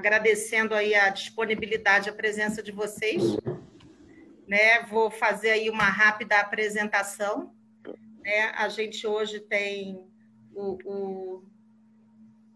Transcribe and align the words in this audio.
agradecendo 0.00 0.74
aí 0.74 0.94
a 0.94 1.10
disponibilidade, 1.10 2.08
a 2.08 2.12
presença 2.12 2.62
de 2.62 2.72
vocês. 2.72 3.22
Né? 4.48 4.82
Vou 4.88 5.10
fazer 5.10 5.50
aí 5.50 5.68
uma 5.68 5.84
rápida 5.84 6.40
apresentação. 6.40 7.54
Né? 8.22 8.50
A 8.56 8.68
gente 8.68 9.06
hoje 9.06 9.40
tem 9.40 10.02
o, 10.54 10.78
o 10.84 11.44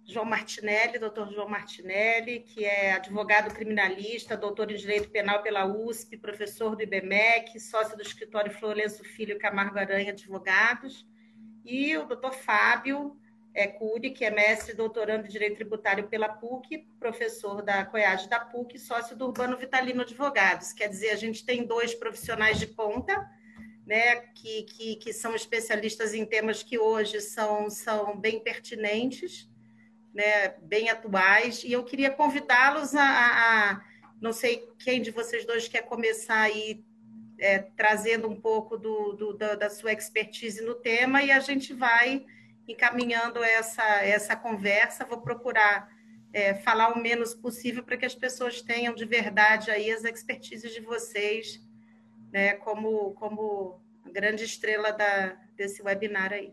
João 0.06 0.24
Martinelli, 0.24 0.98
doutor 0.98 1.30
João 1.32 1.48
Martinelli, 1.48 2.40
que 2.40 2.64
é 2.64 2.94
advogado 2.94 3.54
criminalista, 3.54 4.36
doutor 4.36 4.70
em 4.70 4.76
Direito 4.76 5.10
Penal 5.10 5.42
pela 5.42 5.66
USP, 5.66 6.16
professor 6.16 6.74
do 6.74 6.82
IBMEC, 6.82 7.60
sócio 7.60 7.94
do 7.94 8.02
escritório 8.02 8.52
Florenço 8.52 9.04
Filho 9.04 9.38
Camargo 9.38 9.78
Aranha 9.78 10.12
Advogados, 10.12 11.06
e 11.64 11.96
o 11.96 12.06
doutor 12.06 12.32
Fábio 12.32 13.16
é, 13.54 13.68
Cury, 13.68 14.10
que 14.10 14.24
é 14.24 14.30
mestre 14.30 14.72
e 14.72 14.76
doutorando 14.76 15.26
em 15.26 15.30
Direito 15.30 15.56
Tributário 15.56 16.08
pela 16.08 16.28
PUC, 16.28 16.88
professor 16.98 17.62
da 17.62 17.84
COIAD 17.84 18.28
da 18.28 18.40
PUC, 18.40 18.78
sócio 18.78 19.16
do 19.16 19.26
Urbano 19.26 19.56
Vitalino 19.56 20.02
Advogados. 20.02 20.72
Quer 20.72 20.88
dizer, 20.88 21.10
a 21.10 21.16
gente 21.16 21.46
tem 21.46 21.64
dois 21.64 21.94
profissionais 21.94 22.58
de 22.58 22.66
ponta, 22.66 23.30
né, 23.86 24.16
que, 24.34 24.62
que, 24.64 24.96
que 24.96 25.12
são 25.12 25.36
especialistas 25.36 26.14
em 26.14 26.26
temas 26.26 26.62
que 26.62 26.78
hoje 26.78 27.20
são, 27.20 27.70
são 27.70 28.18
bem 28.18 28.40
pertinentes, 28.40 29.48
né, 30.12 30.48
bem 30.62 30.90
atuais, 30.90 31.62
e 31.62 31.72
eu 31.72 31.84
queria 31.84 32.10
convidá-los 32.10 32.94
a, 32.94 33.02
a, 33.02 33.70
a, 33.70 33.84
não 34.20 34.32
sei 34.32 34.66
quem 34.78 35.02
de 35.02 35.10
vocês 35.10 35.44
dois 35.44 35.68
quer 35.68 35.82
começar 35.82 36.40
aí 36.40 36.82
é, 37.38 37.58
trazendo 37.58 38.28
um 38.28 38.40
pouco 38.40 38.76
do, 38.78 39.12
do, 39.12 39.32
da, 39.34 39.54
da 39.54 39.70
sua 39.70 39.92
expertise 39.92 40.62
no 40.62 40.74
tema, 40.74 41.22
e 41.22 41.30
a 41.30 41.40
gente 41.40 41.72
vai 41.74 42.24
encaminhando 42.68 43.42
essa, 43.42 43.84
essa 44.02 44.36
conversa. 44.36 45.04
Vou 45.04 45.20
procurar 45.20 45.88
é, 46.32 46.54
falar 46.54 46.92
o 46.92 47.00
menos 47.00 47.34
possível 47.34 47.82
para 47.82 47.96
que 47.96 48.04
as 48.04 48.14
pessoas 48.14 48.60
tenham 48.60 48.94
de 48.94 49.04
verdade 49.04 49.70
aí 49.70 49.90
as 49.90 50.04
expertises 50.04 50.72
de 50.72 50.80
vocês, 50.80 51.60
né, 52.32 52.54
como, 52.54 53.12
como 53.14 53.80
grande 54.12 54.44
estrela 54.44 54.90
da, 54.90 55.36
desse 55.56 55.82
webinar 55.82 56.32
aí. 56.32 56.52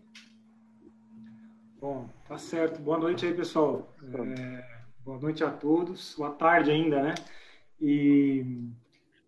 Bom, 1.79 2.07
tá 2.27 2.37
certo. 2.37 2.79
Boa 2.79 2.99
noite 2.99 3.25
aí, 3.25 3.33
pessoal. 3.33 3.91
É, 4.03 4.83
boa 5.03 5.19
noite 5.19 5.43
a 5.43 5.49
todos. 5.49 6.13
Boa 6.15 6.29
tarde 6.29 6.69
ainda, 6.69 7.01
né? 7.01 7.15
E, 7.79 8.45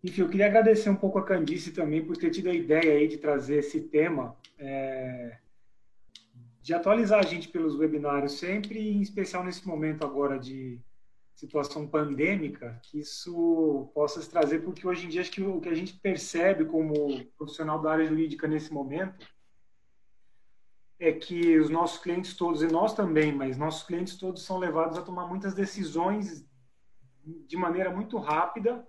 enfim, 0.04 0.20
eu 0.20 0.28
queria 0.28 0.46
agradecer 0.46 0.88
um 0.88 0.94
pouco 0.94 1.18
a 1.18 1.24
Candice 1.24 1.72
também 1.72 2.04
por 2.04 2.16
ter 2.16 2.30
tido 2.30 2.48
a 2.48 2.54
ideia 2.54 2.92
aí 2.92 3.08
de 3.08 3.16
trazer 3.16 3.56
esse 3.56 3.80
tema. 3.80 4.36
É, 4.56 5.36
de 6.64 6.72
atualizar 6.72 7.18
a 7.18 7.26
gente 7.26 7.48
pelos 7.48 7.76
webinários 7.76 8.38
sempre, 8.38 8.80
em 8.88 9.02
especial 9.02 9.44
nesse 9.44 9.68
momento 9.68 10.02
agora 10.02 10.38
de 10.38 10.80
situação 11.34 11.86
pandêmica, 11.86 12.80
que 12.84 13.00
isso 13.00 13.90
possa 13.92 14.22
se 14.22 14.30
trazer, 14.30 14.60
porque 14.60 14.88
hoje 14.88 15.04
em 15.04 15.10
dia 15.10 15.20
acho 15.20 15.30
que 15.30 15.42
o 15.42 15.60
que 15.60 15.68
a 15.68 15.74
gente 15.74 15.92
percebe 15.92 16.64
como 16.64 17.22
profissional 17.36 17.82
da 17.82 17.92
área 17.92 18.06
jurídica 18.06 18.48
nesse 18.48 18.72
momento 18.72 19.28
é 20.98 21.12
que 21.12 21.58
os 21.58 21.68
nossos 21.68 22.02
clientes 22.02 22.34
todos, 22.34 22.62
e 22.62 22.66
nós 22.66 22.94
também, 22.94 23.30
mas 23.30 23.58
nossos 23.58 23.86
clientes 23.86 24.16
todos 24.16 24.42
são 24.42 24.56
levados 24.56 24.96
a 24.96 25.02
tomar 25.02 25.26
muitas 25.26 25.52
decisões 25.52 26.48
de 27.46 27.56
maneira 27.58 27.90
muito 27.90 28.16
rápida, 28.16 28.88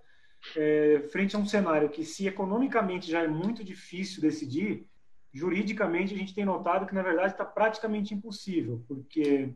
é, 0.55 1.05
frente 1.11 1.35
a 1.35 1.39
um 1.39 1.45
cenário 1.45 1.89
que, 1.89 2.05
se 2.05 2.25
economicamente 2.25 3.11
já 3.11 3.21
é 3.21 3.27
muito 3.27 3.65
difícil 3.65 4.21
decidir, 4.21 4.87
juridicamente 5.35 6.13
a 6.13 6.17
gente 6.17 6.33
tem 6.33 6.45
notado 6.45 6.87
que 6.87 6.95
na 6.95 7.03
verdade 7.03 7.33
está 7.33 7.43
praticamente 7.43 8.13
impossível, 8.13 8.81
porque 8.87 9.53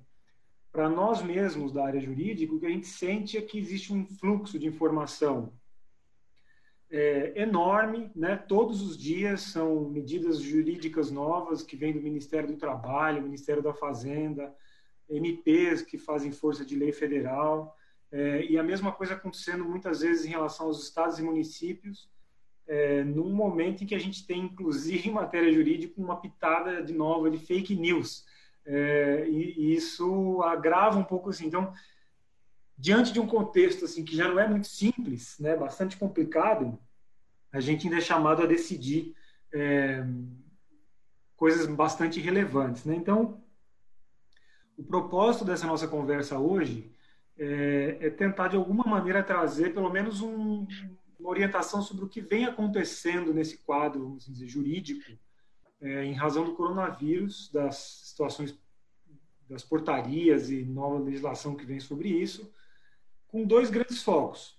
para 0.73 0.89
nós 0.89 1.23
mesmos 1.23 1.71
da 1.71 1.85
área 1.85 2.01
jurídica 2.01 2.53
o 2.53 2.59
que 2.59 2.65
a 2.65 2.69
gente 2.69 2.85
sente 2.85 3.37
é 3.37 3.41
que 3.41 3.57
existe 3.57 3.93
um 3.93 4.05
fluxo 4.05 4.59
de 4.59 4.67
informação 4.67 5.53
é, 6.91 7.41
enorme, 7.41 8.11
né? 8.13 8.35
Todos 8.35 8.81
os 8.81 8.97
dias 8.97 9.41
são 9.41 9.89
medidas 9.89 10.41
jurídicas 10.41 11.09
novas 11.09 11.63
que 11.63 11.77
vêm 11.77 11.93
do 11.93 12.01
Ministério 12.01 12.49
do 12.49 12.57
Trabalho, 12.57 13.21
Ministério 13.21 13.63
da 13.63 13.73
Fazenda, 13.73 14.53
MPs 15.07 15.81
que 15.81 15.97
fazem 15.97 16.31
força 16.31 16.65
de 16.65 16.75
lei 16.75 16.91
federal, 16.91 17.77
é, 18.11 18.43
e 18.43 18.57
a 18.57 18.63
mesma 18.63 18.91
coisa 18.91 19.13
acontecendo 19.13 19.63
muitas 19.63 20.01
vezes 20.01 20.25
em 20.25 20.29
relação 20.29 20.65
aos 20.65 20.83
estados 20.83 21.19
e 21.19 21.23
municípios 21.23 22.09
é, 22.69 23.03
num 23.03 23.31
momento 23.31 23.83
em 23.83 23.87
que 23.87 23.95
a 23.95 23.99
gente 23.99 24.27
tem, 24.27 24.41
inclusive, 24.41 25.09
em 25.09 25.11
matéria 25.11 25.51
jurídica, 25.51 25.99
uma 25.99 26.21
pitada 26.21 26.83
de 26.83 26.93
nova 26.93 27.27
de 27.27 27.39
fake 27.39 27.75
news. 27.75 28.23
É, 28.63 29.27
e, 29.27 29.55
e, 29.57 29.73
isso 29.73 30.39
agrava 30.43 30.99
um 30.99 31.03
pouco 31.03 31.31
assim. 31.31 31.47
Então, 31.47 31.73
diante 32.77 33.11
de 33.11 33.19
um 33.19 33.25
contexto 33.25 33.85
assim 33.85 34.05
que 34.05 34.15
já 34.15 34.27
não 34.27 34.39
é 34.39 34.47
muito 34.47 34.67
simples, 34.67 35.35
né, 35.39 35.55
bastante 35.55 35.97
complicado, 35.97 36.77
a 37.51 37.59
gente 37.59 37.87
ainda 37.87 37.97
é 37.97 38.01
chamado 38.01 38.43
a 38.43 38.45
decidir 38.45 39.15
é, 39.51 40.05
coisas 41.35 41.65
bastante 41.65 42.19
relevantes. 42.19 42.85
Né? 42.85 42.93
Então, 42.93 43.41
o 44.77 44.83
propósito 44.83 45.43
dessa 45.43 45.65
nossa 45.65 45.87
conversa 45.87 46.37
hoje 46.37 46.91
é, 47.35 47.97
é 47.99 48.09
tentar, 48.11 48.49
de 48.49 48.57
alguma 48.57 48.83
maneira, 48.83 49.23
trazer 49.23 49.73
pelo 49.73 49.89
menos 49.89 50.21
um, 50.21 50.67
uma 51.19 51.29
orientação 51.29 51.81
sobre 51.81 52.05
o 52.05 52.07
que 52.07 52.21
vem 52.21 52.45
acontecendo 52.45 53.33
nesse 53.33 53.57
quadro, 53.57 54.17
dizer, 54.19 54.47
jurídico, 54.47 55.11
é, 55.81 56.05
em 56.05 56.13
razão 56.13 56.45
do 56.45 56.55
coronavírus, 56.55 57.49
das 57.51 57.75
situações 57.75 58.57
das 59.49 59.63
portarias 59.63 60.49
e 60.51 60.63
nova 60.63 60.99
legislação 60.99 61.55
que 61.55 61.65
vem 61.65 61.79
sobre 61.79 62.09
isso, 62.09 62.53
com 63.27 63.43
dois 63.45 63.69
grandes 63.69 64.03
focos. 64.03 64.57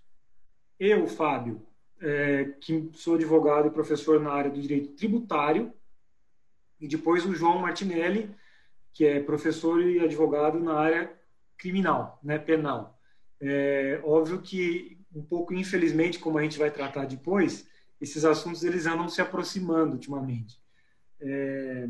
Eu, 0.79 1.07
Fábio, 1.07 1.63
é, 2.01 2.55
que 2.61 2.91
sou 2.95 3.15
advogado 3.15 3.69
e 3.69 3.71
professor 3.71 4.19
na 4.21 4.33
área 4.33 4.51
do 4.51 4.61
direito 4.61 4.95
tributário, 4.95 5.73
e 6.81 6.89
depois 6.89 7.25
o 7.25 7.35
João 7.35 7.61
Martinelli, 7.61 8.35
que 8.93 9.05
é 9.05 9.21
professor 9.21 9.81
e 9.81 10.01
advogado 10.01 10.59
na 10.59 10.75
área 10.75 11.13
criminal, 11.57 12.19
né, 12.23 12.39
penal. 12.39 12.99
É, 13.41 14.01
óbvio 14.03 14.41
que 14.41 15.00
um 15.15 15.23
pouco 15.23 15.55
infelizmente, 15.55 16.19
como 16.19 16.39
a 16.39 16.43
gente 16.43 16.59
vai 16.59 16.71
tratar 16.71 17.07
depois, 17.07 17.69
esses 18.01 18.25
assuntos 18.25 18.65
eles 18.65 18.87
andam 18.87 19.09
se 19.09 19.21
aproximando 19.21 19.93
ultimamente. 19.93 20.61
É, 21.21 21.89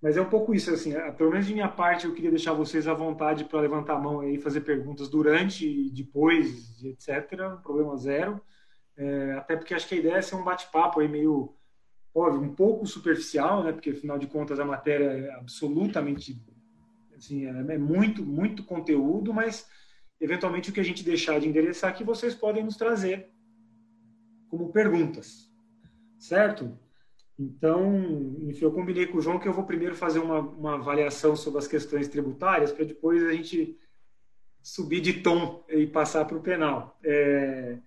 mas 0.00 0.16
é 0.16 0.22
um 0.22 0.28
pouco 0.30 0.54
isso, 0.54 0.70
assim, 0.70 0.94
pelo 1.18 1.30
menos 1.30 1.46
de 1.46 1.52
minha 1.52 1.68
parte, 1.68 2.06
eu 2.06 2.14
queria 2.14 2.30
deixar 2.30 2.54
vocês 2.54 2.88
à 2.88 2.94
vontade 2.94 3.44
para 3.44 3.60
levantar 3.60 3.94
a 3.94 4.00
mão 4.00 4.26
e 4.26 4.38
fazer 4.38 4.62
perguntas 4.62 5.08
durante 5.08 5.90
depois, 5.90 6.82
etc. 6.82 7.28
Problema 7.62 7.96
zero. 7.98 8.40
É, 8.96 9.32
até 9.32 9.56
porque 9.56 9.74
acho 9.74 9.86
que 9.86 9.94
a 9.94 9.98
ideia 9.98 10.14
é 10.14 10.22
ser 10.22 10.36
um 10.36 10.44
bate-papo 10.44 11.00
aí 11.00 11.08
meio, 11.08 11.54
óbvio, 12.14 12.40
um 12.40 12.54
pouco 12.54 12.86
superficial, 12.86 13.62
né? 13.62 13.72
Porque 13.72 13.90
afinal 13.90 14.18
de 14.18 14.26
contas 14.26 14.58
a 14.58 14.64
matéria 14.64 15.04
é 15.04 15.34
absolutamente, 15.34 16.42
assim, 17.14 17.44
é, 17.44 17.74
é 17.74 17.78
muito, 17.78 18.24
muito 18.24 18.64
conteúdo, 18.64 19.34
mas 19.34 19.68
eventualmente 20.20 20.70
o 20.70 20.72
que 20.72 20.80
a 20.80 20.84
gente 20.84 21.02
deixar 21.02 21.40
de 21.40 21.48
endereçar 21.48 21.90
aqui 21.90 22.04
vocês 22.04 22.34
podem 22.34 22.62
nos 22.62 22.76
trazer 22.76 23.30
como 24.48 24.72
perguntas, 24.72 25.50
certo? 26.18 26.76
Então, 27.38 28.36
enfim, 28.42 28.64
eu 28.64 28.72
combinei 28.72 29.06
com 29.06 29.16
o 29.16 29.20
João 29.22 29.38
que 29.38 29.48
eu 29.48 29.52
vou 29.52 29.64
primeiro 29.64 29.94
fazer 29.94 30.18
uma, 30.18 30.40
uma 30.40 30.74
avaliação 30.74 31.34
sobre 31.34 31.58
as 31.58 31.66
questões 31.66 32.08
tributárias 32.08 32.70
para 32.70 32.84
depois 32.84 33.24
a 33.24 33.32
gente 33.32 33.78
subir 34.62 35.00
de 35.00 35.22
tom 35.22 35.64
e 35.68 35.86
passar 35.86 36.26
para 36.26 36.36
o 36.36 36.42
penal. 36.42 36.98
É, 37.02 37.78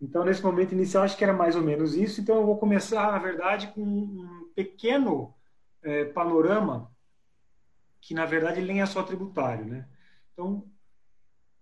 então, 0.00 0.24
nesse 0.24 0.42
momento 0.42 0.72
inicial, 0.72 1.04
acho 1.04 1.16
que 1.16 1.24
era 1.24 1.32
mais 1.32 1.56
ou 1.56 1.62
menos 1.62 1.94
isso. 1.94 2.20
Então, 2.20 2.36
eu 2.36 2.46
vou 2.46 2.58
começar, 2.58 3.10
na 3.10 3.18
verdade, 3.18 3.68
com 3.68 3.82
um 3.82 4.50
pequeno 4.54 5.34
é, 5.82 6.04
panorama 6.04 6.90
que, 8.00 8.14
na 8.14 8.26
verdade, 8.26 8.60
nem 8.60 8.82
é 8.82 8.86
só 8.86 9.02
tributário. 9.02 9.64
Né? 9.64 9.88
Então, 10.32 10.64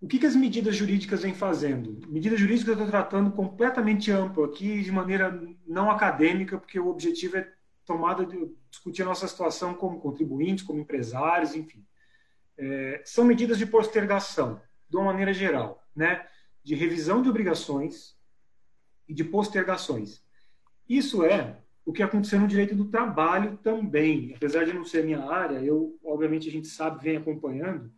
o 0.00 0.08
que, 0.08 0.18
que 0.18 0.26
as 0.26 0.34
medidas 0.34 0.74
jurídicas 0.74 1.22
vêm 1.22 1.34
fazendo? 1.34 2.00
Medidas 2.08 2.40
jurídicas 2.40 2.68
eu 2.68 2.74
estou 2.74 2.88
tratando 2.88 3.30
completamente 3.32 4.10
amplo 4.10 4.44
aqui, 4.44 4.82
de 4.82 4.90
maneira 4.90 5.38
não 5.66 5.90
acadêmica, 5.90 6.56
porque 6.56 6.80
o 6.80 6.88
objetivo 6.88 7.36
é 7.36 7.52
tomada 7.84 8.24
de 8.24 8.50
discutir 8.70 9.02
a 9.02 9.06
nossa 9.06 9.28
situação 9.28 9.74
como 9.74 10.00
contribuintes, 10.00 10.64
como 10.64 10.80
empresários, 10.80 11.54
enfim. 11.54 11.84
É, 12.56 13.02
são 13.04 13.24
medidas 13.24 13.58
de 13.58 13.66
postergação, 13.66 14.60
de 14.88 14.96
uma 14.96 15.06
maneira 15.06 15.34
geral, 15.34 15.86
né? 15.94 16.26
de 16.62 16.74
revisão 16.74 17.20
de 17.22 17.28
obrigações 17.28 18.16
e 19.06 19.12
de 19.12 19.24
postergações. 19.24 20.22
Isso 20.88 21.24
é 21.24 21.58
o 21.84 21.92
que 21.92 22.02
aconteceu 22.02 22.40
no 22.40 22.48
direito 22.48 22.74
do 22.74 22.86
trabalho 22.86 23.58
também. 23.58 24.32
Apesar 24.36 24.64
de 24.64 24.72
não 24.72 24.84
ser 24.84 25.04
minha 25.04 25.24
área, 25.24 25.62
eu, 25.62 25.98
obviamente, 26.04 26.48
a 26.48 26.52
gente 26.52 26.68
sabe, 26.68 27.02
vem 27.02 27.16
acompanhando, 27.16 27.90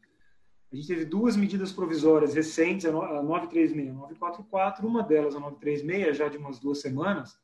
a 0.72 0.76
gente 0.76 0.88
teve 0.88 1.04
duas 1.04 1.36
medidas 1.36 1.70
provisórias 1.70 2.34
recentes, 2.34 2.86
a 2.86 2.92
936 2.92 3.86
e 3.86 3.90
a 3.90 3.92
944, 3.92 4.86
uma 4.86 5.02
delas, 5.02 5.36
a 5.36 5.40
936, 5.40 6.16
já 6.16 6.28
de 6.28 6.38
umas 6.38 6.58
duas 6.58 6.80
semanas, 6.80 7.38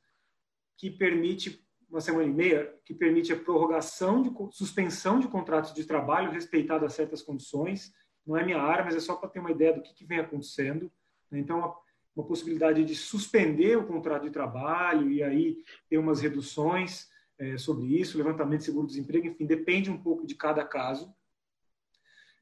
que 0.79 0.91
permite, 0.91 1.63
uma 1.91 2.01
semana 2.01 2.25
e 2.25 2.33
meia, 2.33 2.75
que 2.87 2.95
permite 2.95 3.31
a 3.31 3.39
prorrogação 3.39 4.23
de 4.23 4.31
suspensão 4.51 5.21
de 5.21 5.29
contratos 5.29 5.75
de 5.75 5.85
trabalho 5.85 6.31
respeitadas 6.31 6.95
certas 6.95 7.21
condições, 7.21 7.93
não 8.27 8.35
é 8.35 8.43
minha 8.43 8.63
área, 8.63 8.85
mas 8.85 8.97
é 8.97 9.01
só 9.01 9.15
para 9.15 9.29
ter 9.29 9.41
uma 9.41 9.51
ideia 9.51 9.75
do 9.75 9.83
que, 9.83 9.93
que 9.93 10.07
vem 10.07 10.21
acontecendo. 10.21 10.91
Né? 11.31 11.39
Então, 11.39 11.59
uma, 11.59 11.75
uma, 12.17 12.27
possibilidade 12.27 12.83
de 12.83 12.95
suspender 12.95 13.77
o 13.77 13.87
contrato 13.87 14.23
de 14.23 14.31
trabalho 14.31 15.11
e 15.11 15.23
aí 15.23 15.59
ter 15.89 15.99
umas 15.99 16.21
reduções 16.23 17.09
é, 17.39 17.59
sobre 17.59 17.87
isso, 18.01 18.17
levantamento 18.17 18.61
de 18.61 18.67
seguro-desemprego, 18.67 19.27
enfim, 19.27 19.45
depende 19.45 19.91
um 19.91 19.99
pouco 20.03 20.27
de 20.27 20.35
cada 20.35 20.65
caso. 20.65 21.15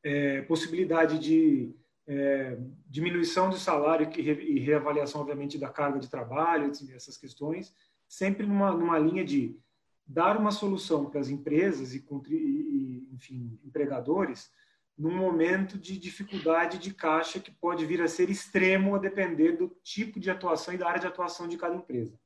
É, 0.08 0.42
possibilidade 0.42 1.18
de 1.18 1.74
é, 2.06 2.56
diminuição 2.88 3.50
do 3.50 3.56
salário 3.56 4.08
e 4.16 4.60
reavaliação, 4.60 5.20
obviamente, 5.20 5.58
da 5.58 5.68
carga 5.68 5.98
de 5.98 6.08
trabalho, 6.08 6.70
essas 6.94 7.16
questões, 7.16 7.74
sempre 8.08 8.46
numa, 8.46 8.70
numa 8.70 8.98
linha 8.98 9.24
de 9.24 9.58
dar 10.06 10.36
uma 10.36 10.52
solução 10.52 11.10
para 11.10 11.20
as 11.20 11.28
empresas 11.28 11.92
e, 11.92 12.06
e, 12.28 13.08
enfim, 13.12 13.58
empregadores 13.64 14.52
num 14.96 15.14
momento 15.14 15.76
de 15.76 15.98
dificuldade 15.98 16.78
de 16.78 16.94
caixa 16.94 17.38
que 17.38 17.50
pode 17.50 17.84
vir 17.84 18.00
a 18.00 18.08
ser 18.08 18.30
extremo 18.30 18.94
a 18.94 18.98
depender 18.98 19.52
do 19.52 19.68
tipo 19.82 20.18
de 20.18 20.30
atuação 20.30 20.72
e 20.72 20.78
da 20.78 20.88
área 20.88 21.00
de 21.00 21.06
atuação 21.06 21.46
de 21.46 21.58
cada 21.58 21.74
empresa. 21.74 22.18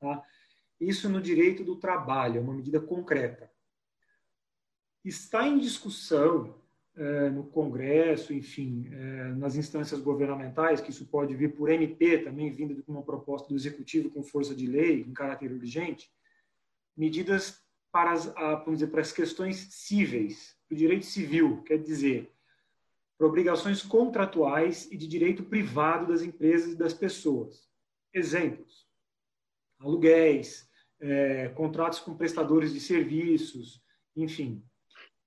Tá? 0.00 0.24
Isso 0.80 1.08
no 1.08 1.20
direito 1.20 1.62
do 1.62 1.76
trabalho, 1.76 2.38
é 2.38 2.40
uma 2.40 2.54
medida 2.54 2.80
concreta. 2.80 3.52
Está 5.04 5.46
em 5.46 5.58
discussão 5.58 6.57
no 7.30 7.44
Congresso, 7.44 8.32
enfim, 8.32 8.88
é, 8.92 9.32
nas 9.34 9.56
instâncias 9.56 10.00
governamentais, 10.00 10.80
que 10.80 10.90
isso 10.90 11.06
pode 11.06 11.34
vir 11.34 11.54
por 11.54 11.70
MP, 11.70 12.18
também 12.18 12.50
vindo 12.50 12.74
de 12.74 12.82
uma 12.88 13.02
proposta 13.02 13.48
do 13.48 13.54
Executivo 13.54 14.10
com 14.10 14.22
força 14.22 14.54
de 14.54 14.66
lei, 14.66 15.02
em 15.02 15.12
caráter 15.12 15.52
urgente, 15.52 16.10
medidas 16.96 17.62
para 17.92 18.12
as, 18.12 18.26
vamos 18.26 18.78
dizer, 18.78 18.88
para 18.88 19.00
as 19.00 19.12
questões 19.12 19.68
cíveis, 19.70 20.56
do 20.68 20.76
direito 20.76 21.06
civil, 21.06 21.62
quer 21.62 21.78
dizer, 21.78 22.30
para 23.16 23.26
obrigações 23.26 23.82
contratuais 23.82 24.88
e 24.92 24.96
de 24.96 25.06
direito 25.06 25.42
privado 25.42 26.06
das 26.06 26.22
empresas 26.22 26.72
e 26.72 26.76
das 26.76 26.94
pessoas. 26.94 27.68
Exemplos: 28.12 28.86
aluguéis, 29.78 30.68
é, 31.00 31.48
contratos 31.50 32.00
com 32.00 32.16
prestadores 32.16 32.72
de 32.72 32.80
serviços, 32.80 33.82
enfim. 34.14 34.62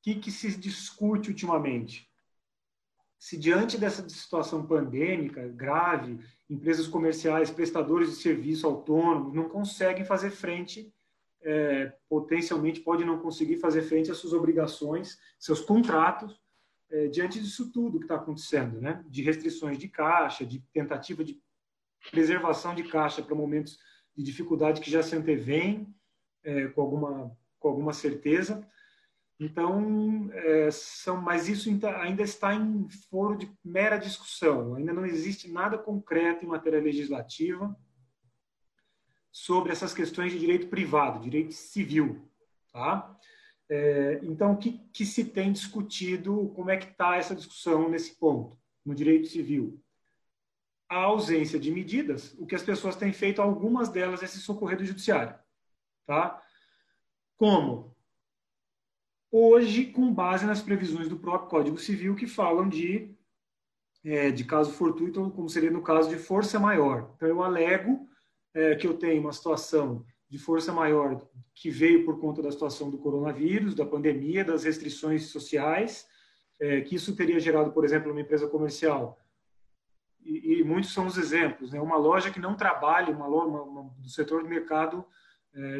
Que, 0.01 0.15
que 0.15 0.31
se 0.31 0.57
discute 0.57 1.29
ultimamente? 1.29 2.09
Se 3.19 3.37
diante 3.37 3.77
dessa 3.77 4.07
situação 4.09 4.65
pandêmica 4.65 5.47
grave, 5.47 6.19
empresas 6.49 6.87
comerciais, 6.87 7.51
prestadores 7.51 8.09
de 8.09 8.15
serviço 8.15 8.65
autônomos 8.65 9.33
não 9.33 9.47
conseguem 9.47 10.03
fazer 10.03 10.31
frente 10.31 10.91
é, 11.43 11.93
potencialmente 12.07 12.81
pode 12.81 13.03
não 13.03 13.19
conseguir 13.19 13.57
fazer 13.57 13.81
frente 13.81 14.11
às 14.11 14.17
suas 14.17 14.33
obrigações, 14.33 15.19
seus 15.39 15.61
contratos, 15.61 16.39
é, 16.89 17.07
diante 17.07 17.39
disso 17.39 17.71
tudo 17.71 17.97
que 17.97 18.05
está 18.05 18.15
acontecendo, 18.15 18.79
né? 18.79 19.03
de 19.07 19.21
restrições 19.23 19.77
de 19.77 19.87
caixa, 19.87 20.45
de 20.45 20.59
tentativa 20.73 21.23
de 21.23 21.41
preservação 22.11 22.75
de 22.75 22.83
caixa 22.83 23.21
para 23.21 23.35
momentos 23.35 23.79
de 24.15 24.23
dificuldade 24.23 24.81
que 24.81 24.91
já 24.91 25.01
se 25.01 25.15
antevêm 25.15 25.87
é, 26.43 26.67
com, 26.67 26.81
alguma, 26.81 27.37
com 27.59 27.67
alguma 27.69 27.93
certeza. 27.93 28.67
Então, 29.43 30.29
é, 30.33 30.69
são, 30.69 31.19
mas 31.19 31.49
isso 31.49 31.67
ainda 31.67 32.21
está 32.21 32.53
em 32.53 32.87
foro 33.09 33.35
de 33.35 33.51
mera 33.65 33.97
discussão, 33.97 34.75
ainda 34.75 34.93
não 34.93 35.03
existe 35.03 35.51
nada 35.51 35.79
concreto 35.79 36.45
em 36.45 36.47
matéria 36.47 36.79
legislativa 36.79 37.75
sobre 39.31 39.71
essas 39.71 39.95
questões 39.95 40.31
de 40.31 40.37
direito 40.37 40.67
privado, 40.67 41.23
direito 41.23 41.53
civil. 41.53 42.29
Tá? 42.71 43.17
É, 43.67 44.19
então, 44.21 44.51
o 44.51 44.57
que, 44.57 44.77
que 44.93 45.07
se 45.07 45.25
tem 45.25 45.51
discutido, 45.51 46.49
como 46.55 46.69
é 46.69 46.77
que 46.77 46.91
está 46.91 47.17
essa 47.17 47.35
discussão 47.35 47.89
nesse 47.89 48.19
ponto, 48.19 48.55
no 48.85 48.93
direito 48.93 49.27
civil? 49.27 49.83
A 50.87 50.97
ausência 50.97 51.59
de 51.59 51.71
medidas, 51.71 52.35
o 52.37 52.45
que 52.45 52.53
as 52.53 52.61
pessoas 52.61 52.95
têm 52.95 53.11
feito, 53.11 53.41
algumas 53.41 53.89
delas 53.89 54.21
é 54.21 54.27
se 54.27 54.37
socorrer 54.37 54.77
do 54.77 54.85
judiciário. 54.85 55.33
Tá? 56.05 56.39
Como? 57.37 57.90
Hoje, 59.31 59.85
com 59.85 60.13
base 60.13 60.45
nas 60.45 60.61
previsões 60.61 61.07
do 61.07 61.17
próprio 61.17 61.49
Código 61.49 61.77
Civil, 61.77 62.15
que 62.15 62.27
falam 62.27 62.67
de, 62.67 63.15
é, 64.03 64.29
de 64.29 64.43
caso 64.43 64.73
fortuito, 64.73 65.31
como 65.31 65.47
seria 65.47 65.71
no 65.71 65.81
caso 65.81 66.09
de 66.09 66.17
força 66.17 66.59
maior. 66.59 67.13
Então, 67.15 67.29
eu 67.29 67.41
alego 67.41 68.09
é, 68.53 68.75
que 68.75 68.85
eu 68.85 68.97
tenho 68.97 69.21
uma 69.21 69.31
situação 69.31 70.05
de 70.29 70.37
força 70.37 70.73
maior 70.73 71.25
que 71.55 71.69
veio 71.69 72.03
por 72.03 72.19
conta 72.19 72.41
da 72.41 72.51
situação 72.51 72.89
do 72.89 72.97
coronavírus, 72.97 73.73
da 73.73 73.85
pandemia, 73.85 74.43
das 74.43 74.65
restrições 74.65 75.27
sociais, 75.27 76.05
é, 76.59 76.81
que 76.81 76.95
isso 76.95 77.15
teria 77.15 77.39
gerado, 77.39 77.71
por 77.71 77.85
exemplo, 77.85 78.11
uma 78.11 78.21
empresa 78.21 78.47
comercial. 78.47 79.17
E, 80.19 80.59
e 80.59 80.63
muitos 80.63 80.93
são 80.93 81.07
os 81.07 81.17
exemplos. 81.17 81.71
Né? 81.71 81.79
Uma 81.79 81.95
loja 81.95 82.31
que 82.31 82.39
não 82.39 82.55
trabalha, 82.55 83.15
uma, 83.15 83.27
uma, 83.27 83.61
uma 83.61 83.83
do 83.97 84.09
setor 84.09 84.43
de 84.43 84.49
mercado 84.49 85.05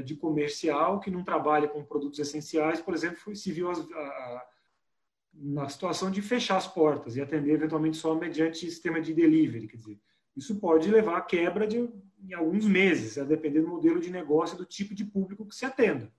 de 0.03 0.15
comercial, 0.15 0.99
que 0.99 1.09
não 1.09 1.23
trabalha 1.23 1.67
com 1.67 1.83
produtos 1.83 2.19
essenciais, 2.19 2.81
por 2.81 2.93
exemplo, 2.93 3.35
se 3.35 3.51
viu 3.51 3.69
a, 3.71 4.45
na 5.33 5.69
situação 5.69 6.11
de 6.11 6.21
fechar 6.21 6.57
as 6.57 6.67
portas 6.67 7.15
e 7.15 7.21
atender 7.21 7.53
eventualmente 7.53 7.97
só 7.97 8.13
mediante 8.13 8.59
sistema 8.59 9.01
de 9.01 9.13
delivery. 9.13 9.67
Quer 9.67 9.77
dizer, 9.77 9.99
isso 10.35 10.59
pode 10.59 10.89
levar 10.89 11.17
à 11.17 11.21
quebra 11.21 11.65
de, 11.65 11.89
em 12.21 12.33
alguns 12.33 12.65
meses, 12.65 13.17
a 13.17 13.23
depender 13.23 13.61
do 13.61 13.67
modelo 13.67 13.99
de 13.99 14.09
negócio 14.09 14.55
e 14.55 14.57
do 14.57 14.65
tipo 14.65 14.93
de 14.93 15.05
público 15.05 15.45
que 15.45 15.55
se 15.55 15.65
atenda. 15.65 16.11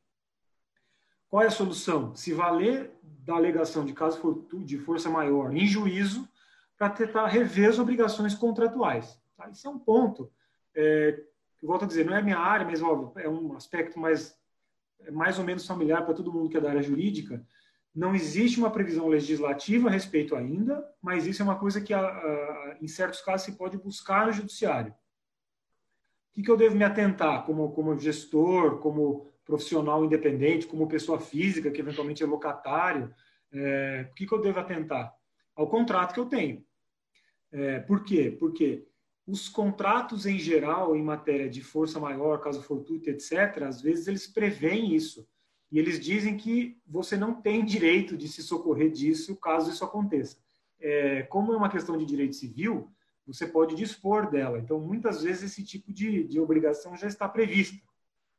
Qual 1.29 1.43
é 1.43 1.47
a 1.47 1.51
solução? 1.51 2.15
Se 2.15 2.33
valer 2.33 2.91
da 3.03 3.35
alegação 3.35 3.85
de 3.85 3.93
caso 3.93 4.47
de 4.65 4.79
força 4.79 5.09
maior 5.09 5.55
em 5.55 5.67
juízo 5.67 6.29
para 6.77 6.91
tentar 6.91 7.27
rever 7.27 7.71
as 7.71 7.79
obrigações 7.79 8.35
contratuais. 8.35 9.19
Tá? 9.37 9.49
Isso 9.49 9.67
é 9.67 9.71
um 9.71 9.79
ponto. 9.79 10.31
É, 10.75 11.23
eu 11.63 11.69
volto 11.69 11.85
a 11.85 11.89
dizer, 11.89 12.05
não 12.05 12.15
é 12.15 12.19
a 12.19 12.23
minha 12.23 12.39
área, 12.39 12.67
mas 12.67 12.83
óbvio, 12.83 13.13
é 13.23 13.29
um 13.29 13.55
aspecto 13.55 13.99
mais, 13.99 14.37
mais 15.13 15.39
ou 15.39 15.45
menos 15.45 15.67
familiar 15.67 16.05
para 16.05 16.15
todo 16.15 16.33
mundo 16.33 16.49
que 16.49 16.57
é 16.57 16.61
da 16.61 16.71
área 16.71 16.83
jurídica, 16.83 17.47
não 17.95 18.15
existe 18.15 18.59
uma 18.59 18.71
previsão 18.71 19.07
legislativa 19.07 19.89
a 19.89 19.93
respeito 19.93 20.35
ainda, 20.35 20.83
mas 21.01 21.27
isso 21.27 21.43
é 21.43 21.45
uma 21.45 21.59
coisa 21.59 21.81
que, 21.81 21.93
em 22.81 22.89
certos 22.89 23.21
casos, 23.21 23.45
se 23.45 23.53
pode 23.53 23.77
buscar 23.77 24.27
no 24.27 24.33
judiciário. 24.33 24.95
O 26.35 26.43
que, 26.43 26.51
eu 26.51 26.57
devo 26.57 26.75
me 26.75 26.85
atentar 26.85 27.45
como, 27.45 27.71
como 27.73 27.99
gestor, 27.99 28.79
como 28.79 29.31
profissional 29.45 30.03
independente, 30.03 30.67
como 30.67 30.89
pessoa 30.89 31.21
física, 31.21 31.71
que 31.71 31.81
eventualmente 31.81 32.23
é 32.23 32.27
locatário? 32.27 33.15
É, 33.53 34.09
o 34.11 34.15
que, 34.15 34.27
que 34.27 34.33
eu 34.33 34.41
devo 34.41 34.59
atentar? 34.59 35.15
Ao 35.55 35.69
contrato 35.69 36.15
que 36.15 36.21
eu 36.21 36.27
tenho. 36.27 36.65
É, 37.53 37.81
por 37.81 38.03
quê? 38.03 38.35
Porque 38.41 38.89
os 39.27 39.49
contratos 39.49 40.27
em 40.27 40.39
geral, 40.39 40.97
em 40.97 41.03
matéria 41.03 41.49
de 41.49 41.63
força 41.63 42.01
maior, 42.01 42.41
caso 42.41 42.63
fortuito, 42.63 43.09
etc., 43.09 43.63
às 43.63 43.81
vezes 43.81 44.07
eles 44.09 44.27
preveem 44.27 44.95
isso 44.95 45.27
e 45.73 45.79
eles 45.79 45.99
dizem 45.99 46.37
que 46.37 46.79
você 46.87 47.17
não 47.17 47.41
tem 47.41 47.65
direito 47.65 48.15
de 48.15 48.29
se 48.29 48.43
socorrer 48.43 48.91
disso 48.91 49.35
caso 49.37 49.71
isso 49.71 49.83
aconteça. 49.83 50.37
É, 50.79 51.23
como 51.23 51.53
é 51.55 51.57
uma 51.57 51.71
questão 51.71 51.97
de 51.97 52.05
direito 52.05 52.37
civil, 52.37 52.93
você 53.27 53.47
pode 53.47 53.75
dispor 53.75 54.31
dela. 54.31 54.59
Então, 54.59 54.79
muitas 54.79 55.23
vezes, 55.23 55.45
esse 55.45 55.65
tipo 55.65 55.91
de, 55.91 56.25
de 56.25 56.39
obrigação 56.39 56.95
já 56.95 57.07
está 57.07 57.27
prevista. 57.27 57.79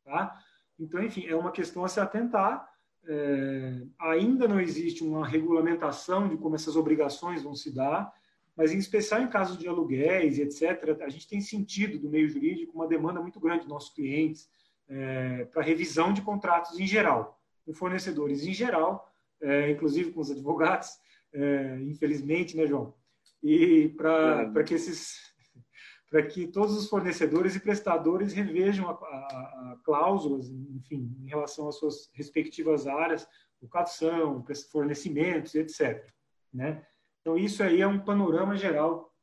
Tá? 0.03 0.37
Então, 0.77 1.01
enfim, 1.01 1.25
é 1.25 1.35
uma 1.35 1.51
questão 1.51 1.83
a 1.83 1.87
se 1.87 1.99
atentar. 1.99 2.69
É, 3.05 3.81
ainda 3.99 4.47
não 4.47 4.59
existe 4.59 5.03
uma 5.03 5.27
regulamentação 5.27 6.27
de 6.27 6.37
como 6.37 6.55
essas 6.55 6.75
obrigações 6.75 7.41
vão 7.41 7.55
se 7.55 7.73
dar, 7.73 8.13
mas, 8.55 8.71
em 8.71 8.77
especial 8.77 9.21
em 9.21 9.29
casos 9.29 9.57
de 9.57 9.67
aluguéis 9.67 10.37
etc., 10.37 11.01
a 11.01 11.09
gente 11.09 11.27
tem 11.27 11.41
sentido 11.41 11.97
do 11.97 12.09
meio 12.09 12.29
jurídico 12.29 12.73
uma 12.75 12.87
demanda 12.87 13.19
muito 13.19 13.39
grande 13.39 13.61
dos 13.61 13.69
nossos 13.69 13.93
clientes 13.93 14.47
é, 14.87 15.45
para 15.45 15.63
revisão 15.63 16.13
de 16.13 16.21
contratos 16.21 16.79
em 16.79 16.85
geral, 16.85 17.41
com 17.65 17.73
fornecedores 17.73 18.45
em 18.45 18.53
geral, 18.53 19.11
é, 19.41 19.71
inclusive 19.71 20.11
com 20.11 20.21
os 20.21 20.29
advogados, 20.29 20.89
é, 21.33 21.79
infelizmente, 21.81 22.55
né, 22.55 22.67
João? 22.67 22.93
E 23.41 23.89
para 23.89 24.63
que 24.63 24.75
esses 24.75 25.33
para 26.09 26.21
que 26.21 26.47
todos 26.47 26.77
os 26.77 26.87
fornecedores 26.87 27.55
e 27.55 27.59
prestadores 27.59 28.33
revejam 28.33 28.87
a, 28.87 28.91
a, 28.91 28.95
a, 28.95 29.77
cláusulas, 29.83 30.47
enfim, 30.47 31.11
em 31.23 31.27
relação 31.27 31.67
às 31.67 31.79
suas 31.79 32.11
respectivas 32.13 32.85
áreas, 32.85 33.27
locação, 33.59 34.45
fornecimentos, 34.71 35.55
etc. 35.55 36.07
Né? 36.53 36.85
Então, 37.23 37.37
isso 37.37 37.63
aí 37.63 37.81
é 37.81 37.87
um 37.87 38.03
panorama 38.03 38.57
geral 38.57 39.15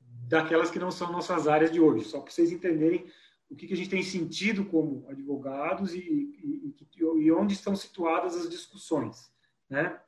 daquelas 0.00 0.70
que 0.70 0.78
não 0.78 0.90
são 0.90 1.12
nossas 1.12 1.46
áreas 1.46 1.70
de 1.70 1.78
hoje, 1.78 2.06
só 2.06 2.20
para 2.20 2.30
vocês 2.30 2.50
entenderem 2.50 3.06
o 3.50 3.54
que, 3.54 3.66
que 3.66 3.74
a 3.74 3.76
gente 3.76 3.90
tem 3.90 4.02
sentido 4.02 4.64
como 4.64 5.06
advogados 5.08 5.94
e, 5.94 5.98
e, 5.98 6.74
e, 6.96 7.32
onde 7.32 7.52
estão 7.52 7.76
situadas 7.76 8.34
as 8.34 8.48
discussões. 8.48 9.30
Né? 9.68 10.00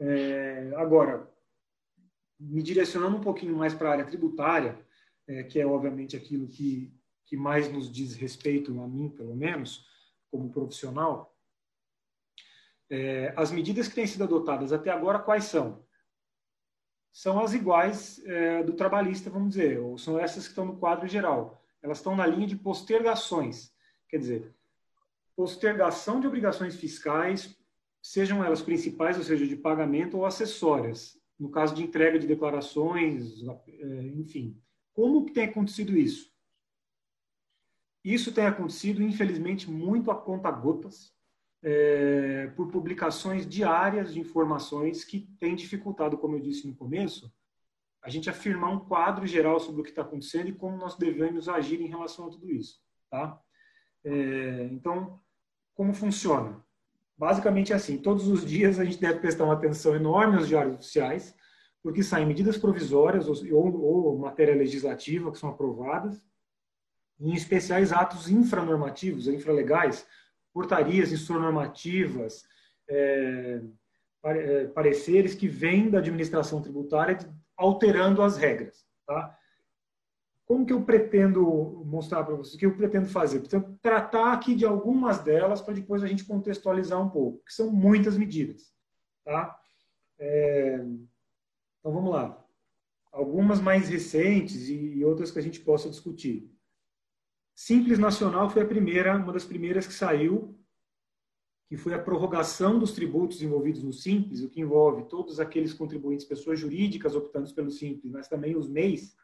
É, 0.00 0.72
agora, 0.76 1.30
me 2.40 2.62
direcionando 2.62 3.18
um 3.18 3.20
pouquinho 3.20 3.54
mais 3.54 3.74
para 3.74 3.90
a 3.90 3.92
área 3.92 4.06
tributária, 4.06 4.78
é, 5.26 5.42
que 5.42 5.60
é 5.60 5.66
obviamente 5.66 6.16
aquilo 6.16 6.48
que, 6.48 6.94
que 7.26 7.36
mais 7.36 7.70
nos 7.70 7.92
diz 7.92 8.14
respeito, 8.14 8.82
a 8.82 8.88
mim 8.88 9.10
pelo 9.10 9.36
menos, 9.36 9.86
como 10.30 10.50
profissional, 10.50 11.38
é, 12.88 13.34
as 13.36 13.52
medidas 13.52 13.86
que 13.86 13.94
têm 13.94 14.06
sido 14.06 14.24
adotadas 14.24 14.72
até 14.72 14.90
agora, 14.90 15.18
quais 15.18 15.44
são? 15.44 15.84
São 17.12 17.38
as 17.40 17.52
iguais 17.52 18.22
é, 18.24 18.62
do 18.62 18.72
trabalhista, 18.72 19.28
vamos 19.28 19.50
dizer, 19.50 19.78
ou 19.78 19.98
são 19.98 20.18
essas 20.18 20.44
que 20.44 20.50
estão 20.50 20.64
no 20.64 20.78
quadro 20.78 21.06
geral. 21.06 21.62
Elas 21.82 21.98
estão 21.98 22.16
na 22.16 22.26
linha 22.26 22.46
de 22.46 22.56
postergações, 22.56 23.72
quer 24.08 24.18
dizer, 24.18 24.54
postergação 25.36 26.20
de 26.20 26.26
obrigações 26.26 26.74
fiscais, 26.76 27.56
sejam 28.02 28.42
elas 28.42 28.62
principais, 28.62 29.18
ou 29.18 29.24
seja, 29.24 29.46
de 29.46 29.56
pagamento 29.56 30.16
ou 30.16 30.24
acessórias, 30.24 31.20
no 31.38 31.50
caso 31.50 31.74
de 31.74 31.82
entrega 31.82 32.18
de 32.18 32.26
declarações, 32.26 33.42
é, 33.68 34.02
enfim. 34.16 34.58
Como 34.94 35.24
que 35.26 35.32
tem 35.32 35.44
acontecido 35.44 35.96
isso? 35.96 36.32
Isso 38.04 38.32
tem 38.32 38.46
acontecido, 38.46 39.02
infelizmente, 39.02 39.70
muito 39.70 40.10
a 40.10 40.16
conta 40.16 40.50
gotas, 40.50 41.12
é, 41.62 42.48
por 42.56 42.70
publicações 42.70 43.46
diárias 43.46 44.12
de 44.12 44.20
informações 44.20 45.04
que 45.04 45.28
têm 45.38 45.54
dificultado, 45.54 46.18
como 46.18 46.36
eu 46.36 46.40
disse 46.40 46.66
no 46.66 46.74
começo, 46.74 47.32
a 48.02 48.10
gente 48.10 48.28
afirmar 48.28 48.70
um 48.70 48.80
quadro 48.80 49.26
geral 49.26 49.60
sobre 49.60 49.80
o 49.80 49.84
que 49.84 49.90
está 49.90 50.02
acontecendo 50.02 50.48
e 50.48 50.54
como 50.54 50.76
nós 50.76 50.96
devemos 50.96 51.48
agir 51.48 51.80
em 51.80 51.86
relação 51.86 52.26
a 52.26 52.30
tudo 52.30 52.50
isso. 52.50 52.80
Tá? 53.08 53.40
É, 54.04 54.68
então, 54.72 55.20
como 55.74 55.94
funciona? 55.94 56.60
Basicamente 57.16 57.72
é 57.72 57.76
assim: 57.76 57.98
todos 57.98 58.26
os 58.26 58.44
dias 58.44 58.80
a 58.80 58.84
gente 58.84 59.00
deve 59.00 59.20
prestar 59.20 59.44
uma 59.44 59.54
atenção 59.54 59.94
enorme 59.94 60.36
aos 60.36 60.48
diários 60.48 60.74
oficiais, 60.74 61.34
porque 61.80 62.02
saem 62.02 62.26
medidas 62.26 62.58
provisórias 62.58 63.28
ou, 63.28 63.80
ou, 63.80 64.18
matéria 64.18 64.56
legislativa 64.56 65.30
que 65.30 65.38
são 65.38 65.50
aprovadas, 65.50 66.20
em 67.20 67.32
especiais 67.32 67.92
atos 67.92 68.28
infranormativos, 68.28 69.28
infralegais, 69.28 70.04
portarias 70.52 71.28
normativas, 71.28 72.44
é, 72.88 73.62
é, 74.24 74.66
pareceres 74.68 75.34
que 75.34 75.48
vêm 75.48 75.90
da 75.90 75.98
administração 75.98 76.60
tributária 76.60 77.18
alterando 77.56 78.22
as 78.22 78.36
regras. 78.36 78.86
Tá? 79.06 79.36
Como 80.44 80.66
que 80.66 80.72
eu 80.72 80.82
pretendo 80.84 81.82
mostrar 81.86 82.24
para 82.24 82.34
vocês? 82.34 82.54
O 82.54 82.58
que 82.58 82.66
eu 82.66 82.76
pretendo 82.76 83.06
fazer? 83.06 83.40
Pretendo 83.40 83.78
tratar 83.80 84.32
aqui 84.32 84.54
de 84.54 84.66
algumas 84.66 85.20
delas 85.20 85.60
para 85.60 85.74
depois 85.74 86.02
a 86.02 86.06
gente 86.06 86.24
contextualizar 86.24 87.00
um 87.00 87.08
pouco, 87.08 87.42
que 87.44 87.52
são 87.52 87.72
muitas 87.72 88.16
medidas. 88.16 88.72
Tá? 89.24 89.58
É, 90.18 90.74
então 91.80 91.92
vamos 91.92 92.12
lá. 92.12 92.38
Algumas 93.10 93.60
mais 93.60 93.88
recentes 93.88 94.68
e 94.68 95.04
outras 95.04 95.30
que 95.30 95.38
a 95.38 95.42
gente 95.42 95.60
possa 95.60 95.88
discutir. 95.88 96.51
Simples 97.54 97.98
Nacional 97.98 98.48
foi 98.48 98.62
a 98.62 98.66
primeira, 98.66 99.16
uma 99.16 99.32
das 99.32 99.44
primeiras 99.44 99.86
que 99.86 99.92
saiu, 99.92 100.58
que 101.68 101.76
foi 101.76 101.94
a 101.94 101.98
prorrogação 101.98 102.78
dos 102.78 102.92
tributos 102.92 103.40
envolvidos 103.42 103.82
no 103.82 103.92
Simples, 103.92 104.42
o 104.42 104.48
que 104.48 104.60
envolve 104.60 105.04
todos 105.04 105.40
aqueles 105.40 105.72
contribuintes, 105.72 106.26
pessoas 106.26 106.60
jurídicas 106.60 107.14
optantes 107.14 107.52
pelo 107.52 107.70
Simples, 107.70 108.12
mas 108.12 108.28
também 108.28 108.56
os 108.56 108.68
MEIs, 108.68 109.16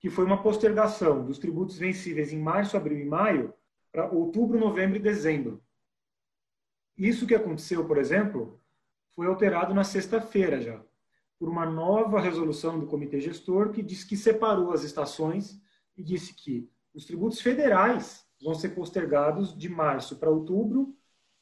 que 0.00 0.10
foi 0.10 0.24
uma 0.24 0.42
postergação 0.42 1.24
dos 1.24 1.38
tributos 1.38 1.76
vencíveis 1.76 2.32
em 2.32 2.38
março, 2.38 2.76
abril 2.76 2.98
e 2.98 3.04
maio 3.04 3.52
para 3.92 4.10
outubro, 4.10 4.58
novembro 4.58 4.96
e 4.96 5.02
dezembro. 5.02 5.62
Isso 6.96 7.26
que 7.26 7.34
aconteceu, 7.34 7.86
por 7.86 7.98
exemplo, 7.98 8.60
foi 9.10 9.26
alterado 9.26 9.74
na 9.74 9.84
sexta-feira 9.84 10.60
já, 10.60 10.82
por 11.38 11.48
uma 11.48 11.66
nova 11.66 12.20
resolução 12.20 12.78
do 12.78 12.86
Comitê 12.86 13.20
Gestor 13.20 13.70
que 13.72 13.82
diz 13.82 14.04
que 14.04 14.16
separou 14.16 14.72
as 14.72 14.84
estações 14.84 15.60
e 15.96 16.02
disse 16.02 16.34
que 16.34 16.70
os 16.94 17.04
tributos 17.04 17.40
federais 17.40 18.26
vão 18.42 18.54
ser 18.54 18.70
postergados 18.70 19.56
de 19.56 19.68
março 19.68 20.16
para 20.16 20.30
outubro 20.30 20.94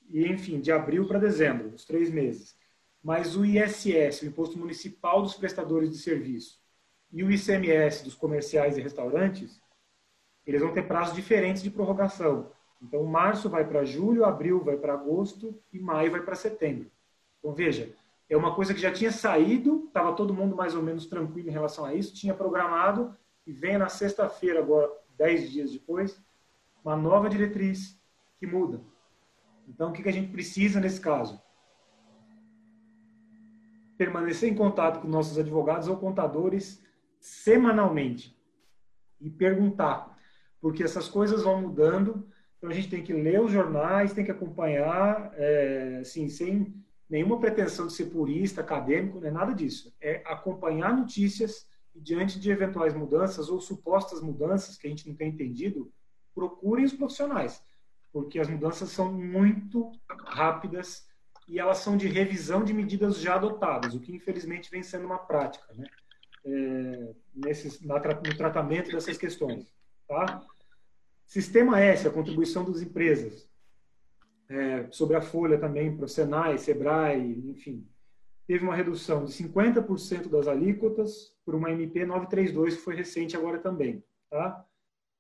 e, 0.09 0.27
enfim, 0.27 0.61
de 0.61 0.71
abril 0.71 1.07
para 1.07 1.19
dezembro, 1.19 1.75
os 1.75 1.85
três 1.85 2.11
meses. 2.11 2.57
Mas 3.03 3.37
o 3.37 3.45
ISS, 3.45 4.23
o 4.23 4.27
Imposto 4.27 4.59
Municipal 4.59 5.23
dos 5.23 5.35
Prestadores 5.35 5.91
de 5.91 5.99
Serviço, 5.99 6.61
e 7.13 7.25
o 7.25 7.31
ICMS 7.31 8.05
dos 8.05 8.15
comerciais 8.15 8.77
e 8.77 8.81
restaurantes, 8.81 9.61
eles 10.47 10.61
vão 10.61 10.73
ter 10.73 10.87
prazos 10.87 11.15
diferentes 11.15 11.63
de 11.63 11.71
prorrogação. 11.71 12.53
Então, 12.81 13.05
março 13.05 13.49
vai 13.49 13.67
para 13.67 13.85
julho, 13.85 14.25
abril 14.25 14.63
vai 14.63 14.77
para 14.77 14.95
agosto 14.95 15.61
e 15.73 15.79
maio 15.79 16.11
vai 16.11 16.23
para 16.23 16.35
setembro. 16.35 16.91
Então, 17.39 17.53
veja, 17.53 17.93
é 18.29 18.37
uma 18.37 18.55
coisa 18.55 18.73
que 18.73 18.81
já 18.81 18.93
tinha 18.93 19.11
saído, 19.11 19.87
estava 19.87 20.15
todo 20.15 20.33
mundo 20.33 20.55
mais 20.55 20.75
ou 20.75 20.83
menos 20.83 21.07
tranquilo 21.07 21.49
em 21.49 21.53
relação 21.53 21.85
a 21.85 21.95
isso, 21.95 22.15
tinha 22.15 22.33
programado, 22.33 23.15
e 23.47 23.53
vem 23.53 23.77
na 23.77 23.89
sexta-feira, 23.89 24.61
agora, 24.61 24.91
dez 25.21 25.51
dias 25.51 25.71
depois, 25.71 26.19
uma 26.83 26.97
nova 26.97 27.29
diretriz 27.29 28.01
que 28.39 28.47
muda. 28.47 28.81
Então, 29.69 29.91
o 29.91 29.93
que 29.93 30.09
a 30.09 30.13
gente 30.13 30.33
precisa 30.33 30.81
nesse 30.81 30.99
caso? 30.99 31.39
Permanecer 33.99 34.51
em 34.51 34.55
contato 34.55 35.03
com 35.03 35.09
nossos 35.09 35.39
advogados 35.39 35.89
ou 35.89 35.99
contadores 35.99 36.83
semanalmente 37.21 38.35
e 39.21 39.29
perguntar, 39.29 40.19
porque 40.59 40.83
essas 40.83 41.07
coisas 41.07 41.43
vão 41.43 41.61
mudando. 41.61 42.27
Então, 42.57 42.71
a 42.71 42.73
gente 42.73 42.89
tem 42.89 43.03
que 43.03 43.13
ler 43.13 43.43
os 43.43 43.53
jornais, 43.53 44.15
tem 44.15 44.25
que 44.25 44.31
acompanhar, 44.31 45.35
é, 45.35 45.99
assim, 46.01 46.31
sem 46.31 46.75
nenhuma 47.11 47.39
pretensão 47.39 47.87
de 47.89 47.93
ser 47.93 48.07
purista, 48.07 48.63
acadêmico, 48.63 49.21
não 49.21 49.29
é 49.29 49.31
nada 49.31 49.53
disso. 49.53 49.95
É 50.01 50.23
acompanhar 50.25 50.97
notícias 50.97 51.69
e 51.95 52.01
diante 52.01 52.39
de 52.39 52.51
eventuais 52.51 52.95
mudanças 52.95 53.49
ou 53.49 53.61
supostas 53.61 54.21
mudanças 54.21 54.77
que 54.77 54.87
a 54.87 54.91
gente 54.91 55.09
não 55.09 55.15
tem 55.15 55.29
entendido, 55.29 55.93
procurem 56.35 56.85
os 56.85 56.93
profissionais, 56.93 57.63
porque 58.13 58.39
as 58.39 58.49
mudanças 58.49 58.91
são 58.91 59.13
muito 59.13 59.93
rápidas 60.27 61.09
e 61.49 61.59
elas 61.59 61.79
são 61.79 61.97
de 61.97 62.07
revisão 62.07 62.65
de 62.65 62.73
medidas 62.73 63.19
já 63.21 63.35
adotadas, 63.35 63.95
o 63.95 64.01
que 64.01 64.15
infelizmente 64.15 64.71
vem 64.71 64.83
sendo 64.83 65.07
uma 65.07 65.19
prática, 65.19 65.73
né? 65.75 65.85
É, 66.43 67.15
nesses, 67.35 67.83
na, 67.83 67.99
no 67.99 68.37
tratamento 68.37 68.91
dessas 68.91 69.19
questões. 69.19 69.71
Tá? 70.09 70.43
Sistema 71.27 71.79
S, 71.79 72.09
a 72.09 72.11
contribuição 72.11 72.65
das 72.65 72.81
empresas, 72.81 73.47
é, 74.49 74.89
sobre 74.91 75.17
a 75.17 75.21
folha 75.21 75.59
também 75.59 75.95
para 75.95 76.07
o 76.07 76.09
Senai, 76.09 76.57
Sebrae, 76.57 77.39
enfim, 77.51 77.87
teve 78.51 78.65
uma 78.65 78.75
redução 78.75 79.25
de 79.25 79.31
50% 79.31 80.29
das 80.29 80.49
alíquotas 80.49 81.33
por 81.45 81.55
uma 81.55 81.71
MP 81.71 82.05
932, 82.05 82.75
que 82.75 82.83
foi 82.83 82.97
recente 82.97 83.37
agora 83.37 83.61
também. 83.61 84.03
Tá? 84.29 84.67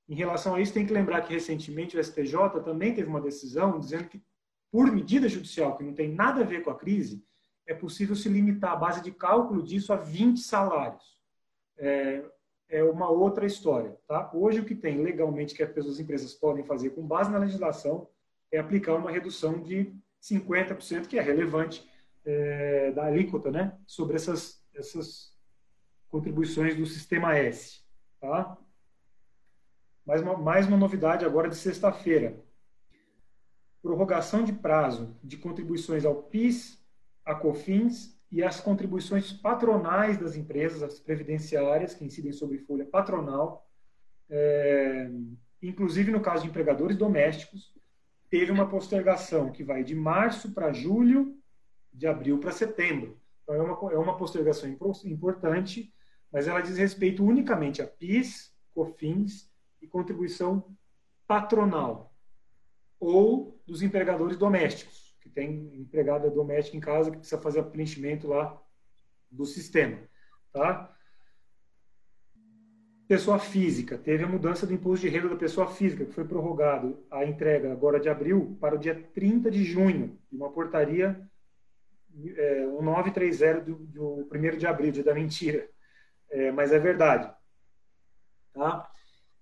Em 0.08 0.16
relação 0.16 0.56
a 0.56 0.60
isso, 0.60 0.75
tem 0.75 0.84
que 0.84 0.92
lembrar 0.92 1.20
que 1.20 1.32
recentemente 1.32 1.96
o 1.96 2.02
STJ 2.02 2.60
também 2.64 2.92
teve 2.92 3.08
uma 3.08 3.20
decisão 3.20 3.78
dizendo 3.78 4.08
que, 4.08 4.20
por 4.68 4.90
medida 4.90 5.28
judicial 5.28 5.76
que 5.76 5.84
não 5.84 5.94
tem 5.94 6.12
nada 6.12 6.40
a 6.40 6.44
ver 6.44 6.64
com 6.64 6.70
a 6.70 6.75
crise, 6.75 7.25
é 7.68 7.72
possível 7.72 8.16
se 8.16 8.28
limitar 8.28 8.72
a 8.72 8.76
base 8.76 9.00
de 9.00 9.12
cálculo 9.12 9.62
disso 9.62 9.92
a 9.92 9.96
20 9.96 10.40
salários. 10.40 11.22
É, 11.78 12.25
é 12.68 12.82
uma 12.82 13.08
outra 13.10 13.46
história. 13.46 13.96
Tá? 14.08 14.28
Hoje, 14.34 14.58
o 14.58 14.64
que 14.64 14.75
tem 14.75 15.04
legalmente 15.04 15.54
que 15.54 15.62
as 15.62 16.00
empresas 16.00 16.34
podem 16.34 16.64
fazer 16.64 16.90
com 16.90 17.06
base 17.06 17.30
na 17.30 17.38
legislação 17.38 18.08
é 18.50 18.58
aplicar 18.58 18.96
uma 18.96 19.12
redução 19.12 19.62
de 19.62 19.94
50%, 20.20 21.06
que 21.06 21.16
é 21.16 21.22
relevante, 21.22 21.88
é, 22.24 22.92
da 22.92 23.04
alíquota 23.04 23.50
né, 23.50 23.76
sobre 23.86 24.16
essas, 24.16 24.62
essas 24.74 25.36
contribuições 26.08 26.76
do 26.76 26.86
Sistema 26.86 27.36
S. 27.36 27.80
Tá? 28.20 28.56
Mais, 30.04 30.20
uma, 30.22 30.36
mais 30.36 30.66
uma 30.66 30.76
novidade 30.76 31.24
agora 31.24 31.48
de 31.48 31.56
sexta-feira. 31.56 32.38
Prorrogação 33.82 34.44
de 34.44 34.52
prazo 34.52 35.16
de 35.22 35.36
contribuições 35.36 36.04
ao 36.04 36.22
PIS, 36.22 36.84
a 37.24 37.34
COFINS 37.34 38.18
e 38.30 38.42
as 38.42 38.60
contribuições 38.60 39.32
patronais 39.32 40.18
das 40.18 40.36
empresas, 40.36 40.82
as 40.82 41.00
previdenciárias, 41.00 41.94
que 41.94 42.04
incidem 42.04 42.32
sobre 42.32 42.58
folha 42.58 42.84
patronal, 42.84 43.66
é, 44.28 45.10
inclusive 45.62 46.12
no 46.12 46.20
caso 46.20 46.44
de 46.44 46.50
empregadores 46.50 46.96
domésticos, 46.96 47.74
teve 48.28 48.52
uma 48.52 48.68
postergação 48.68 49.50
que 49.50 49.64
vai 49.64 49.82
de 49.82 49.94
março 49.94 50.52
para 50.52 50.72
julho 50.72 51.39
de 52.00 52.07
abril 52.07 52.38
para 52.38 52.50
setembro. 52.50 53.21
Então, 53.42 53.54
é 53.54 53.61
uma, 53.61 53.92
é 53.92 53.99
uma 53.99 54.16
postergação 54.16 54.75
importante, 55.04 55.92
mas 56.33 56.49
ela 56.49 56.62
diz 56.62 56.78
respeito 56.78 57.23
unicamente 57.23 57.83
a 57.83 57.87
PIS, 57.87 58.57
COFINS 58.73 59.52
e 59.83 59.87
contribuição 59.87 60.75
patronal 61.26 62.14
ou 62.99 63.61
dos 63.66 63.83
empregadores 63.83 64.38
domésticos, 64.38 65.14
que 65.21 65.28
tem 65.28 65.78
empregada 65.78 66.30
doméstica 66.30 66.75
em 66.75 66.80
casa 66.80 67.11
que 67.11 67.19
precisa 67.19 67.40
fazer 67.40 67.62
preenchimento 67.64 68.26
lá 68.26 68.59
do 69.30 69.45
sistema. 69.45 69.99
Tá? 70.54 70.97
Pessoa 73.07 73.38
física, 73.38 73.99
teve 73.99 74.25
a 74.25 74.28
mudança 74.28 74.66
do 74.66 74.73
imposto 74.73 75.04
de 75.07 75.12
renda 75.12 75.28
da 75.28 75.37
pessoa 75.37 75.66
física, 75.66 76.07
que 76.07 76.12
foi 76.12 76.25
prorrogado 76.25 77.04
a 77.11 77.26
entrega 77.26 77.71
agora 77.71 78.00
de 78.00 78.09
abril 78.09 78.57
para 78.59 78.75
o 78.75 78.78
dia 78.78 78.95
30 79.12 79.50
de 79.50 79.64
junho, 79.64 80.19
de 80.30 80.37
uma 80.37 80.50
portaria 80.50 81.28
é, 82.36 82.66
1930 82.66 83.60
do, 83.60 83.76
do 83.76 84.28
1 84.32 84.58
de 84.58 84.66
abril, 84.66 84.92
dia 84.92 85.04
da 85.04 85.14
mentira. 85.14 85.68
É, 86.30 86.52
mas 86.52 86.72
é 86.72 86.78
verdade. 86.78 87.32
Tá? 88.52 88.90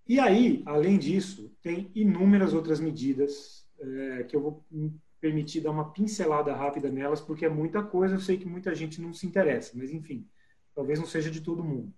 E 0.06 0.18
aí, 0.18 0.62
além 0.66 0.98
disso, 0.98 1.54
tem 1.62 1.90
inúmeras 1.94 2.54
outras 2.54 2.80
medidas 2.80 3.66
é, 3.78 4.25
que 4.25 4.34
eu 4.34 4.40
vou 4.40 4.66
permitir 5.20 5.60
dar 5.60 5.70
uma 5.70 5.92
pincelada 5.92 6.54
rápida 6.54 6.90
nelas, 6.90 7.20
porque 7.20 7.44
é 7.44 7.48
muita 7.48 7.82
coisa, 7.82 8.14
eu 8.14 8.20
sei 8.20 8.38
que 8.38 8.46
muita 8.46 8.75
gente 8.75 9.00
não 9.00 9.12
se 9.12 9.26
interessa, 9.26 9.72
mas 9.75 9.92
enfim, 9.92 10.26
talvez 10.75 10.98
não 10.98 11.06
seja 11.06 11.30
de 11.30 11.40
todo 11.40 11.64
mundo. 11.64 11.92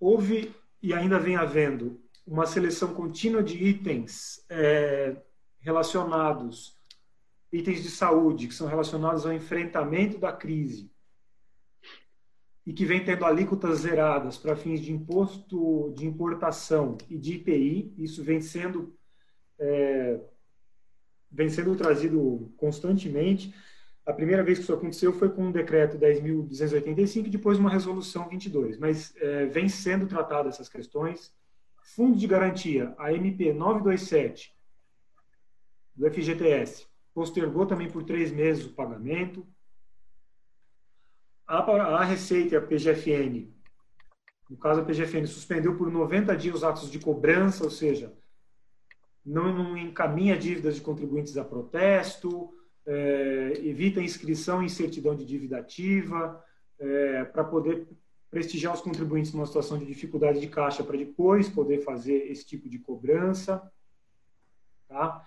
Houve 0.00 0.54
e 0.82 0.92
ainda 0.92 1.18
vem 1.18 1.36
havendo 1.36 2.00
uma 2.26 2.46
seleção 2.46 2.94
contínua 2.94 3.42
de 3.42 3.62
itens 3.62 4.44
é, 4.48 5.16
relacionados, 5.60 6.78
itens 7.54 7.82
de 7.82 7.90
saúde, 7.90 8.48
que 8.48 8.54
são 8.54 8.66
relacionados 8.66 9.24
ao 9.24 9.32
enfrentamento 9.32 10.18
da 10.18 10.32
crise, 10.32 10.90
e 12.66 12.72
que 12.72 12.84
vem 12.84 13.04
tendo 13.04 13.24
alíquotas 13.24 13.80
zeradas 13.80 14.36
para 14.38 14.56
fins 14.56 14.80
de 14.80 14.90
imposto 14.90 15.92
de 15.94 16.06
importação 16.06 16.96
e 17.08 17.18
de 17.18 17.34
IPI, 17.34 17.94
isso 17.98 18.24
vem 18.24 18.40
sendo 18.40 18.96
é, 19.58 20.20
vem 21.30 21.48
sendo 21.48 21.76
trazido 21.76 22.52
constantemente. 22.56 23.54
A 24.06 24.12
primeira 24.12 24.42
vez 24.42 24.58
que 24.58 24.64
isso 24.64 24.72
aconteceu 24.72 25.12
foi 25.12 25.28
com 25.30 25.48
o 25.48 25.52
decreto 25.52 25.98
10.285 25.98 27.26
e 27.26 27.30
depois 27.30 27.58
uma 27.58 27.70
resolução 27.70 28.28
22, 28.28 28.78
mas 28.78 29.14
é, 29.16 29.46
vem 29.46 29.68
sendo 29.68 30.06
tratadas 30.06 30.54
essas 30.54 30.68
questões. 30.68 31.32
Fundo 31.82 32.16
de 32.16 32.26
garantia, 32.26 32.94
a 32.98 33.12
MP 33.12 33.52
927 33.52 34.54
do 35.94 36.10
FGTS, 36.10 36.86
postergou 37.14 37.64
também 37.64 37.88
por 37.88 38.02
três 38.02 38.32
meses 38.32 38.66
o 38.66 38.74
pagamento. 38.74 39.46
A, 41.46 41.58
a 41.58 42.04
Receita 42.04 42.54
e 42.54 42.58
a 42.58 42.60
PGFN, 42.60 43.48
no 44.50 44.56
caso 44.56 44.80
a 44.80 44.84
PGFN, 44.84 45.26
suspendeu 45.26 45.76
por 45.76 45.90
90 45.90 46.36
dias 46.36 46.56
os 46.56 46.64
atos 46.64 46.90
de 46.90 46.98
cobrança, 46.98 47.64
ou 47.64 47.70
seja, 47.70 48.12
não, 49.24 49.54
não 49.54 49.76
encaminha 49.76 50.36
dívidas 50.36 50.74
de 50.74 50.80
contribuintes 50.80 51.36
a 51.36 51.44
protesto, 51.44 52.52
é, 52.86 53.52
evita 53.62 54.00
inscrição 54.00 54.62
em 54.62 54.68
certidão 54.68 55.14
de 55.14 55.24
dívida 55.24 55.58
ativa, 55.58 56.42
é, 56.78 57.24
para 57.24 57.44
poder 57.44 57.86
prestigiar 58.30 58.74
os 58.74 58.80
contribuintes 58.80 59.32
numa 59.32 59.46
situação 59.46 59.78
de 59.78 59.86
dificuldade 59.86 60.40
de 60.40 60.48
caixa 60.48 60.82
para 60.82 60.98
depois 60.98 61.48
poder 61.48 61.82
fazer 61.82 62.30
esse 62.30 62.44
tipo 62.44 62.68
de 62.68 62.78
cobrança. 62.78 63.62
Tá? 64.88 65.24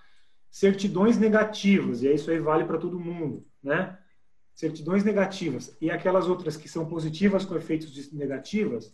Certidões 0.50 1.18
negativas, 1.18 2.04
e 2.04 2.14
isso 2.14 2.32
aí 2.32 2.40
vale 2.40 2.66
para 2.66 2.78
todo 2.78 3.00
mundo, 3.00 3.46
né? 3.62 3.98
certidões 4.58 5.04
negativas 5.04 5.78
e 5.80 5.92
aquelas 5.92 6.28
outras 6.28 6.58
que 6.58 6.68
são 6.68 6.84
positivas 6.84 7.46
com 7.46 7.56
efeitos 7.56 8.12
negativas, 8.12 8.92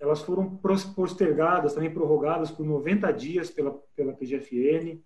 elas 0.00 0.20
foram 0.20 0.56
postergadas, 0.56 1.74
também 1.74 1.94
prorrogadas 1.94 2.50
por 2.50 2.66
90 2.66 3.12
dias 3.12 3.48
pela, 3.48 3.70
pela 3.94 4.12
PGFN. 4.12 5.00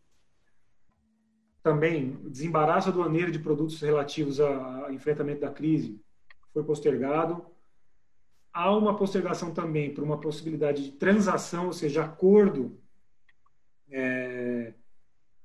Também, 1.63 2.19
desembaraço 2.25 2.89
aduaneiro 2.89 3.31
de 3.31 3.39
produtos 3.39 3.79
relativos 3.83 4.41
ao 4.41 4.91
enfrentamento 4.91 5.43
da 5.43 5.51
crise 5.51 6.01
foi 6.51 6.65
postergado. 6.65 7.45
Há 8.53 8.75
uma 8.75 8.97
postergação 8.97 9.53
também 9.53 9.93
por 9.93 10.03
uma 10.03 10.19
possibilidade 10.19 10.83
de 10.83 10.93
transação, 10.93 11.67
ou 11.67 11.73
seja, 11.75 12.05
acordo 12.05 12.81
é, 13.91 14.20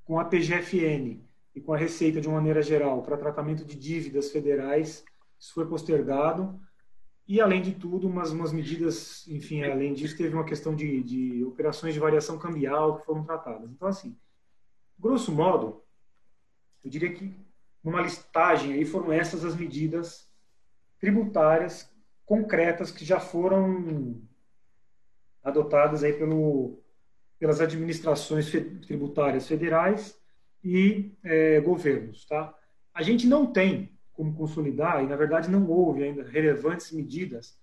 com 0.05 0.19
a 0.19 0.25
PGFN 0.25 1.19
e 1.53 1.59
com 1.59 1.73
a 1.73 1.77
Receita 1.77 2.21
de 2.21 2.27
uma 2.27 2.37
maneira 2.37 2.61
geral 2.61 3.01
para 3.01 3.17
tratamento 3.17 3.65
de 3.65 3.75
dívidas 3.75 4.31
federais, 4.31 5.03
isso 5.37 5.53
foi 5.53 5.65
postergado. 5.67 6.59
E, 7.27 7.41
além 7.41 7.61
de 7.61 7.73
tudo, 7.73 8.07
umas, 8.07 8.31
umas 8.31 8.53
medidas, 8.53 9.27
enfim, 9.27 9.63
além 9.63 9.93
disso, 9.93 10.15
teve 10.15 10.35
uma 10.35 10.45
questão 10.45 10.75
de, 10.75 11.01
de 11.01 11.43
operações 11.43 11.93
de 11.93 11.99
variação 11.99 12.37
cambial 12.37 12.99
que 12.99 13.05
foram 13.05 13.23
tratadas. 13.23 13.69
Então, 13.71 13.87
assim, 13.87 14.15
grosso 14.97 15.31
modo, 15.31 15.83
eu 16.83 16.89
diria 16.89 17.11
que 17.11 17.35
numa 17.83 18.01
listagem 18.01 18.73
aí 18.73 18.85
foram 18.85 19.11
essas 19.11 19.43
as 19.43 19.55
medidas 19.55 20.29
tributárias 20.99 21.91
concretas 22.25 22.91
que 22.91 23.03
já 23.03 23.19
foram 23.19 24.21
adotadas 25.43 26.03
aí 26.03 26.13
pelo, 26.13 26.79
pelas 27.39 27.59
administrações 27.61 28.49
tributárias 28.85 29.47
federais 29.47 30.19
e 30.63 31.11
é, 31.23 31.59
governos. 31.61 32.25
Tá? 32.25 32.53
A 32.93 33.03
gente 33.03 33.27
não 33.27 33.45
tem 33.45 33.95
como 34.13 34.33
consolidar, 34.33 35.03
e 35.03 35.07
na 35.07 35.15
verdade 35.15 35.49
não 35.49 35.69
houve 35.69 36.03
ainda 36.03 36.23
relevantes 36.23 36.91
medidas 36.91 37.59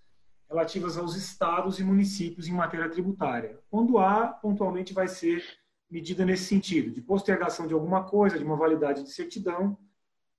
relativas 0.49 0.99
aos 0.99 1.17
estados 1.17 1.79
e 1.79 1.85
municípios 1.85 2.47
em 2.47 2.53
matéria 2.53 2.91
tributária. 2.91 3.59
Quando 3.71 3.99
há, 3.99 4.29
pontualmente 4.29 4.93
vai 4.93 5.09
ser 5.09 5.43
medida 5.91 6.27
nesse 6.27 6.45
sentido, 6.45 6.91
de 6.91 7.01
postergação 7.01 7.67
de 7.67 7.73
alguma 7.73 8.05
coisa, 8.05 8.39
de 8.39 8.45
uma 8.45 8.57
validade 8.57 9.03
de 9.03 9.11
certidão, 9.11 9.79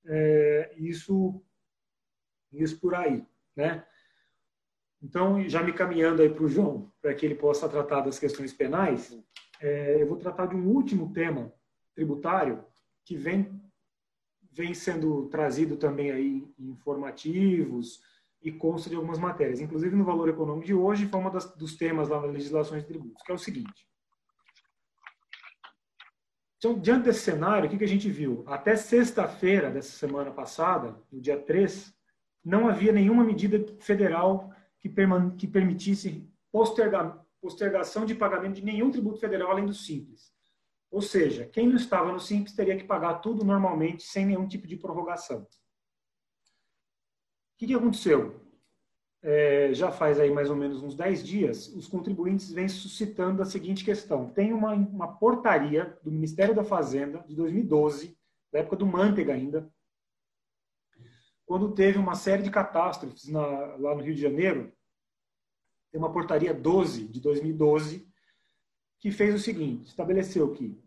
é, 0.06 0.74
isso, 0.78 1.44
isso 2.52 2.80
por 2.80 2.94
aí. 2.94 3.26
Né? 3.56 3.84
Então, 5.04 5.48
já 5.50 5.62
me 5.62 5.74
caminhando 5.74 6.22
aí 6.22 6.30
para 6.30 6.46
o 6.46 6.48
João, 6.48 6.90
para 7.02 7.14
que 7.14 7.26
ele 7.26 7.36
possa 7.36 7.68
tratar 7.68 8.00
das 8.02 8.18
questões 8.18 8.54
penais, 8.54 9.14
é, 9.60 10.02
eu 10.02 10.08
vou 10.08 10.18
tratar 10.18 10.46
de 10.46 10.56
um 10.56 10.66
último 10.66 11.12
tema 11.12 11.54
tributário 11.94 12.64
que 13.06 13.18
vem 13.18 13.62
vem 14.56 14.74
sendo 14.76 15.28
trazido 15.30 15.76
também 15.76 16.12
aí 16.12 16.48
em 16.60 16.70
informativos 16.70 18.02
e 18.40 18.52
consta 18.52 18.88
de 18.88 18.96
algumas 18.96 19.18
matérias, 19.18 19.60
inclusive 19.60 19.96
no 19.96 20.06
Valor 20.06 20.30
Econômico 20.30 20.68
de 20.68 20.76
hoje, 20.76 21.08
foi 21.08 21.20
um 21.20 21.32
dos 21.58 21.76
temas 21.76 22.10
lá 22.10 22.22
na 22.22 22.28
legislação 22.28 22.78
de 22.78 22.86
tributos, 22.86 23.24
que 23.24 23.32
é 23.32 23.36
o 23.36 23.40
seguinte. 23.40 23.88
Então, 26.58 26.80
diante 26.80 27.06
desse 27.06 27.22
cenário, 27.22 27.68
o 27.68 27.70
que, 27.70 27.80
que 27.80 27.84
a 27.84 27.88
gente 27.88 28.10
viu? 28.12 28.44
Até 28.46 28.76
sexta-feira 28.76 29.72
dessa 29.72 29.98
semana 29.98 30.30
passada, 30.30 30.96
no 31.12 31.20
dia 31.20 31.38
3, 31.38 31.92
não 32.46 32.68
havia 32.70 32.92
nenhuma 32.92 33.24
medida 33.24 33.66
federal 33.80 34.54
que, 34.84 34.94
que 35.38 35.48
permitisse 35.48 36.30
posterga 36.52 37.20
postergação 37.42 38.06
de 38.06 38.16
pagamento 38.16 38.56
de 38.56 38.64
nenhum 38.64 38.90
tributo 38.90 39.20
federal 39.20 39.52
além 39.52 39.66
do 39.66 39.74
simples. 39.74 40.32
Ou 40.94 41.02
seja, 41.02 41.46
quem 41.46 41.68
não 41.68 41.76
estava 41.76 42.12
no 42.12 42.20
Simples 42.20 42.56
teria 42.56 42.78
que 42.78 42.84
pagar 42.84 43.16
tudo 43.16 43.44
normalmente, 43.44 44.04
sem 44.04 44.28
nenhum 44.28 44.48
tipo 44.48 44.68
de 44.68 44.78
prorrogação. 44.78 45.42
O 45.42 45.48
que, 47.58 47.66
que 47.66 47.74
aconteceu? 47.74 48.40
É, 49.20 49.74
já 49.74 49.92
faz 49.92 50.20
aí 50.20 50.30
mais 50.30 50.52
ou 50.52 50.56
menos 50.56 50.84
uns 50.84 50.94
10 50.96 51.26
dias, 51.26 51.68
os 51.70 51.88
contribuintes 51.88 52.52
vêm 52.52 52.70
suscitando 52.70 53.42
a 53.42 53.46
seguinte 53.46 53.84
questão. 53.84 54.30
Tem 54.30 54.54
uma, 54.54 54.74
uma 54.74 55.18
portaria 55.18 55.98
do 56.04 56.12
Ministério 56.12 56.54
da 56.54 56.64
Fazenda, 56.64 57.26
de 57.28 57.36
2012, 57.36 58.16
da 58.52 58.60
época 58.60 58.76
do 58.76 58.86
Manteiga 58.86 59.34
ainda, 59.34 59.73
quando 61.46 61.74
teve 61.74 61.98
uma 61.98 62.16
série 62.16 62.44
de 62.44 62.52
catástrofes 62.52 63.28
na, 63.28 63.48
lá 63.78 63.96
no 63.96 64.02
Rio 64.02 64.16
de 64.16 64.22
Janeiro, 64.22 64.74
tem 65.92 66.00
uma 66.00 66.12
portaria 66.12 66.54
12 66.54 67.08
de 67.08 67.20
2012, 67.22 68.08
que 69.00 69.12
fez 69.12 69.36
o 69.36 69.40
seguinte: 69.40 69.88
estabeleceu 69.88 70.52
que 70.54 70.82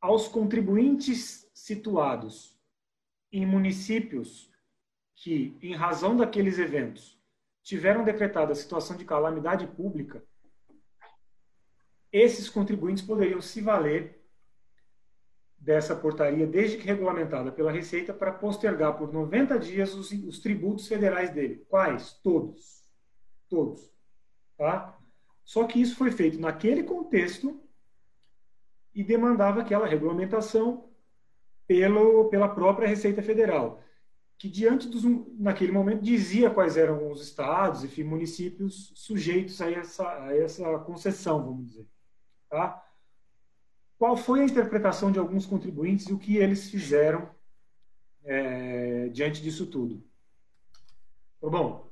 aos 0.00 0.28
contribuintes 0.28 1.50
situados 1.54 2.56
em 3.32 3.46
municípios 3.46 4.50
que, 5.14 5.56
em 5.62 5.74
razão 5.74 6.16
daqueles 6.16 6.58
eventos, 6.58 7.18
tiveram 7.62 8.04
decretada 8.04 8.52
a 8.52 8.54
situação 8.54 8.96
de 8.96 9.04
calamidade 9.04 9.66
pública, 9.66 10.24
esses 12.12 12.48
contribuintes 12.48 13.02
poderiam 13.02 13.40
se 13.40 13.60
valer 13.60 14.25
dessa 15.66 15.96
portaria, 15.96 16.46
desde 16.46 16.76
que 16.78 16.86
regulamentada 16.86 17.50
pela 17.50 17.72
Receita, 17.72 18.14
para 18.14 18.30
postergar 18.30 18.96
por 18.96 19.12
90 19.12 19.58
dias 19.58 19.92
os, 19.94 20.12
os 20.12 20.38
tributos 20.38 20.86
federais 20.86 21.30
dele. 21.30 21.66
Quais? 21.68 22.12
Todos. 22.22 22.84
Todos. 23.48 23.92
Tá? 24.56 24.96
Só 25.44 25.64
que 25.64 25.80
isso 25.80 25.96
foi 25.96 26.12
feito 26.12 26.38
naquele 26.38 26.84
contexto 26.84 27.60
e 28.94 29.02
demandava 29.02 29.60
aquela 29.60 29.88
regulamentação 29.88 30.88
pelo, 31.66 32.28
pela 32.28 32.48
própria 32.48 32.86
Receita 32.86 33.20
Federal, 33.20 33.82
que 34.38 34.48
diante 34.48 34.86
dos 34.86 35.02
naquele 35.36 35.72
momento 35.72 36.00
dizia 36.00 36.48
quais 36.48 36.76
eram 36.76 37.10
os 37.10 37.20
estados 37.20 37.82
e 37.82 38.04
municípios 38.04 38.92
sujeitos 38.94 39.60
a 39.60 39.68
essa, 39.68 40.08
a 40.26 40.36
essa 40.36 40.78
concessão, 40.78 41.44
vamos 41.44 41.66
dizer. 41.66 41.86
Tá? 42.48 42.85
Qual 43.98 44.16
foi 44.16 44.40
a 44.40 44.44
interpretação 44.44 45.10
de 45.10 45.18
alguns 45.18 45.46
contribuintes 45.46 46.06
e 46.06 46.12
o 46.12 46.18
que 46.18 46.36
eles 46.36 46.70
fizeram 46.70 47.30
é, 48.24 49.08
diante 49.08 49.42
disso 49.42 49.66
tudo? 49.66 50.02
Bom, 51.40 51.86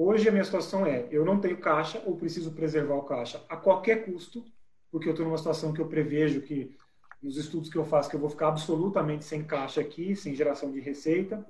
Hoje 0.00 0.28
a 0.28 0.30
minha 0.30 0.44
situação 0.44 0.86
é, 0.86 1.08
eu 1.10 1.24
não 1.24 1.40
tenho 1.40 1.58
caixa 1.58 2.00
ou 2.06 2.16
preciso 2.16 2.52
preservar 2.52 2.94
o 2.94 3.02
caixa 3.02 3.44
a 3.48 3.56
qualquer 3.56 4.04
custo, 4.04 4.44
porque 4.92 5.08
eu 5.08 5.10
estou 5.10 5.26
numa 5.26 5.36
situação 5.36 5.72
que 5.72 5.80
eu 5.80 5.88
prevejo 5.88 6.40
que 6.40 6.78
nos 7.20 7.36
estudos 7.36 7.68
que 7.68 7.76
eu 7.76 7.84
faço 7.84 8.08
que 8.08 8.14
eu 8.14 8.20
vou 8.20 8.30
ficar 8.30 8.46
absolutamente 8.46 9.24
sem 9.24 9.42
caixa 9.42 9.80
aqui, 9.80 10.14
sem 10.14 10.36
geração 10.36 10.70
de 10.70 10.78
receita. 10.78 11.44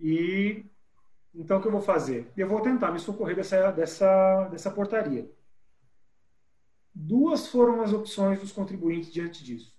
E 0.00 0.64
então 1.34 1.58
o 1.58 1.60
que 1.60 1.68
eu 1.68 1.72
vou 1.72 1.82
fazer? 1.82 2.32
Eu 2.34 2.48
vou 2.48 2.62
tentar 2.62 2.90
me 2.90 2.98
socorrer 2.98 3.36
dessa 3.36 3.70
dessa 3.70 4.48
dessa 4.48 4.70
portaria. 4.70 5.30
Duas 6.94 7.46
foram 7.46 7.82
as 7.82 7.92
opções 7.92 8.40
dos 8.40 8.52
contribuintes 8.52 9.12
diante 9.12 9.42
disso. 9.42 9.74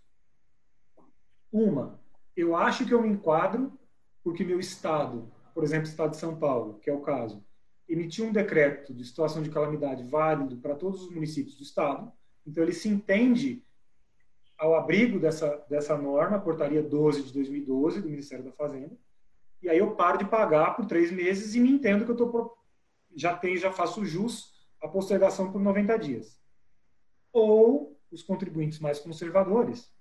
Uma, 1.52 1.99
eu 2.36 2.56
acho 2.56 2.86
que 2.86 2.93
eu 2.93 3.02
me 3.02 3.10
enquadro 3.10 3.78
porque 4.23 4.43
meu 4.43 4.60
estado 4.60 5.32
por 5.54 5.63
exemplo, 5.63 5.88
o 5.88 5.89
Estado 5.89 6.12
de 6.12 6.17
São 6.17 6.36
Paulo, 6.36 6.80
que 6.80 6.89
é 6.89 6.93
o 6.93 7.02
caso, 7.02 7.43
emitiu 7.88 8.26
um 8.26 8.32
decreto 8.32 8.93
de 8.93 9.06
situação 9.06 9.43
de 9.43 9.49
calamidade 9.49 10.04
válido 10.04 10.58
para 10.58 10.76
todos 10.76 11.04
os 11.04 11.12
municípios 11.12 11.56
do 11.56 11.63
Estado, 11.63 12.12
então 12.45 12.63
ele 12.63 12.73
se 12.73 12.89
entende 12.89 13.63
ao 14.58 14.76
abrigo 14.76 15.19
dessa, 15.19 15.63
dessa 15.69 15.97
norma, 15.97 16.39
portaria 16.39 16.82
12 16.82 17.23
de 17.23 17.34
2012 17.34 18.02
do 18.02 18.10
Ministério 18.10 18.43
da 18.43 18.52
Fazenda, 18.52 18.97
e 19.62 19.69
aí 19.69 19.78
eu 19.78 19.95
paro 19.95 20.17
de 20.17 20.26
pagar 20.26 20.76
por 20.76 20.86
três 20.86 21.12
meses 21.12 21.56
e 21.56 21.60
me 21.60 21.71
entendo 21.71 22.06
que 22.06 22.12
eu 22.12 22.17
tô, 22.17 22.58
já 23.15 23.36
tenho, 23.36 23.58
já 23.58 23.71
faço 23.71 24.04
jus 24.04 24.52
a 24.82 24.88
postergação 24.88 25.52
por 25.52 25.62
90 25.62 25.97
dias. 25.99 26.41
Ou 27.34 28.00
os 28.10 28.24
contribuintes 28.24 28.80
mais 28.80 29.00
conservadores 29.00 29.91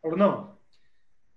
falam, 0.00 0.16
não, 0.16 0.58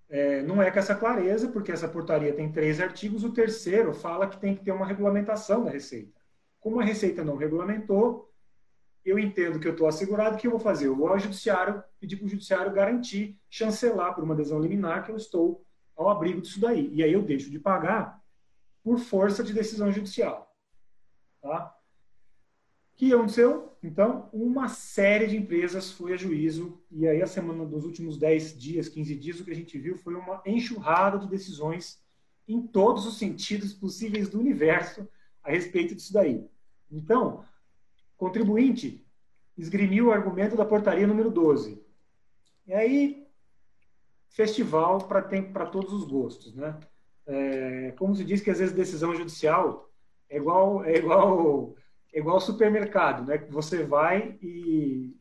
é, 0.09 0.41
não 0.43 0.61
é 0.61 0.69
com 0.69 0.79
essa 0.79 0.95
clareza, 0.95 1.47
porque 1.47 1.71
essa 1.71 1.87
portaria 1.87 2.33
tem 2.33 2.51
três 2.51 2.79
artigos, 2.79 3.23
o 3.23 3.33
terceiro 3.33 3.93
fala 3.93 4.27
que 4.27 4.39
tem 4.39 4.55
que 4.55 4.63
ter 4.63 4.71
uma 4.71 4.85
regulamentação 4.85 5.63
da 5.63 5.71
Receita. 5.71 6.19
Como 6.59 6.79
a 6.79 6.83
Receita 6.83 7.23
não 7.23 7.37
regulamentou, 7.37 8.29
eu 9.05 9.17
entendo 9.17 9.59
que 9.59 9.67
eu 9.67 9.71
estou 9.71 9.87
assegurado, 9.87 10.35
o 10.35 10.37
que 10.37 10.47
eu 10.47 10.51
vou 10.51 10.59
fazer? 10.59 10.87
Eu 10.87 10.95
vou 10.95 11.07
ao 11.07 11.19
judiciário, 11.19 11.83
pedir 11.99 12.17
para 12.17 12.25
o 12.25 12.29
judiciário 12.29 12.71
garantir, 12.73 13.39
chancelar 13.49 14.13
por 14.13 14.23
uma 14.23 14.33
adesão 14.33 14.59
liminar 14.59 15.05
que 15.05 15.11
eu 15.11 15.15
estou 15.15 15.65
ao 15.95 16.09
abrigo 16.09 16.41
disso 16.41 16.59
daí. 16.59 16.89
E 16.93 17.01
aí 17.01 17.13
eu 17.13 17.21
deixo 17.21 17.49
de 17.49 17.59
pagar 17.59 18.21
por 18.83 18.99
força 18.99 19.43
de 19.43 19.53
decisão 19.53 19.91
judicial. 19.91 20.53
Tá? 21.41 21.73
Que 22.99 23.13
aconteceu? 23.13 23.71
Então, 23.81 24.27
uma 24.33 24.67
série 24.67 25.25
de 25.25 25.37
empresas 25.37 25.89
foi 25.89 26.11
a 26.11 26.17
juízo, 26.17 26.77
e 26.91 27.07
aí 27.07 27.21
a 27.21 27.27
semana 27.27 27.65
dos 27.65 27.85
últimos 27.85 28.17
10 28.17 28.59
dias, 28.59 28.89
15 28.89 29.15
dias, 29.15 29.39
o 29.39 29.45
que 29.45 29.51
a 29.51 29.55
gente 29.55 29.79
viu 29.79 29.95
foi 29.95 30.15
uma 30.15 30.41
enxurrada 30.45 31.17
de 31.17 31.29
decisões 31.29 32.03
em 32.45 32.61
todos 32.61 33.07
os 33.07 33.17
sentidos 33.17 33.71
possíveis 33.71 34.27
do 34.27 34.37
universo 34.37 35.07
a 35.41 35.49
respeito 35.49 35.95
disso 35.95 36.11
daí. 36.11 36.45
Então, 36.91 37.45
contribuinte 38.17 39.07
esgrimiu 39.57 40.07
o 40.07 40.11
argumento 40.11 40.57
da 40.57 40.65
portaria 40.65 41.07
número 41.07 41.31
12. 41.31 41.81
E 42.67 42.73
aí, 42.73 43.25
festival 44.27 45.07
para 45.07 45.65
todos 45.67 45.93
os 45.93 46.03
gostos, 46.03 46.53
né? 46.53 46.77
É, 47.25 47.93
como 47.97 48.13
se 48.13 48.25
diz 48.25 48.41
que 48.41 48.49
às 48.49 48.59
vezes 48.59 48.75
decisão 48.75 49.15
judicial 49.15 49.89
é 50.27 50.35
igual 50.35 50.83
é 50.83 50.97
igual 50.97 51.75
é 52.13 52.19
igual 52.19 52.39
supermercado, 52.39 53.25
né? 53.25 53.37
Você 53.49 53.83
vai 53.83 54.37
e 54.41 55.15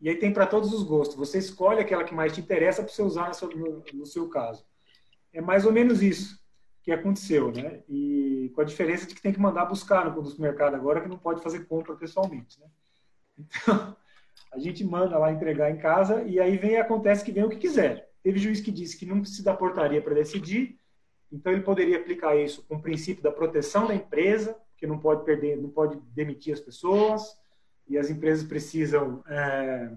e 0.00 0.08
aí 0.08 0.14
tem 0.16 0.32
para 0.32 0.46
todos 0.46 0.72
os 0.72 0.82
gostos. 0.82 1.16
Você 1.16 1.38
escolhe 1.38 1.80
aquela 1.80 2.04
que 2.04 2.14
mais 2.14 2.32
te 2.32 2.40
interessa 2.40 2.82
para 2.82 2.92
você 2.92 3.02
usar 3.02 3.32
no, 3.42 3.48
no, 3.56 3.84
no, 3.92 4.06
seu 4.06 4.28
caso. 4.28 4.64
É 5.32 5.40
mais 5.40 5.66
ou 5.66 5.72
menos 5.72 6.02
isso 6.02 6.38
que 6.82 6.92
aconteceu, 6.92 7.50
né? 7.50 7.82
E 7.88 8.50
com 8.54 8.60
a 8.60 8.64
diferença 8.64 9.06
de 9.06 9.14
que 9.14 9.20
tem 9.20 9.32
que 9.32 9.40
mandar 9.40 9.66
buscar 9.66 10.08
no, 10.08 10.22
no 10.22 10.28
supermercado 10.28 10.74
agora, 10.74 11.00
que 11.00 11.08
não 11.08 11.18
pode 11.18 11.42
fazer 11.42 11.66
compra 11.66 11.96
pessoalmente, 11.96 12.60
né? 12.60 12.66
Então, 13.38 13.96
a 14.52 14.58
gente 14.58 14.84
manda 14.84 15.18
lá 15.18 15.32
entregar 15.32 15.70
em 15.70 15.78
casa 15.78 16.22
e 16.22 16.40
aí 16.40 16.56
vem 16.56 16.76
acontece 16.76 17.24
que 17.24 17.32
vem 17.32 17.44
o 17.44 17.50
que 17.50 17.56
quiser. 17.56 18.08
Teve 18.22 18.38
juiz 18.38 18.60
que 18.60 18.70
disse 18.70 18.96
que 18.96 19.06
não 19.06 19.20
precisa 19.20 19.44
da 19.44 19.56
portaria 19.56 20.00
para 20.00 20.14
decidir, 20.14 20.78
então 21.30 21.52
ele 21.52 21.62
poderia 21.62 21.98
aplicar 21.98 22.36
isso 22.36 22.64
com 22.66 22.76
o 22.76 22.82
princípio 22.82 23.22
da 23.22 23.32
proteção 23.32 23.86
da 23.86 23.94
empresa, 23.94 24.56
que 24.78 24.86
não 24.86 24.98
pode 24.98 25.24
perder, 25.24 25.60
não 25.60 25.68
pode 25.68 25.98
demitir 26.14 26.54
as 26.54 26.60
pessoas 26.60 27.36
e 27.88 27.98
as 27.98 28.08
empresas 28.08 28.46
precisam 28.46 29.22
é, 29.26 29.90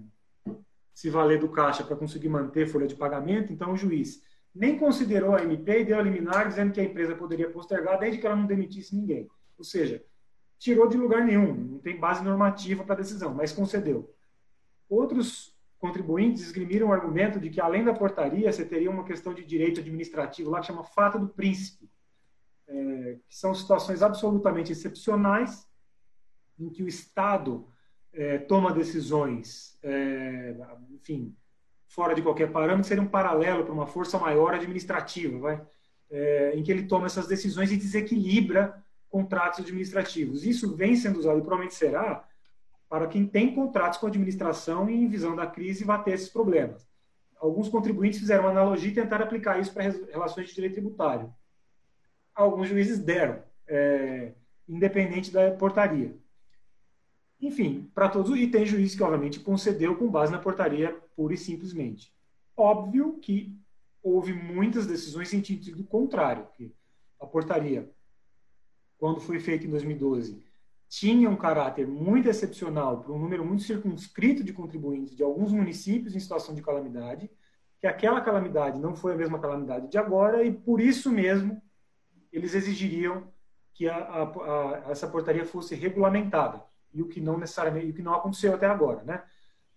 se 0.92 1.08
valer 1.08 1.38
do 1.38 1.48
caixa 1.48 1.84
para 1.84 1.96
conseguir 1.96 2.28
manter 2.28 2.66
folha 2.66 2.86
de 2.86 2.96
pagamento. 2.96 3.52
Então 3.52 3.72
o 3.72 3.76
juiz 3.76 4.22
nem 4.54 4.78
considerou 4.78 5.34
a 5.34 5.42
MP 5.42 5.80
e 5.80 5.84
deu 5.84 5.98
a 5.98 6.02
liminar 6.02 6.48
dizendo 6.48 6.72
que 6.72 6.80
a 6.80 6.84
empresa 6.84 7.14
poderia 7.14 7.50
postergar 7.50 7.98
desde 7.98 8.18
que 8.18 8.26
ela 8.26 8.36
não 8.36 8.46
demitisse 8.46 8.94
ninguém. 8.94 9.28
Ou 9.56 9.64
seja, 9.64 10.04
tirou 10.58 10.88
de 10.88 10.96
lugar 10.96 11.24
nenhum, 11.24 11.54
não 11.54 11.78
tem 11.78 11.98
base 11.98 12.22
normativa 12.22 12.84
para 12.84 12.94
a 12.94 12.98
decisão, 12.98 13.32
mas 13.32 13.52
concedeu. 13.52 14.12
Outros 14.88 15.56
contribuintes 15.78 16.42
esgrimiram 16.42 16.88
o 16.88 16.92
argumento 16.92 17.40
de 17.40 17.50
que, 17.50 17.60
além 17.60 17.84
da 17.84 17.94
portaria, 17.94 18.52
você 18.52 18.64
teria 18.64 18.90
uma 18.90 19.04
questão 19.04 19.32
de 19.32 19.44
direito 19.44 19.80
administrativo 19.80 20.50
lá 20.50 20.60
que 20.60 20.66
chama 20.66 20.84
fato 20.84 21.18
do 21.18 21.28
príncipe, 21.28 21.90
é, 22.72 23.18
que 23.28 23.36
são 23.36 23.54
situações 23.54 24.02
absolutamente 24.02 24.72
excepcionais, 24.72 25.68
em 26.58 26.70
que 26.70 26.82
o 26.82 26.88
Estado 26.88 27.68
é, 28.12 28.38
toma 28.38 28.72
decisões, 28.72 29.78
é, 29.82 30.56
enfim, 30.90 31.36
fora 31.86 32.14
de 32.14 32.22
qualquer 32.22 32.50
parâmetro, 32.50 32.88
seria 32.88 33.02
um 33.02 33.08
paralelo 33.08 33.64
para 33.64 33.74
uma 33.74 33.86
força 33.86 34.18
maior 34.18 34.54
administrativa, 34.54 35.38
vai? 35.38 35.66
É, 36.10 36.52
em 36.54 36.62
que 36.62 36.70
ele 36.70 36.86
toma 36.86 37.06
essas 37.06 37.26
decisões 37.26 37.72
e 37.72 37.76
desequilibra 37.76 38.82
contratos 39.08 39.60
administrativos. 39.60 40.44
Isso 40.44 40.74
vem 40.74 40.94
sendo 40.96 41.18
usado 41.18 41.38
e 41.38 41.42
provavelmente 41.42 41.74
será 41.74 42.26
para 42.88 43.06
quem 43.06 43.26
tem 43.26 43.54
contratos 43.54 43.98
com 43.98 44.06
a 44.06 44.08
administração 44.10 44.88
e 44.90 44.94
em 44.94 45.08
visão 45.08 45.34
da 45.34 45.46
crise 45.46 45.84
vai 45.84 46.02
ter 46.02 46.12
esses 46.12 46.28
problemas. 46.28 46.86
Alguns 47.38 47.68
contribuintes 47.68 48.20
fizeram 48.20 48.44
uma 48.44 48.50
analogia 48.50 48.90
e 48.90 48.94
tentaram 48.94 49.24
aplicar 49.24 49.58
isso 49.58 49.72
para 49.72 49.84
relações 49.84 50.48
de 50.48 50.54
direito 50.54 50.74
tributário 50.74 51.32
alguns 52.34 52.68
juízes 52.68 52.98
deram, 52.98 53.42
é, 53.66 54.32
independente 54.68 55.30
da 55.30 55.50
portaria. 55.52 56.16
Enfim, 57.40 57.90
para 57.94 58.08
todos, 58.08 58.38
e 58.38 58.46
tem 58.46 58.64
juiz 58.64 58.94
que, 58.94 59.02
obviamente, 59.02 59.40
concedeu 59.40 59.96
com 59.96 60.08
base 60.08 60.30
na 60.30 60.38
portaria 60.38 60.96
pura 61.16 61.34
e 61.34 61.38
simplesmente. 61.38 62.14
Óbvio 62.56 63.18
que 63.18 63.58
houve 64.02 64.32
muitas 64.32 64.86
decisões 64.86 65.32
em 65.32 65.42
sentido 65.42 65.84
contrário, 65.84 66.46
que 66.56 66.74
a 67.20 67.26
portaria, 67.26 67.90
quando 68.98 69.20
foi 69.20 69.40
feita 69.40 69.66
em 69.66 69.70
2012, 69.70 70.42
tinha 70.88 71.30
um 71.30 71.36
caráter 71.36 71.86
muito 71.86 72.28
excepcional 72.28 73.00
para 73.00 73.12
um 73.12 73.18
número 73.18 73.44
muito 73.44 73.62
circunscrito 73.62 74.44
de 74.44 74.52
contribuintes 74.52 75.16
de 75.16 75.22
alguns 75.22 75.50
municípios 75.50 76.14
em 76.14 76.20
situação 76.20 76.54
de 76.54 76.62
calamidade, 76.62 77.30
que 77.80 77.86
aquela 77.86 78.20
calamidade 78.20 78.78
não 78.78 78.94
foi 78.94 79.14
a 79.14 79.16
mesma 79.16 79.40
calamidade 79.40 79.88
de 79.88 79.98
agora 79.98 80.44
e 80.44 80.52
por 80.52 80.80
isso 80.80 81.10
mesmo 81.10 81.62
eles 82.32 82.54
exigiriam 82.54 83.28
que 83.74 83.88
a, 83.88 83.96
a, 83.96 84.22
a, 84.22 84.90
essa 84.90 85.06
portaria 85.06 85.44
fosse 85.44 85.74
regulamentada 85.74 86.62
e 86.92 87.02
o 87.02 87.08
que 87.08 87.20
não 87.20 87.38
necessariamente 87.38 87.90
o 87.90 87.94
que 87.94 88.02
não 88.02 88.14
aconteceu 88.14 88.54
até 88.54 88.66
agora, 88.66 89.02
né? 89.02 89.22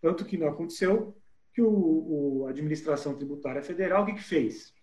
Tanto 0.02 0.26
que 0.26 0.38
não 0.38 0.48
aconteceu 0.48 1.16
que 1.54 1.62
o, 1.62 1.70
o 1.70 2.46
a 2.48 2.50
administração 2.50 3.16
tributária 3.16 3.62
federal 3.62 4.04
o 4.04 4.06
que, 4.06 4.14
que 4.14 4.24
fez? 4.24 4.74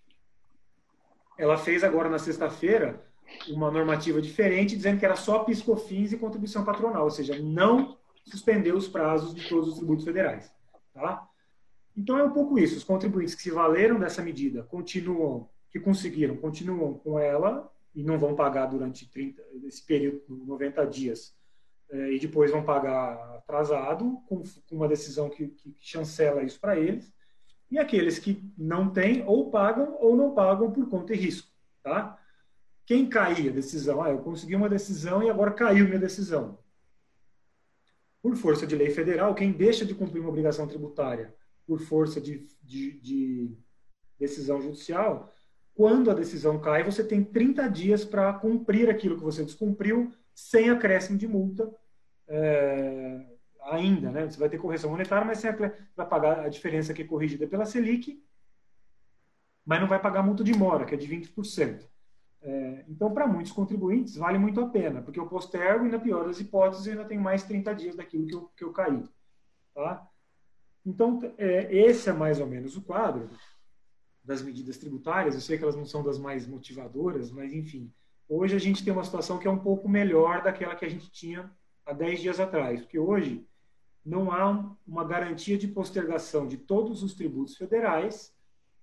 Ela 1.39 1.57
fez 1.57 1.85
agora 1.85 2.09
na 2.09 2.19
sexta-feira 2.19 3.05
uma 3.49 3.71
normativa 3.71 4.21
diferente 4.21 4.77
dizendo 4.77 4.99
que 4.99 5.05
era 5.05 5.17
só 5.17 5.45
piscofins 5.45 6.13
e 6.13 6.19
contribuição 6.19 6.65
patronal, 6.65 7.05
ou 7.05 7.11
seja, 7.11 7.39
não 7.39 7.97
suspendeu 8.25 8.77
os 8.77 8.89
prazos 8.89 9.35
de 9.35 9.49
todos 9.49 9.69
os 9.69 9.77
tributos 9.77 10.05
federais, 10.05 10.53
tá? 10.93 11.29
Então 11.97 12.19
é 12.19 12.25
um 12.25 12.33
pouco 12.33 12.59
isso. 12.59 12.77
Os 12.77 12.85
contribuintes 12.85 13.35
que 13.35 13.43
se 13.43 13.51
valeram 13.51 13.99
dessa 13.99 14.23
medida 14.23 14.63
continuam 14.65 15.49
que 15.73 15.81
conseguiram 15.81 16.37
continuam 16.37 16.95
com 16.95 17.19
ela 17.19 17.73
e 17.95 18.03
não 18.03 18.19
vão 18.19 18.35
pagar 18.35 18.67
durante 18.67 19.11
30, 19.11 19.43
esse 19.65 19.85
período, 19.85 20.23
90 20.29 20.87
dias, 20.87 21.35
é, 21.91 22.13
e 22.13 22.19
depois 22.19 22.51
vão 22.51 22.63
pagar 22.63 23.15
atrasado, 23.37 24.19
com, 24.27 24.43
uma 24.71 24.89
decisão 24.89 25.29
que, 25.29 25.49
que, 25.49 25.75
chancela 25.81 26.43
isso 26.43 26.61
para 26.61 26.79
eles. 26.79 27.13
E 27.71 27.79
aqueles 27.79 28.19
que 28.19 28.43
não 28.57 28.91
têm, 28.91 29.25
ou 29.27 29.51
pagam 29.51 29.97
ou 29.99 30.17
não 30.17 30.35
pagam 30.35 30.71
por 30.71 30.89
conta 30.89 31.15
e 31.15 31.17
risco. 31.17 31.51
Tá? 31.83 32.19
Quem 32.87 33.09
cair 33.09 33.51
a 33.51 33.53
decisão? 33.53 34.03
Ah, 34.03 34.11
eu 34.11 34.19
consegui 34.19 34.55
uma 34.55 34.69
decisão 34.69 35.23
e 35.23 35.31
agora 35.31 35.53
caiu 35.53 35.87
minha 35.87 35.99
decisão. 35.99 36.59
Por 38.23 38.37
força 38.37 38.67
de 38.67 38.77
lei 38.77 38.91
federal, 38.91 39.35
quem 39.35 39.53
deixa 39.53 39.85
de 39.85 39.95
cumprir 39.95 40.21
uma 40.21 40.29
obrigação 40.29 40.67
tributária 40.67 41.35
por 41.67 41.81
força 41.81 42.21
de, 42.21 42.47
de, 42.63 42.93
de 43.01 43.57
decisão 44.19 44.61
judicial 44.61 45.32
quando 45.75 46.11
a 46.11 46.15
decisão 46.15 46.59
cai, 46.59 46.83
você 46.83 47.03
tem 47.03 47.25
30 47.25 47.69
dias 47.69 48.05
para 48.05 48.33
cumprir 48.35 48.91
aquilo 48.91 49.17
que 49.17 49.25
você 49.25 49.45
descumpriu 49.45 50.13
sem 50.35 50.71
acréscimo 50.71 51.19
de 51.19 51.27
multa 51.27 51.73
é, 52.29 53.27
ainda. 53.65 54.11
Né? 54.11 54.29
Você 54.29 54.39
vai 54.39 54.49
ter 54.49 54.59
correção 54.59 54.91
monetária, 54.91 55.27
mas 55.27 55.39
sem 55.39 55.51
vai 55.53 56.07
pagar 56.07 56.41
a 56.41 56.49
diferença 56.49 56.93
que 56.93 57.03
é 57.03 57.07
corrigida 57.07 57.47
pela 57.47 57.65
Selic, 57.65 58.23
mas 59.65 59.81
não 59.81 59.89
vai 59.89 60.01
pagar 60.01 60.23
multa 60.23 60.45
de 60.45 60.53
mora, 60.53 60.85
que 60.85 60.95
é 60.95 60.99
de 60.99 61.09
20%. 61.09 61.87
É, 62.45 62.85
então, 62.89 63.13
para 63.15 63.27
muitos 63.27 63.53
contribuintes, 63.53 64.17
vale 64.17 64.37
muito 64.37 64.61
a 64.61 64.69
pena, 64.69 65.01
porque 65.01 65.21
eu 65.21 65.29
postergo 65.29 65.87
e, 65.87 65.91
na 65.91 65.99
pior 65.99 66.27
das 66.27 66.41
hipóteses, 66.41 66.89
ainda 66.89 67.05
tenho 67.05 67.21
mais 67.21 67.45
30 67.45 67.75
dias 67.75 67.97
daquilo 67.97 68.27
que 68.27 68.35
eu, 68.35 68.51
que 68.57 68.65
eu 68.65 68.73
caí. 68.73 69.05
Tá? 69.73 70.07
Então, 70.85 71.21
é, 71.39 71.75
esse 71.75 72.11
é 72.11 72.13
mais 72.13 72.41
ou 72.41 72.47
menos 72.47 72.77
o 72.77 72.83
quadro 72.83 73.31
das 74.25 74.43
medidas 74.43 74.79
tributárias. 74.79 75.35
Eu 75.35 75.41
sei 75.41 75.59
que 75.59 75.65
elas 75.65 75.77
não 75.77 75.85
são 75.85 76.03
das 76.03 76.19
mais 76.19 76.47
motivadoras, 76.47 77.31
mas 77.31 77.53
enfim. 77.53 77.93
Hoje 78.29 78.55
a 78.55 78.59
gente 78.59 78.85
tem 78.85 78.93
uma 78.93 79.05
situação 79.05 79.39
que 79.39 79.47
é 79.47 79.51
um 79.51 79.59
pouco 79.59 79.89
melhor 79.89 80.43
daquela 80.43 80.75
que 80.75 80.85
a 80.85 80.89
gente 80.89 81.11
tinha 81.11 81.51
há 81.85 81.93
10 81.93 82.21
dias 82.21 82.41
atrás, 82.41 82.81
porque 82.81 82.99
hoje 82.99 83.47
não 84.05 84.33
há 84.33 84.75
uma 84.87 85.05
garantia 85.05 85.57
de 85.57 85.69
postergação 85.69 86.47
de 86.47 86.57
todos 86.57 87.03
os 87.03 87.15
tributos 87.15 87.57
federais, 87.57 88.35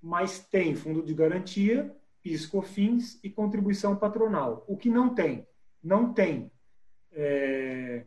mas 0.02 0.39
tem 0.39 0.75
fundo 0.75 1.02
de 1.02 1.13
garantia 1.13 1.95
PIS, 2.21 2.45
COFINS 2.45 3.19
e 3.23 3.30
contribuição 3.30 3.95
patronal. 3.95 4.63
O 4.67 4.78
que 4.78 4.89
não 4.89 5.13
tem? 5.13 5.47
Não 5.82 6.13
tem 6.13 6.52
é, 7.12 8.06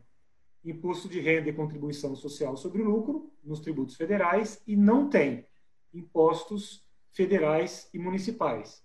imposto 0.63 1.09
de 1.09 1.19
renda 1.19 1.49
e 1.49 1.53
contribuição 1.53 2.15
social 2.15 2.55
sobre 2.55 2.81
lucro 2.81 3.31
nos 3.43 3.59
tributos 3.59 3.95
federais 3.95 4.61
e 4.65 4.75
não 4.75 5.09
tem 5.09 5.45
impostos 5.93 6.82
federais 7.13 7.89
e 7.93 7.99
municipais, 7.99 8.83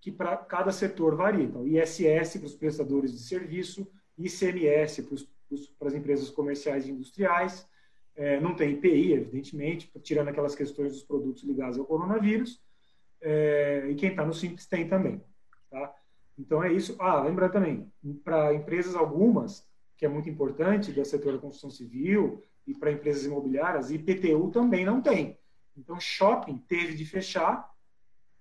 que 0.00 0.10
para 0.10 0.36
cada 0.36 0.72
setor 0.72 1.14
varia. 1.14 1.44
Então, 1.44 1.66
ISS 1.66 2.38
para 2.38 2.46
os 2.46 2.54
prestadores 2.54 3.12
de 3.12 3.20
serviço, 3.20 3.86
ICMS 4.18 5.02
para, 5.78 5.88
as 5.88 5.94
empresas 5.94 6.30
comerciais 6.30 6.86
e 6.86 6.90
industriais, 6.90 7.68
é, 8.14 8.40
não 8.40 8.54
tem 8.54 8.72
IPI, 8.72 9.12
evidentemente, 9.12 9.90
tirando 10.02 10.28
aquelas 10.28 10.54
questões 10.54 10.92
dos 10.92 11.02
produtos 11.02 11.42
ligados 11.42 11.78
ao 11.78 11.84
coronavírus, 11.84 12.60
é, 13.20 13.86
e 13.90 13.94
quem 13.94 14.10
está 14.10 14.24
no 14.24 14.32
Simples 14.32 14.66
tem 14.66 14.88
também. 14.88 15.22
Tá? 15.70 15.94
Então 16.38 16.62
é 16.62 16.72
isso. 16.72 16.96
Ah, 16.98 17.22
lembra 17.22 17.48
também, 17.48 17.90
para 18.24 18.54
empresas 18.54 18.94
algumas, 18.94 19.66
que 19.96 20.06
é 20.06 20.08
muito 20.08 20.28
importante, 20.28 20.92
do 20.92 21.04
setor 21.04 21.34
da 21.34 21.38
construção 21.38 21.70
civil 21.70 22.42
e 22.66 22.74
para 22.74 22.92
empresas 22.92 23.24
imobiliárias, 23.24 23.90
IPTU 23.90 24.50
também 24.50 24.84
não 24.84 25.00
tem. 25.00 25.38
Então, 25.76 26.00
shopping 26.00 26.58
teve 26.58 26.94
de 26.94 27.04
fechar, 27.04 27.70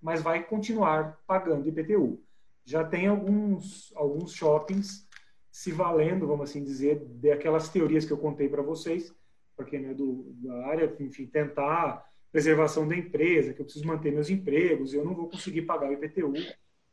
mas 0.02 0.22
vai 0.22 0.44
continuar 0.44 1.20
pagando 1.28 1.68
IPTU. 1.68 2.22
Já 2.64 2.84
tem 2.84 3.08
alguns, 3.08 3.92
alguns 3.96 4.34
shoppings 4.34 5.08
se 5.52 5.72
valendo, 5.72 6.28
vamos 6.28 6.50
assim 6.50 6.64
dizer, 6.64 7.04
daquelas 7.06 7.70
teorias 7.70 8.06
que 8.06 8.12
eu 8.12 8.18
contei 8.18 8.50
para 8.50 8.62
vocês, 8.62 9.14
para 9.56 9.66
quem 9.66 9.86
é 9.86 9.94
do, 9.94 10.34
da 10.38 10.68
área, 10.68 10.96
enfim, 11.00 11.26
tentar 11.26 12.06
preservação 12.32 12.88
da 12.88 12.96
empresa, 12.96 13.54
que 13.54 13.62
eu 13.62 13.66
preciso 13.66 13.88
manter 13.88 14.12
meus 14.12 14.30
empregos, 14.30 14.94
eu 14.94 15.06
não 15.06 15.16
vou 15.16 15.30
conseguir 15.30 15.62
pagar 15.62 15.90
o 15.90 15.94
IPTU 15.94 16.34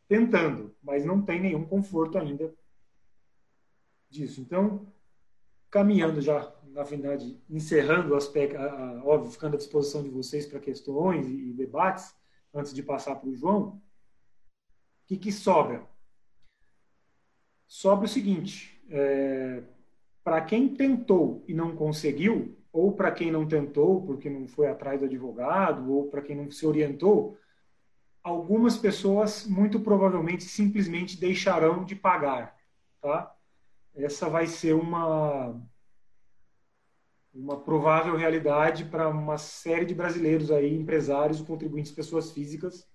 tentando, 0.07 0.75
mas 0.83 1.05
não 1.05 1.21
tem 1.21 1.41
nenhum 1.41 1.65
conforto 1.65 2.19
ainda 2.19 2.55
disso. 4.09 4.41
Então, 4.41 4.87
caminhando 5.71 6.21
já, 6.21 6.55
na 6.73 6.83
verdade, 6.83 7.39
encerrando 7.49 8.13
o 8.13 8.17
aspecto, 8.17 8.57
óbvio, 9.05 9.31
ficando 9.31 9.55
à 9.55 9.59
disposição 9.59 10.03
de 10.03 10.09
vocês 10.09 10.47
para 10.47 10.59
questões 10.59 11.27
e, 11.27 11.51
e, 11.51 11.53
debates, 11.53 12.15
antes 12.53 12.73
de 12.73 12.83
passar 12.83 13.17
para 13.17 13.29
o 13.29 13.35
João, 13.35 13.69
o 13.69 13.81
que, 15.07 15.17
que 15.17 15.33
sobra? 15.33 15.87
Sobra 17.67 18.07
o 18.07 18.09
seguinte, 18.09 18.83
é, 18.91 19.63
para 20.25 20.41
quem 20.41 20.69
tentou 20.69 21.45
e 21.47 21.55
não 21.55 21.77
conseguiu, 21.77 22.57
ou 22.73 22.93
para 22.93 23.13
quem 23.13 23.31
não 23.31 23.47
tentou 23.47 24.05
porque 24.07 24.31
não 24.31 24.47
foi 24.47 24.69
atrás 24.69 24.99
do 25.01 25.07
advogado, 25.07 25.93
ou 25.93 26.09
para 26.09 26.23
quem 26.23 26.37
não 26.37 26.51
se 26.51 26.67
orientou, 26.67 27.39
algumas 28.23 28.79
pessoas 28.79 29.47
muito 29.47 29.81
provavelmente 29.81 30.45
simplesmente 30.45 31.19
deixarão 31.19 31.85
de 31.85 31.95
pagar, 31.95 32.57
tá? 33.01 33.35
Essa 33.95 34.29
vai 34.29 34.47
ser 34.47 34.75
uma 34.75 35.61
uma 37.35 37.59
provável 37.59 38.15
realidade 38.17 38.85
para 38.85 39.09
uma 39.09 39.39
série 39.39 39.87
de 39.87 39.95
brasileiros 39.95 40.51
aí, 40.51 40.75
empresários, 40.75 41.41
contribuintes, 41.41 41.91
pessoas 41.91 42.31
físicas, 42.31 42.87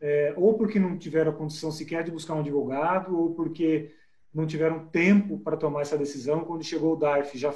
é, 0.00 0.34
ou 0.36 0.54
porque 0.54 0.78
não 0.78 0.98
tiveram 0.98 1.30
a 1.30 1.34
condição 1.34 1.70
sequer 1.70 2.02
de 2.04 2.10
buscar 2.10 2.34
um 2.34 2.40
advogado, 2.40 3.16
ou 3.16 3.34
porque 3.34 3.94
não 4.32 4.46
tiveram 4.46 4.86
tempo 4.88 5.38
para 5.38 5.56
tomar 5.56 5.82
essa 5.82 5.98
decisão. 5.98 6.44
Quando 6.44 6.64
chegou 6.64 6.94
o 6.94 6.96
DARF, 6.96 7.36
já, 7.38 7.54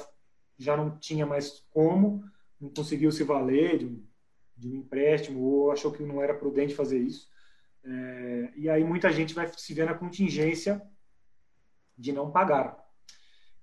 já 0.57 0.75
não 0.75 0.97
tinha 0.97 1.25
mais 1.25 1.65
como, 1.71 2.23
não 2.59 2.69
conseguiu 2.69 3.11
se 3.11 3.23
valer 3.23 3.79
de 3.79 3.85
um, 3.85 4.03
de 4.57 4.69
um 4.69 4.75
empréstimo, 4.75 5.41
ou 5.41 5.71
achou 5.71 5.91
que 5.91 6.03
não 6.03 6.21
era 6.21 6.33
prudente 6.33 6.73
fazer 6.73 6.99
isso. 6.99 7.27
É, 7.85 8.53
e 8.55 8.69
aí 8.69 8.83
muita 8.83 9.11
gente 9.11 9.33
vai 9.33 9.49
se 9.55 9.73
ver 9.73 9.85
na 9.85 9.93
contingência 9.93 10.81
de 11.97 12.11
não 12.11 12.31
pagar. 12.31 12.77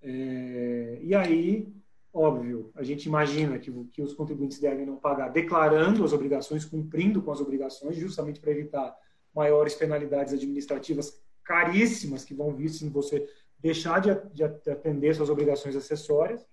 É, 0.02 0.98
e 1.02 1.14
aí, 1.14 1.79
óbvio, 2.12 2.70
a 2.74 2.82
gente 2.82 3.06
imagina 3.06 3.58
que, 3.58 3.70
que 3.92 4.02
os 4.02 4.14
contribuintes 4.14 4.58
devem 4.58 4.84
não 4.84 4.96
pagar 4.96 5.28
declarando 5.28 6.04
as 6.04 6.12
obrigações, 6.12 6.64
cumprindo 6.64 7.22
com 7.22 7.30
as 7.30 7.40
obrigações, 7.40 7.96
justamente 7.96 8.40
para 8.40 8.50
evitar 8.50 8.96
maiores 9.34 9.74
penalidades 9.74 10.32
administrativas 10.32 11.22
caríssimas 11.44 12.24
que 12.24 12.34
vão 12.34 12.54
vir 12.54 12.68
se 12.68 12.88
você 12.88 13.28
deixar 13.58 14.00
de, 14.00 14.10
de 14.32 14.70
atender 14.70 15.14
suas 15.14 15.30
obrigações 15.30 15.76
acessórias 15.76 16.46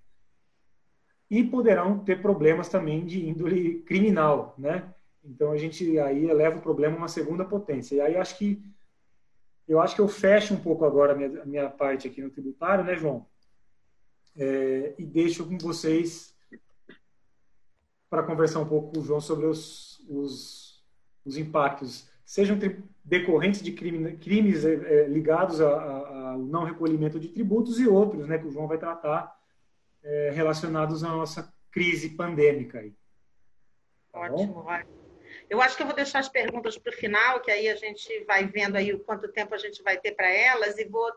e 1.30 1.44
poderão 1.44 2.00
ter 2.00 2.22
problemas 2.22 2.70
também 2.70 3.06
de 3.06 3.28
índole 3.28 3.82
criminal, 3.82 4.56
né? 4.58 4.94
Então 5.24 5.52
a 5.52 5.58
gente 5.58 6.00
aí 6.00 6.30
eleva 6.30 6.58
o 6.58 6.62
problema 6.62 6.96
a 6.96 7.00
uma 7.00 7.08
segunda 7.08 7.44
potência. 7.44 7.96
E 7.96 8.02
aí 8.02 8.16
acho 8.16 8.38
que 8.38 8.64
eu 9.68 9.82
acho 9.82 9.96
que 9.96 10.02
eu 10.02 10.08
fecho 10.08 10.54
um 10.54 10.60
pouco 10.60 10.86
agora 10.86 11.12
a 11.12 11.16
minha, 11.16 11.42
a 11.42 11.46
minha 11.46 11.70
parte 11.70 12.08
aqui 12.08 12.22
no 12.22 12.30
tributário, 12.30 12.86
né, 12.86 12.96
João? 12.96 13.26
É, 14.38 14.94
e 14.98 15.06
deixo 15.06 15.48
com 15.48 15.58
vocês 15.58 16.36
para 18.10 18.24
conversar 18.24 18.60
um 18.60 18.68
pouco 18.68 18.94
com 18.94 19.00
o 19.00 19.04
João 19.04 19.20
sobre 19.20 19.46
os, 19.46 20.00
os, 20.08 20.84
os 21.26 21.38
impactos, 21.38 22.10
sejam 22.24 22.58
decorrentes 23.04 23.62
de 23.62 23.72
crime, 23.72 24.16
crimes 24.18 24.64
é, 24.64 24.74
é 24.74 25.08
ligados 25.08 25.60
ao 25.60 26.38
não 26.38 26.64
recolhimento 26.64 27.20
de 27.20 27.30
tributos 27.30 27.80
e 27.80 27.88
outros, 27.88 28.28
né, 28.28 28.38
que 28.38 28.48
o 28.48 28.52
João 28.52 28.68
vai 28.68 28.78
tratar 28.78 29.38
é, 30.04 30.32
relacionados 30.34 31.04
à 31.04 31.10
nossa 31.10 31.54
crise 31.72 32.10
pandêmica. 32.10 32.80
Aí. 32.80 32.94
Tá 34.12 34.20
Ótimo, 34.20 34.64
vai. 34.64 34.86
Eu 35.50 35.62
acho 35.62 35.76
que 35.78 35.84
eu 35.84 35.88
vou 35.88 35.96
deixar 35.96 36.20
as 36.20 36.30
perguntas 36.30 36.78
para 36.78 36.92
o 36.92 36.96
final, 36.96 37.40
que 37.40 37.52
aí 37.52 37.70
a 37.70 37.76
gente 37.76 38.24
vai 38.26 38.46
vendo 38.46 38.76
aí 38.76 38.94
o 38.94 39.00
quanto 39.00 39.32
tempo 39.32 39.54
a 39.54 39.58
gente 39.58 39.82
vai 39.82 39.98
ter 39.98 40.14
para 40.14 40.30
elas 40.30 40.78
e 40.78 40.86
vou 40.86 41.12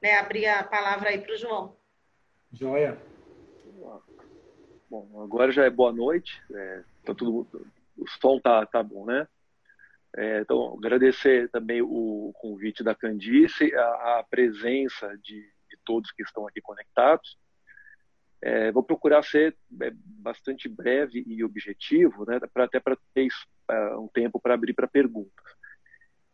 né, 0.00 0.18
abrir 0.18 0.46
a 0.46 0.62
palavra 0.62 1.10
aí 1.10 1.20
para 1.20 1.34
o 1.34 1.36
João. 1.36 1.76
Joia. 2.58 2.96
Bom, 4.88 5.22
agora 5.22 5.52
já 5.52 5.64
é 5.64 5.70
boa 5.70 5.92
noite. 5.92 6.40
É, 6.50 6.82
tá 7.04 7.14
tudo, 7.14 7.46
o 7.98 8.08
som 8.20 8.40
tá, 8.40 8.64
tá 8.64 8.82
bom, 8.82 9.04
né? 9.04 9.28
É, 10.16 10.40
então, 10.40 10.74
agradecer 10.78 11.50
também 11.50 11.82
o 11.82 12.32
convite 12.36 12.82
da 12.82 12.94
Candice, 12.94 13.74
a, 13.74 14.18
a 14.18 14.24
presença 14.30 15.06
de, 15.18 15.42
de 15.42 15.78
todos 15.84 16.10
que 16.12 16.22
estão 16.22 16.46
aqui 16.46 16.62
conectados. 16.62 17.36
É, 18.40 18.72
vou 18.72 18.82
procurar 18.82 19.22
ser 19.22 19.54
é, 19.82 19.90
bastante 19.94 20.66
breve 20.66 21.22
e 21.26 21.44
objetivo, 21.44 22.24
né, 22.24 22.38
pra, 22.52 22.64
até 22.64 22.80
para 22.80 22.96
ter 23.12 23.28
uh, 23.70 24.00
um 24.00 24.08
tempo 24.08 24.40
para 24.40 24.54
abrir 24.54 24.72
para 24.72 24.86
perguntas. 24.86 25.44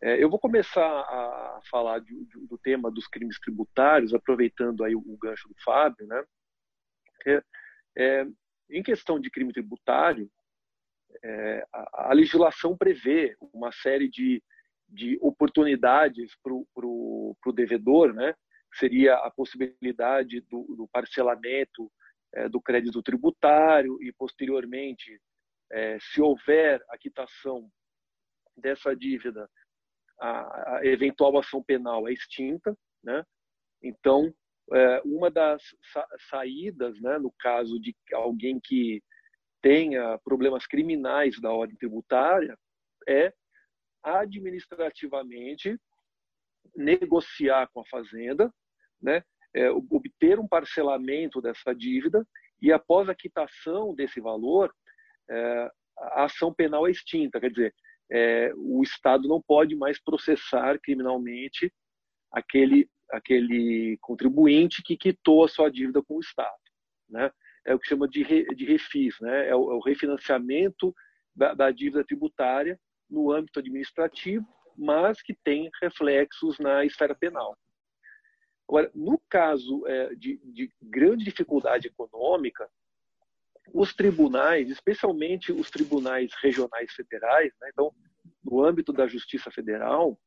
É, 0.02 0.20
eu 0.20 0.28
vou 0.28 0.38
começar 0.38 0.84
a 0.84 1.60
falar 1.70 2.00
de, 2.00 2.24
de, 2.24 2.46
do 2.48 2.58
tema 2.58 2.90
dos 2.90 3.06
crimes 3.06 3.38
tributários, 3.38 4.12
aproveitando 4.12 4.82
aí 4.82 4.96
o, 4.96 4.98
o 4.98 5.16
gancho 5.16 5.48
do 5.48 5.54
Fábio. 5.62 6.04
Né? 6.08 6.24
É, 7.24 7.42
é, 7.96 8.26
em 8.68 8.82
questão 8.82 9.20
de 9.20 9.30
crime 9.30 9.52
tributário, 9.52 10.28
é, 11.22 11.64
a, 11.72 12.10
a, 12.10 12.12
legislação 12.14 12.76
prevê 12.76 13.36
uma 13.52 13.70
série 13.70 14.08
de, 14.08 14.42
de 14.88 15.16
oportunidades 15.20 16.34
para 16.42 16.52
o 16.52 17.36
devedor, 17.54 18.12
né? 18.12 18.34
seria 18.74 19.14
a 19.14 19.30
possibilidade 19.30 20.40
do, 20.50 20.64
do 20.74 20.88
parcelamento 20.88 21.92
é, 22.34 22.48
do 22.48 22.60
crédito 22.60 23.00
tributário 23.02 24.02
e, 24.02 24.12
posteriormente, 24.12 25.20
é, 25.70 25.96
se 26.00 26.20
houver 26.20 26.82
a 26.88 26.98
quitação 26.98 27.70
dessa 28.56 28.96
dívida, 28.96 29.48
a, 30.22 30.76
a, 30.76 30.86
eventual 30.86 31.36
ação 31.38 31.62
penal 31.62 32.08
é 32.08 32.12
extinta, 32.12 32.76
né? 33.02 33.24
Então, 33.82 34.32
é, 34.72 35.02
uma 35.04 35.30
das 35.30 35.62
sa 35.92 36.06
saídas, 36.30 37.00
né, 37.00 37.18
no 37.18 37.32
caso 37.40 37.80
de 37.80 37.94
alguém 38.12 38.60
que 38.62 39.02
tenha 39.60 40.18
problemas 40.18 40.66
criminais 40.66 41.40
da 41.40 41.50
ordem 41.50 41.76
tributária, 41.76 42.56
é 43.08 43.32
administrativamente 44.02 45.76
negociar 46.76 47.68
com 47.72 47.80
a 47.80 47.86
fazenda 47.86 48.52
né, 49.00 49.22
é, 49.54 49.70
obter 49.70 50.38
um 50.38 50.48
parcelamento 50.48 51.40
dessa 51.40 51.74
dívida 51.74 52.26
e 52.60 52.72
após 52.72 53.08
a 53.08 53.14
quitação 53.14 53.94
desse 53.94 54.20
valor, 54.20 54.72
é, 55.28 55.70
a 55.98 56.24
ação 56.24 56.54
penal 56.54 56.86
é 56.86 56.92
extinta, 56.92 57.40
quer 57.40 57.50
dizer, 57.50 57.74
é, 58.10 58.52
o 58.56 58.82
Estado 58.82 59.28
não 59.28 59.40
pode 59.40 59.74
mais 59.74 60.02
processar 60.02 60.78
criminalmente 60.80 61.72
aquele 62.30 62.88
aquele 63.10 63.98
contribuinte 64.00 64.82
que 64.82 64.96
quitou 64.96 65.44
a 65.44 65.48
sua 65.48 65.70
dívida 65.70 66.02
com 66.02 66.16
o 66.16 66.20
Estado, 66.20 66.56
né? 67.08 67.30
É 67.64 67.74
o 67.74 67.78
que 67.78 67.86
chama 67.86 68.08
de, 68.08 68.22
re, 68.22 68.44
de 68.54 68.64
refis, 68.64 69.20
né? 69.20 69.48
É 69.48 69.54
o, 69.54 69.70
é 69.70 69.74
o 69.74 69.80
refinanciamento 69.80 70.94
da, 71.36 71.52
da 71.52 71.70
dívida 71.70 72.02
tributária 72.02 72.80
no 73.08 73.30
âmbito 73.30 73.58
administrativo, 73.58 74.46
mas 74.76 75.20
que 75.20 75.34
tem 75.34 75.70
reflexos 75.82 76.58
na 76.58 76.84
esfera 76.86 77.14
penal. 77.14 77.56
Agora, 78.66 78.90
no 78.94 79.20
caso 79.28 79.86
é, 79.86 80.14
de, 80.14 80.40
de, 80.44 80.72
grande 80.80 81.24
dificuldade 81.24 81.88
econômica, 81.88 82.68
os 83.72 83.94
tribunais, 83.94 84.70
especialmente 84.70 85.52
os 85.52 85.70
tribunais 85.70 86.32
regionais 86.42 86.92
federais, 86.92 87.52
né, 87.60 87.70
então 87.72 87.92
no 88.44 88.64
âmbito 88.64 88.92
da 88.92 89.06
Justiça 89.06 89.50
Federal, 89.50 90.18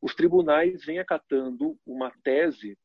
os 0.00 0.14
tribunais 0.14 0.84
vêm 0.84 0.98
acatando 0.98 1.78
uma 1.86 2.12
tese, 2.22 2.76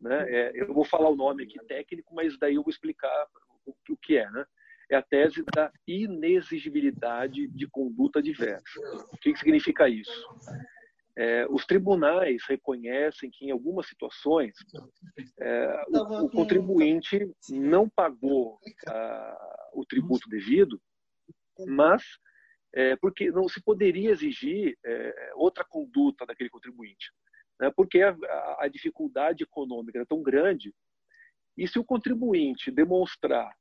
né? 0.00 0.24
É, 0.28 0.52
eu 0.54 0.72
vou 0.72 0.84
falar 0.84 1.10
o 1.10 1.16
nome 1.16 1.44
aqui 1.44 1.58
técnico, 1.66 2.14
mas 2.14 2.38
daí 2.38 2.54
eu 2.54 2.62
vou 2.62 2.70
explicar 2.70 3.26
o, 3.66 3.74
o 3.90 3.96
que 3.96 4.16
é, 4.16 4.30
né? 4.30 4.44
É 4.90 4.96
a 4.96 5.02
tese 5.02 5.42
da 5.54 5.72
inexigibilidade 5.86 7.48
de 7.48 7.66
conduta 7.68 8.22
diversa. 8.22 8.80
O 9.12 9.16
que, 9.18 9.32
que 9.32 9.38
significa 9.38 9.88
isso? 9.88 10.26
É, 11.16 11.46
os 11.48 11.64
tribunais 11.64 12.42
reconhecem 12.48 13.30
que, 13.30 13.46
em 13.46 13.50
algumas 13.52 13.86
situações, 13.86 14.52
é, 15.38 15.84
o, 15.88 16.24
o, 16.24 16.30
contribuinte 16.30 17.30
não 17.50 17.88
pagou 17.88 18.58
a, 18.88 19.70
o 19.74 19.84
tributo 19.86 20.28
devido, 20.28 20.80
mas 21.68 22.02
é, 22.74 22.96
porque 22.96 23.30
não 23.30 23.48
se 23.48 23.62
poderia 23.62 24.10
exigir 24.10 24.76
é, 24.84 25.32
outra 25.36 25.64
conduta 25.64 26.26
daquele 26.26 26.50
contribuinte, 26.50 27.12
né, 27.60 27.70
porque 27.76 28.02
a, 28.02 28.16
a, 28.58 28.68
dificuldade 28.68 29.44
econômica 29.44 30.00
é 30.00 30.04
tão 30.04 30.20
grande. 30.20 30.74
E 31.56 31.68
se 31.68 31.78
o 31.78 31.84
contribuinte 31.84 32.72
demonstrar 32.72 33.54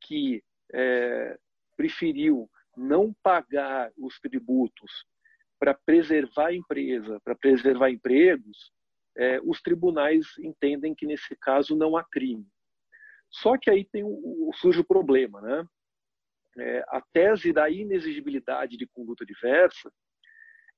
que 0.00 0.44
é, 0.72 1.36
preferiu 1.76 2.48
não 2.76 3.12
pagar 3.22 3.90
os 3.98 4.20
tributos 4.20 5.04
para 5.62 5.74
preservar 5.74 6.46
a 6.48 6.54
empresa, 6.54 7.20
para 7.24 7.36
preservar 7.36 7.88
empregos, 7.88 8.72
é, 9.16 9.40
os 9.44 9.62
tribunais 9.62 10.26
entendem 10.40 10.92
que 10.92 11.06
nesse 11.06 11.36
caso 11.36 11.76
não 11.76 11.96
há 11.96 12.02
crime. 12.02 12.44
Só 13.30 13.56
que 13.56 13.70
aí 13.70 13.84
tem 13.84 14.02
o, 14.02 14.50
surge 14.56 14.80
o 14.80 14.84
problema, 14.84 15.40
né? 15.40 15.64
É, 16.58 16.84
a 16.88 17.00
tese 17.12 17.52
da 17.52 17.70
inexigibilidade 17.70 18.76
de 18.76 18.88
conduta 18.88 19.24
diversa, 19.24 19.88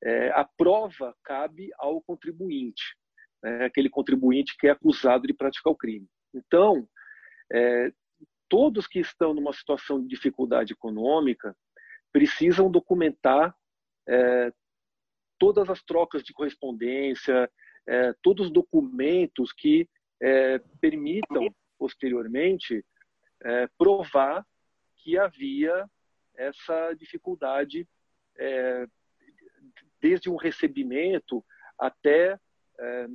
é, 0.02 0.28
a 0.32 0.44
prova 0.44 1.16
cabe 1.24 1.70
ao 1.78 2.02
contribuinte, 2.02 2.94
né? 3.42 3.64
aquele 3.64 3.88
contribuinte 3.88 4.54
que 4.58 4.66
é 4.66 4.70
acusado 4.72 5.26
de 5.26 5.32
praticar 5.32 5.72
o 5.72 5.76
crime. 5.76 6.06
Então, 6.34 6.86
é, 7.50 7.90
todos 8.50 8.86
que 8.86 9.00
estão 9.00 9.32
numa 9.32 9.54
situação 9.54 9.98
de 10.02 10.08
dificuldade 10.08 10.74
econômica 10.74 11.56
precisam 12.12 12.70
documentar 12.70 13.56
é, 14.06 14.52
todas 15.38 15.68
as 15.68 15.82
trocas 15.82 16.22
de 16.22 16.32
correspondência, 16.32 17.50
é, 17.86 18.14
todos 18.22 18.46
os 18.46 18.52
documentos 18.52 19.52
que 19.52 19.88
é, 20.22 20.58
permitam, 20.80 21.54
posteriormente, 21.78 22.84
é, 23.42 23.68
provar 23.76 24.46
que 24.96 25.18
havia 25.18 25.88
essa 26.36 26.94
dificuldade 26.94 27.86
é, 28.36 28.86
desde 30.00 30.30
um 30.30 30.36
recebimento 30.36 31.44
até 31.78 32.38
é, 32.78 33.06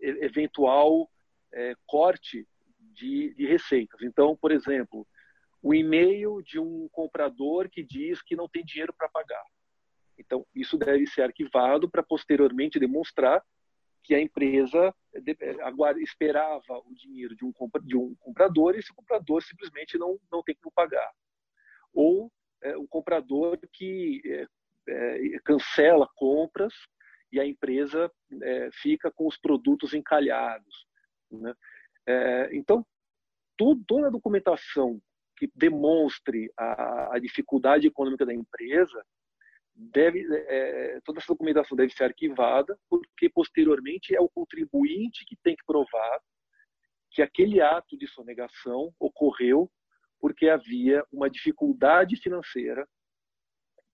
eventual 0.00 1.10
é, 1.52 1.74
corte 1.86 2.46
de, 2.78 3.34
de 3.34 3.46
receitas. 3.46 4.00
Então, 4.02 4.36
por 4.36 4.50
exemplo, 4.50 5.06
o 5.62 5.74
e-mail 5.74 6.42
de 6.42 6.58
um 6.58 6.88
comprador 6.90 7.68
que 7.68 7.82
diz 7.82 8.22
que 8.22 8.36
não 8.36 8.48
tem 8.48 8.64
dinheiro 8.64 8.92
para 8.92 9.08
pagar. 9.08 9.42
Então, 10.18 10.44
isso 10.54 10.76
deve 10.76 11.06
ser 11.06 11.22
arquivado 11.22 11.88
para 11.88 12.02
posteriormente 12.02 12.78
demonstrar 12.78 13.42
que 14.02 14.14
a 14.14 14.20
empresa 14.20 14.94
agora 15.62 16.00
esperava 16.00 16.78
o 16.84 16.94
dinheiro 16.94 17.36
de 17.36 17.44
um, 17.44 17.52
de 17.82 17.96
um 17.96 18.14
comprador 18.16 18.74
e 18.74 18.78
esse 18.78 18.92
comprador 18.92 19.42
simplesmente 19.42 19.98
não, 19.98 20.18
não 20.30 20.42
tem 20.42 20.56
como 20.56 20.72
pagar. 20.72 21.10
Ou 21.92 22.32
é, 22.62 22.76
o 22.76 22.88
comprador 22.88 23.58
que 23.72 24.20
é, 24.24 24.46
é, 24.88 25.38
cancela 25.44 26.08
compras 26.16 26.72
e 27.30 27.38
a 27.38 27.44
empresa 27.44 28.10
fica 28.80 29.10
com 29.10 29.26
os 29.26 29.36
produtos 29.36 29.92
encalhados. 29.92 30.86
Né? 31.30 31.54
Então, 32.52 32.82
toda 33.54 34.06
a 34.06 34.10
documentação 34.10 34.98
que 35.36 35.50
demonstre 35.54 36.50
a, 36.56 37.16
a 37.16 37.18
dificuldade 37.18 37.86
econômica 37.86 38.24
da 38.24 38.32
empresa 38.32 39.04
deve 39.78 40.26
é, 40.30 41.00
toda 41.04 41.20
essa 41.20 41.32
documentação 41.32 41.76
deve 41.76 41.92
ser 41.92 42.04
arquivada, 42.04 42.76
porque 42.90 43.30
posteriormente 43.30 44.14
é 44.14 44.20
o 44.20 44.28
contribuinte 44.28 45.24
que 45.24 45.36
tem 45.36 45.54
que 45.54 45.64
provar 45.64 46.20
que 47.12 47.22
aquele 47.22 47.60
ato 47.60 47.96
de 47.96 48.06
sonegação 48.08 48.92
ocorreu 48.98 49.70
porque 50.20 50.48
havia 50.48 51.04
uma 51.12 51.30
dificuldade 51.30 52.16
financeira 52.16 52.86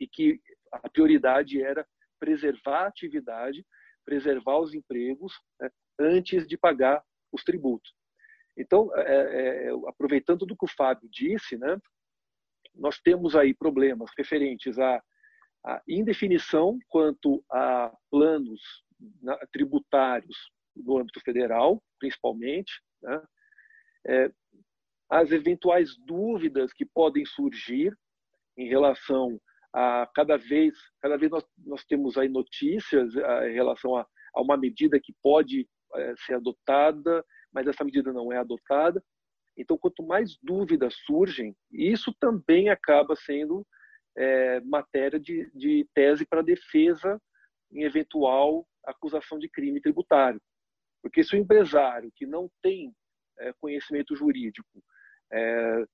e 0.01 0.09
que 0.09 0.41
a 0.73 0.89
prioridade 0.89 1.63
era 1.63 1.87
preservar 2.19 2.85
a 2.85 2.87
atividade, 2.87 3.65
preservar 4.07 4.59
os 4.59 4.73
empregos 4.73 5.35
né, 5.61 5.69
antes 6.01 6.47
de 6.47 6.57
pagar 6.57 7.05
os 7.31 7.45
tributos. 7.45 7.95
Então, 8.57 8.91
é, 8.97 9.67
é, 9.67 9.71
aproveitando 9.87 10.47
do 10.47 10.57
que 10.57 10.65
o 10.65 10.75
Fábio 10.75 11.09
disse, 11.11 11.59
né, 11.59 11.77
nós 12.75 12.99
temos 13.01 13.37
aí 13.37 13.53
problemas 13.53 14.11
referentes 14.17 14.79
a 14.79 15.03
a 15.65 15.83
indefinição 15.89 16.79
quanto 16.89 17.43
a 17.51 17.93
planos 18.11 18.61
tributários 19.53 20.37
no 20.77 20.99
âmbito 20.99 21.21
federal, 21.21 21.83
principalmente, 21.99 22.73
né? 23.03 23.23
é, 24.07 24.31
as 25.11 25.31
eventuais 25.31 25.97
dúvidas 25.99 26.73
que 26.73 26.85
podem 26.85 27.25
surgir 27.25 27.97
em 28.57 28.69
relação 28.69 29.41
a 29.73 30.09
cada 30.15 30.37
vez, 30.37 30.77
cada 31.01 31.17
vez 31.17 31.31
nós, 31.31 31.45
nós 31.59 31.85
temos 31.85 32.17
aí 32.17 32.29
notícias 32.29 33.17
a, 33.17 33.49
em 33.49 33.55
relação 33.55 33.97
a, 33.97 34.07
a, 34.35 34.41
uma 34.41 34.57
medida 34.57 35.01
que 35.01 35.15
pode 35.23 35.69
é, 35.95 36.15
ser 36.27 36.35
adotada, 36.35 37.25
mas 37.53 37.67
essa 37.67 37.85
medida 37.85 38.13
não 38.13 38.33
é 38.33 38.39
adotada. 38.39 39.03
Então, 39.57 39.79
quanto 39.79 40.03
mais 40.03 40.37
dúvidas 40.43 40.95
surgem, 41.07 41.57
isso 41.71 42.13
também 42.19 42.69
acaba 42.69 43.15
sendo 43.15 43.65
é, 44.17 44.61
matéria 44.61 45.19
de, 45.19 45.51
de 45.55 45.89
tese 45.95 46.27
para 46.27 46.43
defesa 46.43 47.21
em 47.73 47.83
eventual 47.83 48.67
acusação 48.85 49.39
de 49.39 49.49
crime 49.49 49.81
tributário. 49.81 50.41
Porque 51.03 51.23
se 51.23 51.35
o 51.35 51.39
empresário 51.39 52.13
que 52.15 52.27
não 52.27 52.51
tem 52.63 52.95
é, 53.39 53.53
conhecimento 53.55 54.15
jurídico 54.15 54.83
é, 55.33 55.85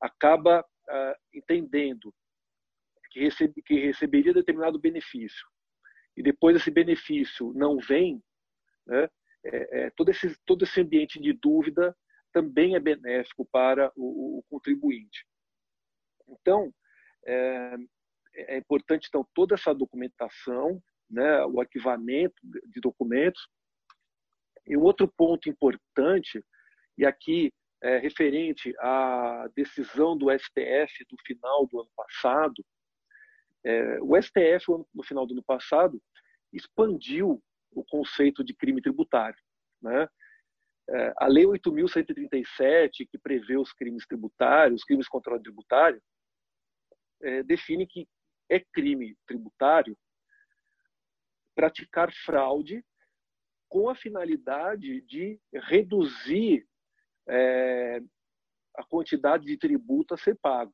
acaba 0.00 0.64
é, 0.88 1.16
entendendo 1.34 2.12
que, 3.10 3.20
recebe, 3.20 3.62
que 3.62 3.74
receberia 3.78 4.34
determinado 4.34 4.78
benefício 4.78 5.46
e 6.16 6.22
depois 6.22 6.56
esse 6.56 6.70
benefício 6.70 7.52
não 7.54 7.78
vem, 7.78 8.22
né, 8.86 9.08
é, 9.44 9.80
é, 9.80 9.90
todo, 9.90 10.10
esse, 10.10 10.36
todo 10.44 10.64
esse 10.64 10.80
ambiente 10.80 11.20
de 11.20 11.32
dúvida 11.32 11.96
também 12.32 12.74
é 12.74 12.80
benéfico 12.80 13.46
para 13.46 13.92
o, 13.96 14.38
o 14.38 14.42
contribuinte. 14.50 15.24
Então, 16.28 16.72
é, 17.26 17.76
é 18.34 18.58
importante, 18.58 19.06
então, 19.08 19.26
toda 19.34 19.54
essa 19.54 19.74
documentação, 19.74 20.82
né, 21.10 21.44
o 21.46 21.60
arquivamento 21.60 22.34
de 22.42 22.80
documentos. 22.80 23.48
E 24.66 24.76
um 24.76 24.82
outro 24.82 25.08
ponto 25.08 25.48
importante, 25.48 26.44
e 26.96 27.06
aqui 27.06 27.52
é 27.82 27.98
referente 27.98 28.74
à 28.80 29.48
decisão 29.54 30.16
do 30.16 30.26
STF 30.30 31.04
do 31.08 31.16
final 31.24 31.66
do 31.66 31.80
ano 31.80 31.90
passado, 31.96 32.64
é, 33.64 33.98
o 34.00 34.20
STF, 34.20 34.66
no 34.94 35.02
final 35.02 35.26
do 35.26 35.32
ano 35.32 35.42
passado, 35.42 36.00
expandiu 36.52 37.42
o 37.72 37.84
conceito 37.84 38.44
de 38.44 38.54
crime 38.54 38.80
tributário. 38.80 39.38
Né? 39.82 40.08
É, 40.90 41.14
a 41.18 41.26
Lei 41.26 41.44
8.137, 41.44 43.06
que 43.10 43.18
prevê 43.18 43.56
os 43.56 43.72
crimes 43.72 44.06
tributários, 44.06 44.80
os 44.80 44.84
crimes 44.84 45.08
contra 45.08 45.34
o 45.34 45.40
tributário, 45.40 46.00
é, 47.22 47.42
define 47.42 47.86
que 47.86 48.08
é 48.50 48.60
crime 48.60 49.16
tributário 49.26 49.96
praticar 51.54 52.12
fraude 52.24 52.84
com 53.68 53.90
a 53.90 53.94
finalidade 53.94 55.02
de 55.02 55.40
reduzir 55.52 56.66
é, 57.28 58.00
a 58.76 58.84
quantidade 58.84 59.44
de 59.44 59.58
tributo 59.58 60.14
a 60.14 60.16
ser 60.16 60.38
pago. 60.40 60.72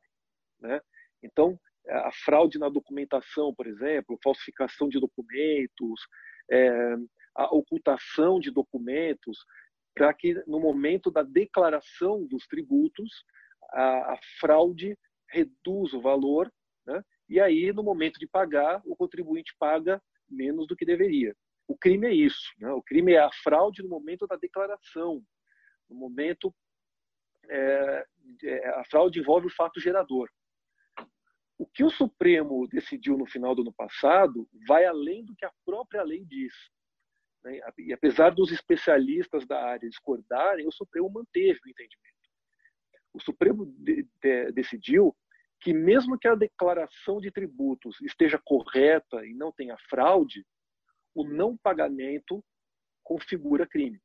Né? 0.61 0.81
Então, 1.23 1.59
a 1.89 2.13
fraude 2.25 2.59
na 2.59 2.69
documentação, 2.69 3.55
por 3.55 3.67
exemplo, 3.67 4.19
falsificação 4.23 4.89
de 4.89 5.01
documentos, 5.01 6.01
é, 6.51 6.97
a 7.35 7.55
ocultação 7.55 8.39
de 8.39 8.51
documentos, 8.51 9.39
para 9.95 10.13
que 10.13 10.35
no 10.47 10.61
momento 10.61 11.11
da 11.11 11.23
declaração 11.23 12.27
dos 12.27 12.47
tributos 12.47 13.25
a, 13.71 14.15
a 14.15 14.19
fraude 14.41 14.97
reduz 15.35 15.93
o 15.93 16.01
valor, 16.01 16.53
né? 16.87 17.03
e 17.29 17.41
aí, 17.41 17.73
no 17.73 17.83
momento 17.83 18.19
de 18.19 18.27
pagar, 18.27 18.81
o 18.85 18.95
contribuinte 18.95 19.55
paga 19.59 20.01
menos 20.29 20.67
do 20.67 20.77
que 20.77 20.85
deveria. 20.85 21.35
O 21.67 21.77
crime 21.77 22.07
é 22.07 22.15
isso. 22.15 22.53
Né? 22.59 22.71
O 22.73 22.83
crime 22.83 23.13
é 23.13 23.19
a 23.19 23.31
fraude 23.43 23.83
no 23.83 23.89
momento 23.89 24.27
da 24.27 24.37
declaração. 24.37 25.23
No 25.89 25.97
momento. 25.97 26.55
É, 27.49 28.07
é, 28.43 28.69
a 28.81 28.85
fraude 28.85 29.21
envolve 29.21 29.47
o 29.47 29.55
fato 29.55 29.81
gerador. 29.81 30.31
O 31.59 31.67
que 31.67 31.85
o 31.85 31.91
Supremo 31.91 32.67
decidiu 32.69 33.17
no 33.17 33.27
final 33.27 33.55
do 33.55 33.63
ano 33.63 33.73
passado 33.73 34.49
vai 34.67 34.85
além 34.85 35.25
do 35.25 35.37
que 35.37 35.45
a 35.45 35.53
própria 35.65 36.03
lei 36.03 36.25
diz. 36.25 36.55
Né? 37.45 37.61
E 37.79 37.93
apesar 37.93 38.31
dos 38.31 38.51
especialistas 38.51 39.47
da 39.47 39.63
área 39.63 39.89
discordarem, 39.89 40.67
o 40.67 40.73
Supremo 40.73 41.11
manteve 41.11 41.61
o 41.65 41.69
entendimento. 41.69 42.15
O 43.13 43.21
Supremo 43.21 43.67
de, 43.67 44.09
de, 44.21 44.53
decidiu 44.53 45.15
que, 45.65 45.73
mesmo 45.73 46.19
que 46.19 46.29
a 46.29 46.35
declaração 46.35 47.19
de 47.19 47.31
tributos 47.31 47.99
esteja 48.03 48.39
correta 48.45 49.25
e 49.25 49.33
não 49.33 49.51
tenha 49.51 49.79
fraude, 49.89 50.45
o 51.15 51.25
não 51.25 51.57
pagamento 51.57 52.45
configura 53.03 53.67
crime. 53.67 53.99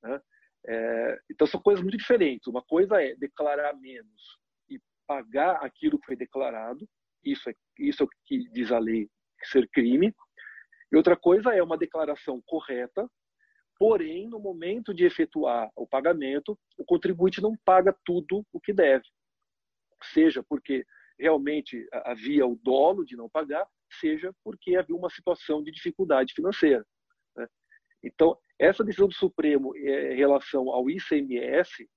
Né? 0.00 0.20
É, 0.68 1.18
então, 1.28 1.44
são 1.44 1.60
coisas 1.60 1.82
muito 1.82 1.98
diferentes. 1.98 2.46
Uma 2.46 2.62
coisa 2.62 3.02
é 3.02 3.16
declarar 3.16 3.74
menos 3.74 4.38
e 4.70 4.78
pagar 5.08 5.56
aquilo 5.56 5.98
que 5.98 6.06
foi 6.06 6.14
declarado, 6.14 6.88
isso 7.24 7.50
é, 7.50 7.54
isso 7.80 8.04
é 8.04 8.06
o 8.06 8.08
que 8.24 8.48
diz 8.50 8.70
a 8.70 8.78
lei 8.78 9.10
ser 9.42 9.68
crime. 9.70 10.14
E 10.92 10.96
outra 10.96 11.16
coisa 11.16 11.52
é 11.52 11.60
uma 11.60 11.76
declaração 11.76 12.40
correta, 12.46 13.10
porém, 13.76 14.28
no 14.28 14.38
momento 14.38 14.94
de 14.94 15.04
efetuar 15.04 15.68
o 15.74 15.84
pagamento, 15.84 16.56
o 16.78 16.84
contribuinte 16.84 17.42
não 17.42 17.56
paga 17.64 17.92
tudo 18.04 18.46
o 18.52 18.60
que 18.60 18.72
deve. 18.72 19.04
Seja 20.12 20.42
porque 20.42 20.84
realmente 21.18 21.86
havia 22.04 22.46
o 22.46 22.56
dolo 22.56 23.04
de 23.04 23.16
não 23.16 23.28
pagar, 23.28 23.66
seja 24.00 24.34
porque 24.44 24.76
havia 24.76 24.94
uma 24.94 25.10
situação 25.10 25.62
de 25.62 25.70
dificuldade 25.70 26.34
financeira. 26.34 26.84
Né? 27.36 27.46
Então, 28.02 28.38
essa 28.58 28.84
decisão 28.84 29.08
do 29.08 29.14
Supremo 29.14 29.74
eh, 29.76 30.14
em 30.14 30.16
relação 30.16 30.70
ao 30.70 30.88
ICMS 30.90 31.88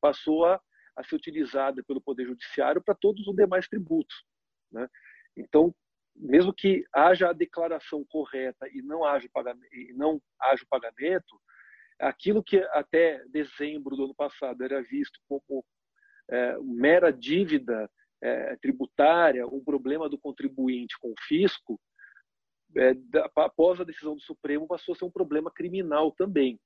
passou 0.00 0.44
a, 0.44 0.60
a 0.96 1.04
ser 1.04 1.16
utilizada 1.16 1.82
pelo 1.84 2.00
Poder 2.00 2.26
Judiciário 2.26 2.82
para 2.82 2.94
todos 2.94 3.26
os 3.26 3.34
demais 3.34 3.68
tributos. 3.68 4.24
Né? 4.70 4.86
Então, 5.36 5.74
mesmo 6.14 6.52
que 6.52 6.84
haja 6.92 7.30
a 7.30 7.32
declaração 7.32 8.04
correta 8.04 8.68
e 8.72 8.82
não 8.82 9.04
haja 9.04 9.28
pagamento, 9.32 9.74
e 9.74 9.92
não 9.94 10.20
haja 10.38 10.62
o 10.64 10.68
pagamento 10.68 11.40
aquilo 12.00 12.42
que 12.42 12.58
até 12.72 13.22
dezembro 13.28 13.94
do 13.94 14.04
ano 14.04 14.14
passado 14.14 14.64
era 14.64 14.82
visto 14.82 15.20
como 15.28 15.64
é, 16.30 16.58
mera 16.60 17.12
dívida 17.12 17.90
é, 18.22 18.56
tributária, 18.56 19.46
um 19.46 19.62
problema 19.62 20.08
do 20.08 20.18
contribuinte 20.18 20.98
com 21.00 21.08
o 21.08 21.20
fisco, 21.26 21.80
é, 22.76 22.94
da, 22.94 23.28
após 23.36 23.80
a 23.80 23.84
decisão 23.84 24.14
do 24.14 24.20
Supremo 24.20 24.66
passou 24.66 24.94
a 24.94 24.98
ser 24.98 25.04
um 25.04 25.10
problema 25.10 25.50
criminal 25.50 26.12
também. 26.12 26.58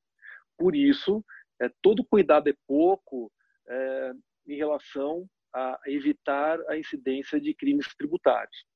Por 0.59 0.77
isso, 0.77 1.25
é, 1.61 1.71
todo 1.83 2.05
cuidado 2.05 2.49
é 2.49 2.55
pouco 2.67 3.33
é, 3.69 4.12
em 4.47 4.57
relação 4.57 5.27
a 5.55 5.81
evitar 5.87 6.61
a 6.69 6.77
incidência 6.77 7.41
de 7.41 7.55
crimes 7.55 7.87
tributários. 7.97 8.67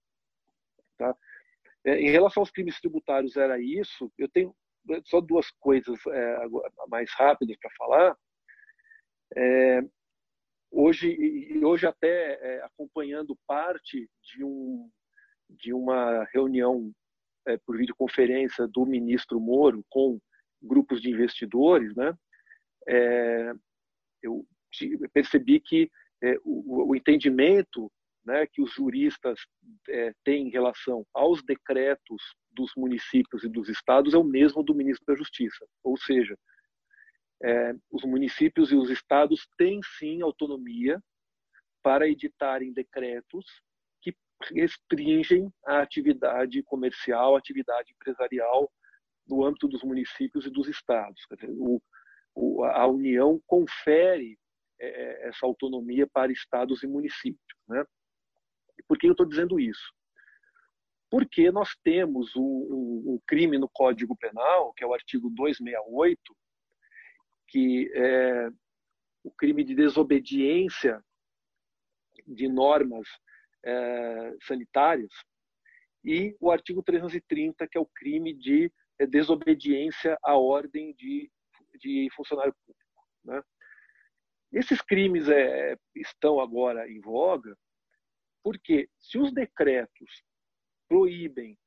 Tá? 0.97 1.15
É, 1.85 2.01
em 2.01 2.11
relação 2.11 2.41
aos 2.41 2.51
crimes 2.51 2.81
tributários, 2.81 3.37
era 3.37 3.61
isso. 3.61 4.11
Eu 4.17 4.29
tenho 4.29 4.55
só 5.05 5.21
duas 5.21 5.51
coisas 5.61 5.99
mais 6.89 7.13
rápidas 7.13 7.57
para 7.59 7.71
falar. 7.77 8.17
É, 9.37 9.83
hoje, 10.71 11.17
hoje 11.63 11.87
até 11.87 12.39
é, 12.41 12.63
acompanhando 12.65 13.37
parte 13.47 14.09
de, 14.23 14.45
um, 14.45 14.91
de 15.49 15.73
uma 15.73 16.25
reunião 16.33 16.93
é, 17.47 17.57
por 17.59 17.77
videoconferência 17.77 18.67
do 18.67 18.85
ministro 18.85 19.41
Moro 19.41 19.85
com 19.89 20.19
grupos 20.63 21.01
de 21.01 21.11
investidores, 21.11 21.95
né? 21.95 22.15
É, 22.89 23.53
eu 24.23 24.45
percebi 25.13 25.61
que 25.61 25.91
o, 26.45 26.91
o 26.91 26.97
entendimento 26.97 27.91
né, 28.29 28.47
que 28.47 28.61
os 28.61 28.73
juristas 28.75 29.41
é, 29.89 30.13
têm 30.23 30.49
em 30.49 30.51
relação 30.51 31.03
aos 31.15 31.43
decretos 31.43 32.23
dos 32.51 32.71
municípios 32.77 33.43
e 33.43 33.49
dos 33.49 33.71
estados 33.71 34.13
é 34.13 34.19
o 34.19 34.25
mesmo 34.25 34.63
do 34.63 34.75
ministro 34.75 35.07
da 35.07 35.17
Justiça. 35.17 35.67
Ou 35.83 35.97
seja, 35.97 36.37
é, 37.43 37.73
os 37.91 38.03
municípios 38.05 38.73
e 38.73 38.75
os 38.75 38.91
estados 38.91 39.49
têm 39.57 39.81
sim 39.99 40.23
autonomia 40.23 41.03
para 41.83 42.09
editarem 42.09 42.73
decretos 42.73 43.45
que 44.01 44.15
restringem 44.53 45.53
a 45.65 45.81
atividade 45.81 46.63
comercial, 46.65 47.35
a 47.35 47.39
atividade 47.39 47.93
empresarial 47.93 48.71
no 49.27 49.45
âmbito 49.45 49.69
dos 49.69 49.83
municípios 49.83 50.47
e 50.47 50.51
dos 50.51 50.69
estados. 50.69 51.21
Dizer, 51.31 51.51
o, 51.51 51.81
o, 52.35 52.65
a 52.65 52.87
União 52.87 53.41
confere 53.47 54.39
é, 54.81 55.29
essa 55.29 55.47
autonomia 55.47 56.07
para 56.07 56.33
estados 56.33 56.83
e 56.83 56.87
municípios. 56.87 57.59
Né? 57.69 57.85
Por 58.87 58.99
que 58.99 59.07
eu 59.07 59.13
estou 59.13 59.27
dizendo 59.27 59.61
isso? 59.61 59.93
Porque 61.11 61.51
nós 61.51 61.75
temos 61.83 62.35
um, 62.37 62.43
um, 62.43 63.21
crime 63.27 63.59
no 63.59 63.69
Código 63.69 64.17
Penal, 64.17 64.73
que 64.75 64.85
é 64.85 64.87
o 64.87 64.93
artigo 64.93 65.31
268, 65.31 66.21
que 67.49 67.91
é 67.95 68.51
o 69.25 69.31
crime 69.31 69.65
de 69.65 69.75
desobediência 69.75 71.03
de 72.27 72.49
normas 72.49 73.07
é, 73.65 74.37
sanitárias, 74.43 75.13
e 76.05 76.37
o 76.41 76.51
artigo 76.51 76.83
330, 76.83 77.67
que 77.69 77.77
é 77.77 77.81
o 77.81 77.91
crime 77.95 78.33
de 78.33 78.73
é, 78.99 79.07
desobediência 79.07 80.17
à 80.23 80.37
ordem 80.37 80.95
de, 80.95 81.31
de 81.81 82.09
funcionário 82.15 82.55
público. 82.65 83.05
Né? 83.25 83.43
Esses 84.53 84.81
crimes 84.81 85.29
é, 85.29 85.77
estão 85.95 86.41
agora 86.41 86.89
em 86.91 87.01
voga 87.01 87.57
porque 88.43 88.89
se 88.99 89.19
os 89.19 89.33
decretos 89.33 90.23
proíbem 90.89 91.59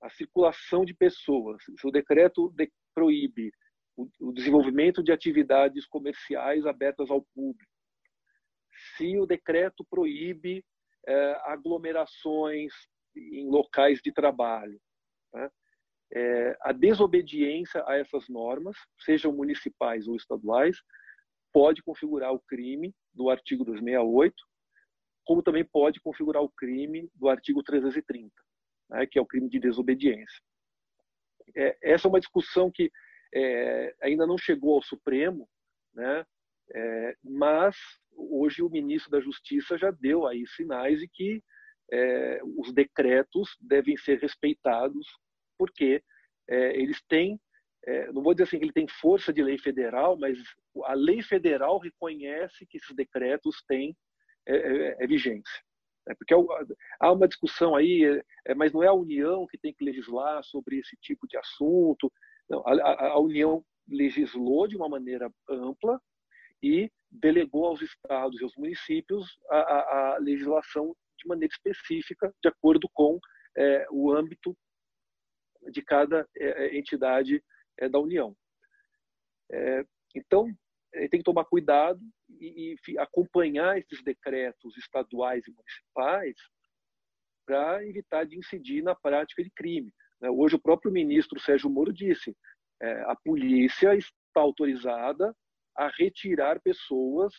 a 0.00 0.10
circulação 0.10 0.84
de 0.84 0.94
pessoas, 0.94 1.62
se 1.64 1.86
o 1.86 1.90
decreto 1.90 2.50
de, 2.50 2.70
proíbe 2.94 3.52
o, 3.96 4.32
desenvolvimento 4.32 5.02
de 5.02 5.12
atividades 5.12 5.86
comerciais 5.86 6.66
abertas 6.66 7.10
ao 7.10 7.22
público, 7.34 7.70
se 8.96 9.18
o 9.18 9.26
decreto 9.26 9.84
proíbe 9.88 10.64
é, 11.06 11.40
aglomerações 11.44 12.72
em 13.14 13.48
locais 13.48 14.00
de 14.02 14.12
trabalho, 14.12 14.80
né? 15.32 15.50
é, 16.14 16.56
a 16.62 16.72
desobediência 16.72 17.84
a 17.86 17.96
essas 17.96 18.28
normas, 18.28 18.76
sejam 19.00 19.32
municipais 19.32 20.08
ou 20.08 20.16
estaduais, 20.16 20.76
pode 21.52 21.82
configurar 21.82 22.32
o 22.32 22.40
crime 22.40 22.94
do 23.12 23.28
artigo 23.28 23.64
268 23.64 24.34
como 25.24 25.42
também 25.42 25.64
pode 25.64 26.00
configurar 26.00 26.42
o 26.42 26.48
crime 26.50 27.08
do 27.14 27.28
artigo 27.28 27.62
330, 27.62 28.30
né, 28.90 29.06
que 29.06 29.18
é 29.18 29.22
o 29.22 29.26
crime 29.26 29.48
de 29.48 29.58
desobediência. 29.58 30.40
É, 31.56 31.76
essa 31.82 32.06
é 32.06 32.10
uma 32.10 32.20
discussão 32.20 32.70
que 32.70 32.90
é, 33.34 33.94
ainda 34.02 34.26
não 34.26 34.38
chegou 34.38 34.74
ao 34.74 34.82
Supremo, 34.82 35.48
né, 35.94 36.24
é, 36.74 37.16
mas 37.22 37.76
hoje 38.14 38.62
o 38.62 38.70
ministro 38.70 39.10
da 39.10 39.20
Justiça 39.20 39.76
já 39.76 39.90
deu 39.90 40.26
aí 40.26 40.46
sinais 40.46 41.00
de 41.00 41.08
que 41.08 41.42
é, 41.92 42.40
os 42.56 42.72
decretos 42.72 43.56
devem 43.60 43.96
ser 43.96 44.18
respeitados, 44.18 45.06
porque 45.58 46.02
é, 46.48 46.80
eles 46.80 47.02
têm, 47.08 47.38
é, 47.86 48.10
não 48.12 48.22
vou 48.22 48.32
dizer 48.32 48.44
assim 48.44 48.58
que 48.58 48.64
ele 48.64 48.72
tem 48.72 48.88
força 48.88 49.32
de 49.32 49.42
lei 49.42 49.58
federal, 49.58 50.16
mas 50.16 50.38
a 50.84 50.94
lei 50.94 51.22
federal 51.22 51.78
reconhece 51.78 52.66
que 52.66 52.78
esses 52.78 52.94
decretos 52.96 53.62
têm 53.68 53.94
é, 54.46 55.06
vigência. 55.06 55.62
É 56.08 56.14
porque 56.14 56.34
há 57.00 57.12
uma 57.12 57.28
discussão 57.28 57.76
aí, 57.76 58.20
mas 58.56 58.72
não 58.72 58.82
é 58.82 58.88
a 58.88 58.92
União 58.92 59.46
que 59.46 59.56
tem 59.56 59.72
que 59.72 59.84
legislar 59.84 60.42
sobre 60.42 60.78
esse 60.80 60.96
tipo 61.00 61.28
de 61.28 61.36
assunto. 61.36 62.12
Não, 62.52 62.62
a, 62.66 63.12
a 63.12 63.18
União 63.18 63.64
legislou 63.88 64.68
de 64.68 64.76
uma 64.76 64.86
maneira 64.86 65.32
ampla 65.48 65.98
e 66.62 66.92
delegou 67.10 67.64
aos 67.64 67.80
estados 67.80 68.38
e 68.38 68.44
aos 68.44 68.54
municípios 68.56 69.38
a, 69.50 69.56
a, 69.56 70.14
a 70.14 70.18
legislação 70.18 70.94
de 71.18 71.26
maneira 71.26 71.50
específica, 71.50 72.30
de 72.42 72.48
acordo 72.50 72.90
com 72.92 73.18
é, 73.56 73.86
o 73.90 74.12
âmbito 74.12 74.54
de 75.70 75.80
cada 75.80 76.28
é, 76.36 76.76
entidade 76.76 77.42
é, 77.78 77.88
da 77.88 77.98
União. 77.98 78.36
então, 80.14 80.46
tem 80.92 81.20
que 81.20 81.22
tomar 81.22 81.46
cuidado 81.46 82.00
e, 82.28 82.76
e 82.86 82.98
acompanhar 82.98 83.78
esses 83.78 84.02
decretos 84.04 84.76
estaduais 84.76 85.46
e 85.46 85.50
municipais 85.50 86.36
para 87.46 87.86
evitar 87.86 88.24
de 88.24 88.38
incidir 88.38 88.82
na 88.82 88.94
prática 88.94 89.42
de 89.42 89.50
crime. 89.50 89.90
Né? 90.22 90.30
Hoje 90.30 90.54
o 90.54 90.62
próprio 90.62 90.92
ministro 90.92 91.40
Sérgio 91.40 91.68
Moro 91.68 91.92
disse 91.92 92.34
é, 92.80 93.00
a 93.02 93.16
polícia 93.16 93.94
está 93.94 94.40
autorizada 94.40 95.34
a 95.76 95.88
retirar 95.98 96.60
pessoas 96.60 97.34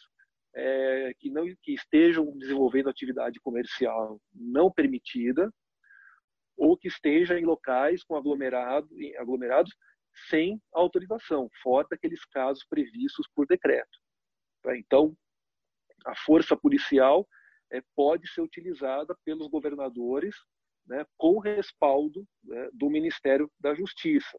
é, 0.56 1.14
que 1.20 1.32
não 1.32 1.46
que 1.62 1.74
estejam 1.74 2.38
desenvolvendo 2.38 2.90
atividade 2.90 3.40
comercial 3.40 4.20
não 4.34 4.72
permitida 4.72 5.52
ou 6.56 6.78
que 6.78 6.88
esteja 6.88 7.40
em 7.40 7.46
locais 7.46 8.04
com 8.04 8.16
aglomerado, 8.16 8.88
aglomerados 9.18 9.74
sem 10.30 10.62
autorização, 10.72 11.50
fora 11.64 11.88
daqueles 11.90 12.24
casos 12.26 12.64
previstos 12.70 13.28
por 13.34 13.48
decreto. 13.48 14.00
Tá? 14.62 14.78
Então, 14.78 15.16
a 16.06 16.16
força 16.16 16.56
policial 16.56 17.28
é, 17.72 17.82
pode 17.96 18.28
ser 18.30 18.42
utilizada 18.42 19.16
pelos 19.26 19.48
governadores 19.48 20.36
né, 20.86 21.06
com 21.18 21.40
respaldo 21.40 22.28
né, 22.44 22.70
do 22.74 22.90
Ministério 22.90 23.50
da 23.60 23.74
Justiça. 23.74 24.38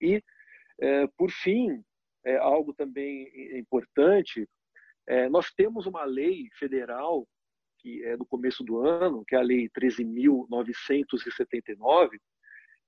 E, 0.00 0.22
é, 0.80 1.06
por 1.16 1.30
fim, 1.30 1.82
é, 2.24 2.36
algo 2.36 2.74
também 2.74 3.58
importante, 3.58 4.48
é, 5.06 5.28
nós 5.28 5.50
temos 5.52 5.86
uma 5.86 6.04
lei 6.04 6.48
federal 6.58 7.26
que 7.78 8.04
é 8.04 8.16
do 8.16 8.26
começo 8.26 8.64
do 8.64 8.80
ano, 8.80 9.24
que 9.24 9.34
é 9.34 9.38
a 9.38 9.42
Lei 9.42 9.68
13.979, 9.70 12.20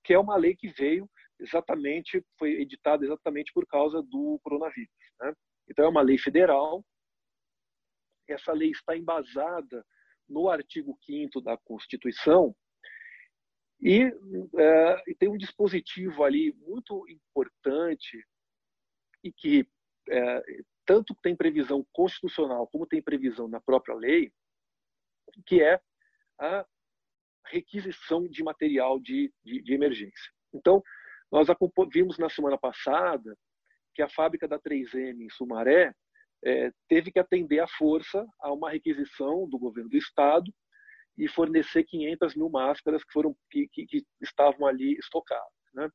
que 0.05 0.13
é 0.13 0.19
uma 0.19 0.37
lei 0.37 0.55
que 0.57 0.69
veio 0.69 1.09
exatamente, 1.39 2.23
foi 2.39 2.61
editada 2.61 3.05
exatamente 3.05 3.53
por 3.53 3.67
causa 3.67 4.03
do 4.03 4.39
coronavírus. 4.43 4.91
Né? 5.21 5.33
Então, 5.69 5.85
é 5.85 5.89
uma 5.89 6.03
lei 6.03 6.19
federal. 6.19 6.85
Essa 8.29 8.53
lei 8.53 8.71
está 8.71 8.97
embasada 8.97 9.85
no 10.31 10.49
artigo 10.49 10.97
5 11.05 11.41
da 11.41 11.57
Constituição 11.59 12.55
e, 13.81 14.03
é, 14.57 15.03
e, 15.11 15.15
tem 15.15 15.29
um 15.29 15.37
dispositivo 15.37 16.23
ali 16.23 16.55
muito 16.67 17.07
importante 17.09 18.23
e 19.25 19.33
que 19.33 19.67
é, 20.09 20.43
tanto 20.85 21.15
tem 21.23 21.35
previsão 21.35 21.87
constitucional 21.93 22.67
como 22.69 22.87
tem 22.87 23.03
previsão 23.03 23.49
na 23.49 23.61
própria 23.61 23.95
lei, 23.95 24.33
que 25.47 25.63
é 25.63 25.81
a 26.39 26.67
requisição 27.47 28.29
de 28.29 28.43
material 28.43 29.01
de, 29.01 29.33
de, 29.43 29.63
de 29.63 29.73
emergência. 29.73 30.33
Então, 30.53 30.83
nós 31.31 31.47
vimos 31.93 32.19
na 32.19 32.29
semana 32.29 32.59
passada 32.59 33.37
que 33.95 34.03
a 34.03 34.09
fábrica 34.09 34.47
da 34.47 34.59
3M 34.59 35.21
em 35.21 35.31
Sumaré 35.31 35.95
é, 36.45 36.71
teve 36.89 37.11
que 37.13 37.19
atender 37.19 37.61
à 37.61 37.67
força 37.67 38.27
a 38.41 38.53
uma 38.53 38.71
requisição 38.71 39.49
do 39.49 39.59
governo 39.59 39.91
do 39.91 39.97
estado 39.97 40.53
e 41.19 41.29
fornecer 41.29 41.85
500 41.85 42.35
mil 42.35 42.49
máscaras 42.49 43.05
que 43.05 43.13
foram 43.13 43.37
que, 43.51 43.69
que, 43.69 43.87
que 43.87 44.07
estavam 44.23 44.67
ali 44.67 44.97
estocadas. 44.99 45.53
Né? 45.75 45.89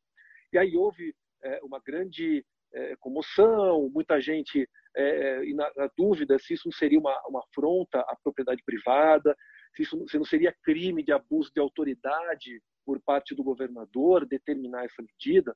E 0.53 0.57
aí 0.57 0.75
houve 0.75 1.15
é, 1.43 1.59
uma 1.63 1.79
grande 1.79 2.45
é, 2.73 2.95
comoção, 2.97 3.89
muita 3.89 4.21
gente 4.21 4.69
é, 4.95 5.45
na, 5.53 5.71
na, 5.75 5.89
dúvida 5.97 6.37
se 6.39 6.53
isso 6.53 6.67
não 6.67 6.71
seria 6.71 6.99
uma, 6.99 7.19
uma 7.27 7.39
afronta 7.39 7.99
à 8.01 8.15
propriedade 8.23 8.61
privada, 8.63 9.35
se 9.75 9.83
isso 9.83 10.07
se 10.07 10.17
não 10.17 10.25
seria 10.25 10.55
crime 10.63 11.03
de 11.03 11.11
abuso 11.11 11.51
de 11.53 11.59
autoridade 11.59 12.61
por 12.85 13.01
parte 13.01 13.33
do 13.33 13.43
governador 13.43 14.25
determinar 14.25 14.85
essa 14.85 15.01
medida. 15.01 15.55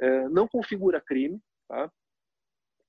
É, 0.00 0.28
não 0.28 0.46
configura 0.46 1.00
crime, 1.00 1.40
tá? 1.66 1.90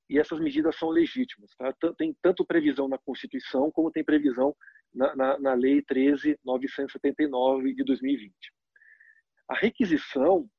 E 0.09 0.17
essas 0.17 0.39
medidas 0.39 0.75
são 0.75 0.89
legítimas. 0.89 1.53
Tá? 1.55 1.73
Tem 1.97 2.15
tanto 2.21 2.45
previsão 2.45 2.87
na 2.87 2.97
Constituição 2.97 3.71
como 3.71 3.91
tem 3.91 4.03
previsão 4.03 4.55
na, 4.93 5.15
na, 5.15 5.39
na 5.39 5.53
Lei 5.53 5.83
13.979 5.83 7.75
de 7.75 7.83
2020. 7.83 8.33
A 9.47 9.55
requisição 9.55 10.49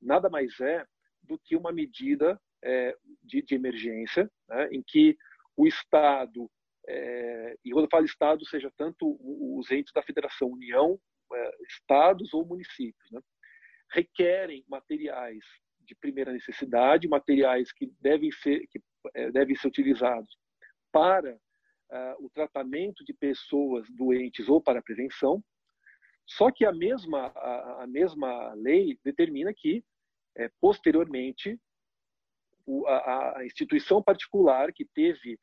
nada 0.00 0.30
mais 0.30 0.60
é 0.60 0.84
do 1.22 1.38
que 1.38 1.56
uma 1.56 1.72
medida 1.72 2.40
é, 2.62 2.96
de, 3.22 3.42
de, 3.42 3.54
emergência, 3.54 4.30
né, 4.48 4.68
em 4.70 4.82
que 4.86 5.16
o 5.56 5.66
Estado, 5.66 6.50
é, 6.86 7.56
e 7.64 7.70
quando 7.70 7.84
eu 7.84 7.90
falo 7.90 8.04
Estado, 8.04 8.46
seja 8.46 8.70
tanto 8.76 9.16
os 9.20 9.70
entes 9.70 9.92
da 9.92 10.02
Federação, 10.02 10.48
União, 10.48 10.98
é, 11.32 11.50
Estados 11.68 12.32
ou 12.34 12.46
municípios, 12.46 13.10
né, 13.10 13.20
requerem 13.90 14.64
materiais 14.68 15.44
de 15.84 15.94
primeira 15.94 16.32
necessidade, 16.32 17.08
materiais 17.08 17.72
que 17.72 17.92
devem 18.00 18.30
ser, 18.30 18.66
que, 18.68 18.80
é, 19.14 19.30
devem 19.30 19.54
ser 19.56 19.68
utilizados 19.68 20.36
para 20.92 21.34
uh, 21.34 22.24
o 22.24 22.30
tratamento 22.30 23.04
de 23.04 23.12
pessoas 23.12 23.86
doentes 23.90 24.48
ou 24.48 24.60
para 24.60 24.78
a 24.78 24.82
prevenção. 24.82 25.42
Só 26.26 26.50
que 26.50 26.64
a 26.64 26.72
mesma, 26.72 27.26
a, 27.26 27.84
a 27.84 27.86
mesma 27.86 28.54
lei 28.54 28.98
determina 29.04 29.52
que, 29.54 29.84
é, 30.36 30.48
posteriormente, 30.60 31.58
o, 32.66 32.86
a, 32.86 33.38
a 33.38 33.44
instituição 33.44 34.02
particular 34.02 34.72
que 34.72 34.86
teve 34.86 35.38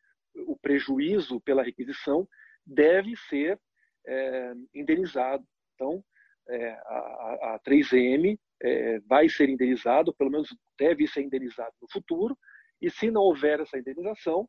o 0.47 0.57
prejuízo 0.57 1.39
pela 1.41 1.63
requisição 1.63 2.27
deve 2.65 3.15
ser 3.29 3.59
é, 4.07 4.53
indenizado. 4.73 5.45
Então, 5.75 6.03
é, 6.51 6.71
a, 6.71 7.55
a 7.55 7.59
3M 7.65 8.37
é, 8.61 8.99
vai 9.01 9.29
ser 9.29 9.49
indenizado, 9.49 10.13
pelo 10.13 10.29
menos 10.29 10.49
deve 10.77 11.07
ser 11.07 11.21
indenizado 11.21 11.73
no 11.81 11.87
futuro, 11.91 12.37
e 12.81 12.89
se 12.89 13.09
não 13.09 13.21
houver 13.21 13.59
essa 13.59 13.77
indenização, 13.77 14.47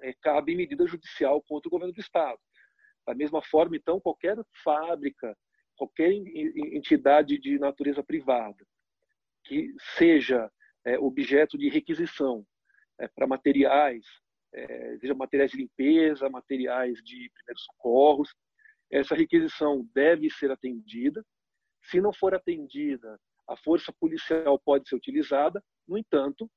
é, 0.00 0.12
cabe 0.20 0.54
medida 0.54 0.86
judicial 0.86 1.42
contra 1.42 1.68
o 1.68 1.70
governo 1.70 1.94
do 1.94 2.00
Estado. 2.00 2.38
Da 3.06 3.14
mesma 3.14 3.42
forma, 3.42 3.76
então, 3.76 4.00
qualquer 4.00 4.36
fábrica, 4.62 5.36
qualquer 5.76 6.12
entidade 6.12 7.38
de 7.38 7.58
natureza 7.58 8.02
privada 8.02 8.64
que 9.44 9.74
seja 9.96 10.50
é, 10.84 10.98
objeto 10.98 11.58
de 11.58 11.68
requisição 11.68 12.44
é, 13.00 13.08
para 13.08 13.26
materiais, 13.26 14.04
é, 14.54 14.98
seja 14.98 15.14
materiais 15.14 15.50
de 15.50 15.56
limpeza, 15.58 16.28
materiais 16.28 16.98
de 17.02 17.30
primeiros 17.34 17.64
socorros, 17.64 18.34
essa 18.92 19.14
requisição 19.14 19.88
deve 19.94 20.30
ser 20.30 20.50
atendida 20.50 21.24
se 21.84 22.00
não 22.00 22.12
for 22.12 22.34
atendida, 22.34 23.18
a 23.48 23.56
força 23.56 23.92
policial 23.92 24.58
pode 24.58 24.88
ser 24.88 24.94
utilizada. 24.94 25.62
No 25.86 25.98
entanto, 25.98 26.48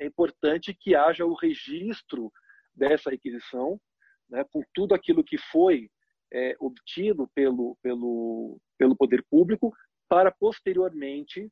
é 0.00 0.06
importante 0.06 0.74
que 0.74 0.94
haja 0.94 1.24
o 1.24 1.34
registro 1.34 2.32
dessa 2.74 3.10
requisição, 3.10 3.80
né, 4.28 4.44
com 4.50 4.62
tudo 4.72 4.94
aquilo 4.94 5.22
que 5.22 5.38
foi 5.38 5.90
é, 6.32 6.56
obtido 6.58 7.28
pelo, 7.34 7.76
pelo, 7.82 8.58
pelo 8.78 8.96
poder 8.96 9.24
público, 9.30 9.72
para 10.08 10.32
posteriormente 10.32 11.50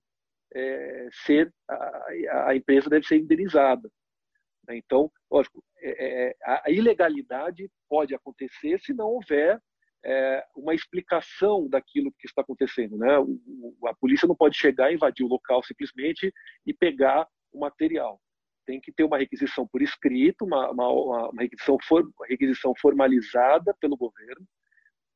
é, 0.54 1.08
ser 1.24 1.52
a, 1.68 2.48
a, 2.48 2.56
empresa 2.56 2.90
deve 2.90 3.06
ser 3.06 3.18
indenizada. 3.18 3.88
Então, 4.70 5.10
lógico, 5.30 5.62
é, 5.78 6.28
é 6.28 6.36
a 6.44 6.70
ilegalidade 6.70 7.70
pode 7.88 8.14
acontecer 8.14 8.80
se 8.80 8.92
não 8.92 9.08
houver 9.08 9.60
é, 10.04 10.44
uma 10.56 10.74
explicação 10.74 11.68
daquilo 11.68 12.12
que 12.18 12.26
está 12.26 12.42
acontecendo. 12.42 12.96
Né? 12.96 13.18
O, 13.18 13.76
a 13.86 13.94
polícia 13.94 14.26
não 14.26 14.34
pode 14.34 14.56
chegar, 14.56 14.92
invadir 14.92 15.24
o 15.24 15.28
local 15.28 15.62
simplesmente 15.62 16.32
e 16.66 16.74
pegar 16.74 17.26
o 17.52 17.60
material. 17.60 18.20
Tem 18.66 18.80
que 18.80 18.92
ter 18.92 19.04
uma 19.04 19.18
requisição 19.18 19.66
por 19.66 19.82
escrito, 19.82 20.44
uma, 20.44 20.70
uma, 20.70 20.88
uma 21.30 21.42
requisição, 21.42 21.76
for, 21.82 22.08
requisição 22.28 22.72
formalizada 22.80 23.74
pelo 23.80 23.96
governo. 23.96 24.46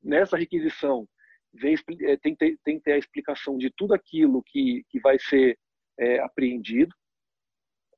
Nessa 0.03 0.37
requisição, 0.37 1.09
vem, 1.53 1.77
é, 2.03 2.17
tem, 2.17 2.35
tem, 2.37 2.57
tem 2.65 2.79
que 2.79 2.85
ter 2.85 2.93
a 2.93 2.99
explicação 2.99 3.57
de 3.57 3.71
tudo 3.71 3.95
aquilo 3.95 4.43
que, 4.43 4.85
que 4.89 5.01
vai 5.01 5.19
ser 5.19 5.59
é, 5.99 6.19
apreendido. 6.21 6.95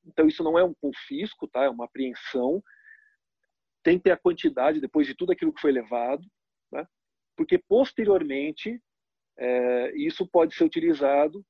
Então, 0.05 0.27
isso 0.27 0.43
não 0.43 0.59
é 0.59 0.65
um 0.65 0.75
confisco, 0.81 1.47
tá? 1.49 1.65
é 1.65 1.69
uma 1.69 1.85
apreensão. 1.85 2.63
Tem 3.83 3.99
que 3.99 4.05
ter 4.05 4.11
a 4.11 4.17
quantidade, 4.17 4.81
depois 4.81 5.07
de 5.07 5.15
tudo 5.15 5.33
aquilo 5.33 5.53
que 5.53 5.61
foi 5.61 5.73
levado 5.73 6.23
né? 6.73 6.87
porque 7.37 7.59
posteriormente 7.59 8.81
é, 9.37 9.97
isso 9.97 10.27
pode 10.27 10.55
ser 10.55 10.65
utilizado 10.65 11.45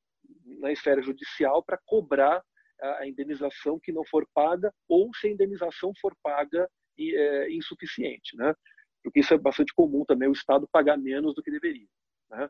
na 0.60 0.70
esfera 0.72 1.00
judicial 1.02 1.62
para 1.62 1.78
cobrar 1.86 2.42
a 2.80 3.06
indenização 3.06 3.78
que 3.80 3.90
não 3.90 4.04
for 4.04 4.26
paga 4.32 4.72
ou 4.88 5.12
se 5.14 5.26
a 5.26 5.30
indenização 5.30 5.92
for 6.00 6.14
paga 6.22 6.68
e 6.96 7.14
é, 7.16 7.52
insuficiente, 7.52 8.36
né? 8.36 8.54
Porque 9.02 9.20
isso 9.20 9.34
é 9.34 9.38
bastante 9.38 9.72
comum 9.74 10.04
também 10.04 10.28
o 10.28 10.32
Estado 10.32 10.68
pagar 10.70 10.96
menos 10.96 11.34
do 11.34 11.42
que 11.42 11.50
deveria, 11.50 11.88
né? 12.30 12.48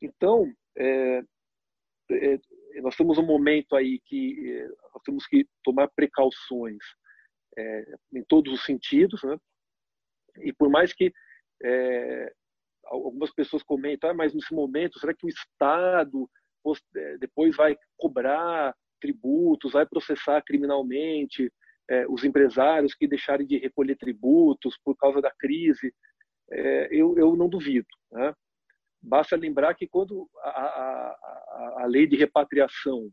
Então, 0.00 0.52
é, 0.76 1.22
é, 2.10 2.40
nós 2.82 2.96
temos 2.96 3.18
um 3.18 3.26
momento 3.26 3.76
aí 3.76 4.00
que 4.00 4.50
é, 4.50 4.68
nós 4.94 5.02
temos 5.04 5.26
que 5.26 5.46
tomar 5.62 5.88
precauções 5.88 6.78
é, 7.56 7.94
em 8.14 8.24
todos 8.24 8.52
os 8.52 8.64
sentidos, 8.64 9.22
né? 9.22 9.36
E 10.38 10.52
por 10.52 10.70
mais 10.70 10.92
que 10.92 11.12
é, 11.62 12.32
algumas 12.86 13.32
pessoas 13.32 13.62
comentam, 13.62 14.10
ah, 14.10 14.14
mas 14.14 14.34
nesse 14.34 14.52
momento, 14.54 14.98
será 14.98 15.14
que 15.14 15.26
o 15.26 15.28
Estado 15.28 16.28
é, 16.96 17.18
depois 17.18 17.56
vai 17.56 17.76
cobrar 17.96 18.74
tributos, 19.00 19.72
vai 19.72 19.86
processar 19.86 20.42
criminalmente 20.42 21.50
é, 21.88 22.06
os 22.08 22.24
empresários 22.24 22.94
que 22.94 23.08
deixarem 23.08 23.46
de 23.46 23.58
recolher 23.58 23.96
tributos 23.96 24.78
por 24.84 24.96
causa 24.96 25.20
da 25.20 25.30
crise? 25.30 25.94
É, 26.50 26.88
eu, 26.90 27.16
eu 27.16 27.36
não 27.36 27.48
duvido. 27.48 27.86
Né? 28.12 28.34
Basta 29.02 29.36
lembrar 29.36 29.74
que 29.74 29.86
quando 29.86 30.28
a, 30.42 30.50
a, 30.50 31.82
a 31.82 31.86
lei 31.86 32.06
de 32.06 32.16
repatriação 32.16 33.10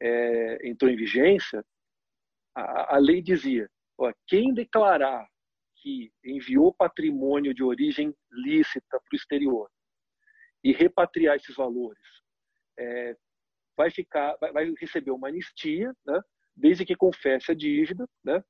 é, 0.00 0.68
entrou 0.68 0.90
em 0.90 0.96
vigência, 0.96 1.64
a, 2.54 2.96
a 2.96 2.98
lei 2.98 3.22
dizia: 3.22 3.68
ó, 3.98 4.12
quem 4.26 4.52
declarar 4.52 5.26
enviou 6.24 6.74
patrimônio 6.74 7.54
de 7.54 7.62
origem 7.62 8.14
lícita 8.30 9.00
para 9.00 9.14
o 9.14 9.16
exterior 9.16 9.70
e 10.62 10.72
repatriar 10.72 11.36
esses 11.36 11.54
valores, 11.54 12.02
é, 12.78 13.16
vai 13.76 13.90
ficar, 13.90 14.36
vai, 14.40 14.52
vai, 14.52 14.72
receber 14.78 15.10
uma 15.10 15.28
anistia, 15.28 15.94
né, 16.06 16.20
desde 16.56 16.84
que 16.84 16.96
confesse 16.96 17.52
a 17.52 17.54
dívida, 17.54 18.08
né, 18.24 18.42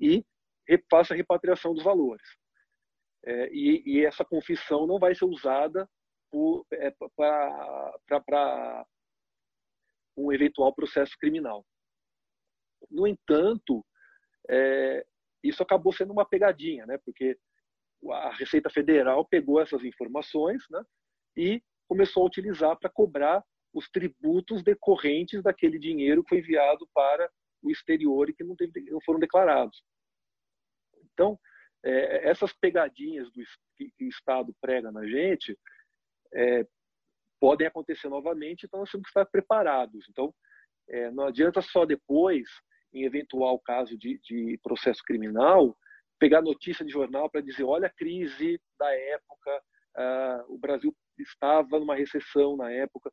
e 0.00 0.24
faça 0.90 1.12
a 1.12 1.16
repatriação 1.16 1.74
dos 1.74 1.82
valores. 1.82 2.26
É, 3.24 3.48
e, 3.52 3.82
e, 3.86 4.04
essa 4.04 4.24
confissão 4.24 4.86
não 4.86 4.98
vai 4.98 5.14
ser 5.14 5.24
usada 5.24 5.88
é, 6.72 6.90
para 8.08 8.86
um 10.16 10.32
eventual 10.32 10.74
processo 10.74 11.16
criminal. 11.18 11.64
No 12.90 13.06
entanto, 13.06 13.84
é, 14.48 15.06
isso 15.42 15.62
acabou 15.62 15.92
sendo 15.92 16.12
uma 16.12 16.24
pegadinha, 16.24 16.86
né? 16.86 16.98
porque 17.04 17.38
a 18.10 18.34
Receita 18.34 18.70
Federal 18.70 19.24
pegou 19.24 19.60
essas 19.60 19.84
informações 19.84 20.62
né? 20.70 20.82
e 21.36 21.62
começou 21.88 22.22
a 22.22 22.26
utilizar 22.26 22.76
para 22.78 22.90
cobrar 22.90 23.44
os 23.72 23.88
tributos 23.88 24.62
decorrentes 24.62 25.42
daquele 25.42 25.78
dinheiro 25.78 26.22
que 26.22 26.30
foi 26.30 26.38
enviado 26.38 26.86
para 26.94 27.30
o 27.62 27.70
exterior 27.70 28.28
e 28.28 28.34
que 28.34 28.44
não, 28.44 28.56
teve, 28.56 28.90
não 28.90 29.00
foram 29.00 29.18
declarados. 29.18 29.82
Então, 31.12 31.38
é, 31.84 32.28
essas 32.28 32.52
pegadinhas 32.52 33.30
do, 33.32 33.42
que, 33.76 34.04
o 34.04 34.08
Estado 34.08 34.54
prega 34.60 34.90
na 34.90 35.06
gente 35.06 35.58
é, 36.34 36.66
podem 37.40 37.66
acontecer 37.66 38.08
novamente, 38.08 38.66
então 38.66 38.80
nós 38.80 38.90
temos 38.90 39.04
que 39.04 39.10
estar 39.10 39.26
preparados. 39.26 40.06
Então, 40.08 40.34
é, 40.88 41.10
não 41.10 41.26
adianta 41.26 41.60
só 41.60 41.84
depois, 41.84 42.48
em 42.92 43.04
eventual 43.04 43.58
caso 43.58 43.96
de, 43.96 44.18
de 44.18 44.58
processo 44.62 45.02
criminal, 45.04 45.76
pegar 46.18 46.42
notícia 46.42 46.84
de 46.84 46.92
jornal 46.92 47.30
para 47.30 47.40
dizer: 47.40 47.64
olha 47.64 47.86
a 47.86 47.92
crise 47.92 48.60
da 48.78 48.94
época, 48.94 49.62
ah, 49.96 50.44
o 50.48 50.58
Brasil 50.58 50.94
estava 51.18 51.78
numa 51.78 51.96
recessão 51.96 52.56
na 52.56 52.70
época. 52.70 53.10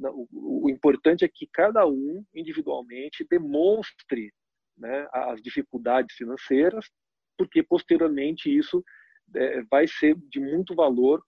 O, 0.00 0.66
o 0.66 0.70
importante 0.70 1.24
é 1.24 1.28
que 1.28 1.48
cada 1.52 1.86
um 1.86 2.24
individualmente 2.34 3.26
demonstre 3.28 4.32
né, 4.76 5.08
as 5.12 5.42
dificuldades 5.42 6.14
financeiras 6.16 6.86
porque 7.38 7.62
posteriormente 7.62 8.54
isso 8.54 8.84
é, 9.36 9.62
vai 9.70 9.86
ser 9.86 10.16
de 10.28 10.40
muito 10.40 10.74
valor 10.74 11.22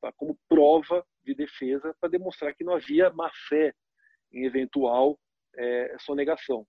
tá, 0.00 0.12
como 0.12 0.38
prova 0.48 1.04
de 1.24 1.34
defesa 1.34 1.94
para 2.00 2.08
demonstrar 2.08 2.54
que 2.54 2.62
não 2.62 2.74
havia 2.74 3.10
má 3.10 3.28
fé 3.48 3.74
em 4.32 4.44
eventual 4.46 5.18
é, 5.56 5.96
sonegação. 5.98 6.64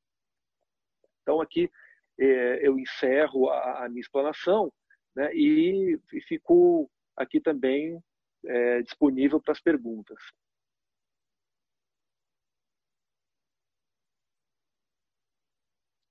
Então 1.28 1.42
aqui 1.42 1.70
é, 2.18 2.66
eu 2.66 2.80
encerro 2.80 3.50
a, 3.50 3.84
a, 3.84 3.90
minha 3.90 4.00
explanação 4.00 4.72
né, 5.14 5.30
e, 5.34 6.00
e 6.14 6.22
fico 6.22 6.90
aqui 7.18 7.42
também 7.42 8.02
é, 8.46 8.82
disponível 8.82 9.42
para 9.42 9.52
as 9.52 9.60
perguntas. 9.60 10.18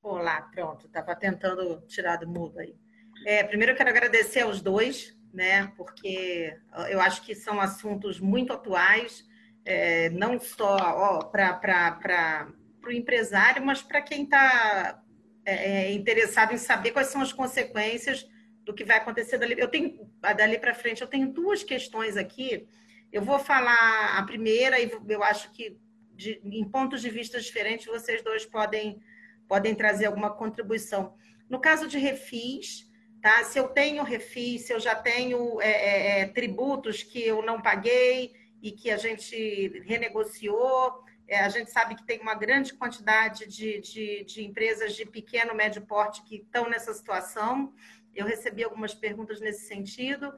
Olá, 0.03 0.43
pronto, 0.55 0.87
estava 0.87 1.17
tentando 1.17 1.81
tirar 1.87 2.17
do 2.17 2.29
mudo 2.29 2.59
aí. 2.59 2.77
É, 3.25 3.43
primeiro 3.43 3.73
eu 3.73 3.77
quero 3.77 3.89
agradecer 3.89 4.43
aos 4.43 4.61
dois, 4.61 5.19
né, 5.33 5.73
porque 5.79 6.55
eu 6.91 7.01
acho 7.01 7.25
que 7.25 7.35
são 7.35 7.59
assuntos 7.59 8.21
muito 8.21 8.53
atuais, 8.53 9.25
é, 9.65 10.11
não 10.11 10.39
só 10.39 11.25
para 11.25 12.53
o 12.87 12.93
empresário, 12.93 13.65
mas 13.65 13.83
para 13.83 14.03
quem 14.03 14.25
está 14.25 15.03
é, 15.47 15.85
é, 15.85 15.93
interessado 15.93 16.53
em 16.53 16.59
saber 16.59 16.91
quais 16.91 17.07
são 17.07 17.23
as 17.23 17.33
consequências 17.33 18.29
do 18.65 18.75
que 18.75 18.85
vai 18.85 18.97
acontecer 18.97 19.39
dali. 19.39 19.55
Eu 19.57 19.69
tenho 19.69 20.11
dali 20.21 20.59
para 20.59 20.75
frente, 20.75 21.01
eu 21.01 21.07
tenho 21.07 21.33
duas 21.33 21.63
questões 21.63 22.17
aqui. 22.17 22.67
Eu 23.13 23.23
vou 23.23 23.39
falar 23.39 24.19
a 24.19 24.23
primeira 24.25 24.81
e 24.81 24.91
eu 25.09 25.23
acho 25.23 25.53
que 25.53 25.79
de, 26.13 26.41
em 26.45 26.69
pontos 26.69 27.01
de 27.01 27.09
vista 27.09 27.41
diferentes 27.41 27.87
vocês 27.87 28.23
dois 28.23 28.45
podem 28.45 29.01
podem 29.47 29.77
trazer 29.77 30.07
alguma 30.07 30.31
contribuição. 30.31 31.15
No 31.49 31.61
caso 31.61 31.87
de 31.87 31.99
refis, 31.99 32.91
tá? 33.23 33.45
Se 33.45 33.57
eu 33.57 33.69
tenho 33.69 34.03
refis, 34.03 34.63
se 34.63 34.73
eu 34.73 34.81
já 34.81 34.97
tenho 34.97 35.61
é, 35.61 35.71
é, 35.71 36.21
é, 36.21 36.27
tributos 36.27 37.05
que 37.05 37.23
eu 37.23 37.41
não 37.43 37.63
paguei 37.63 38.35
e 38.61 38.73
que 38.73 38.91
a 38.91 38.97
gente 38.97 39.81
renegociou, 39.85 41.05
é, 41.29 41.41
a 41.41 41.49
gente 41.49 41.71
sabe 41.71 41.95
que 41.95 42.05
tem 42.05 42.21
uma 42.21 42.35
grande 42.35 42.75
quantidade 42.75 43.47
de, 43.47 43.81
de, 43.81 44.25
de 44.25 44.45
empresas 44.45 44.95
de 44.95 45.05
pequeno, 45.05 45.55
médio 45.55 45.83
porte 45.83 46.23
que 46.23 46.37
estão 46.37 46.69
nessa 46.69 46.93
situação. 46.95 47.75
Eu 48.15 48.27
recebi 48.27 48.63
algumas 48.65 48.95
perguntas 48.95 49.41
nesse 49.41 49.67
sentido. 49.67 50.33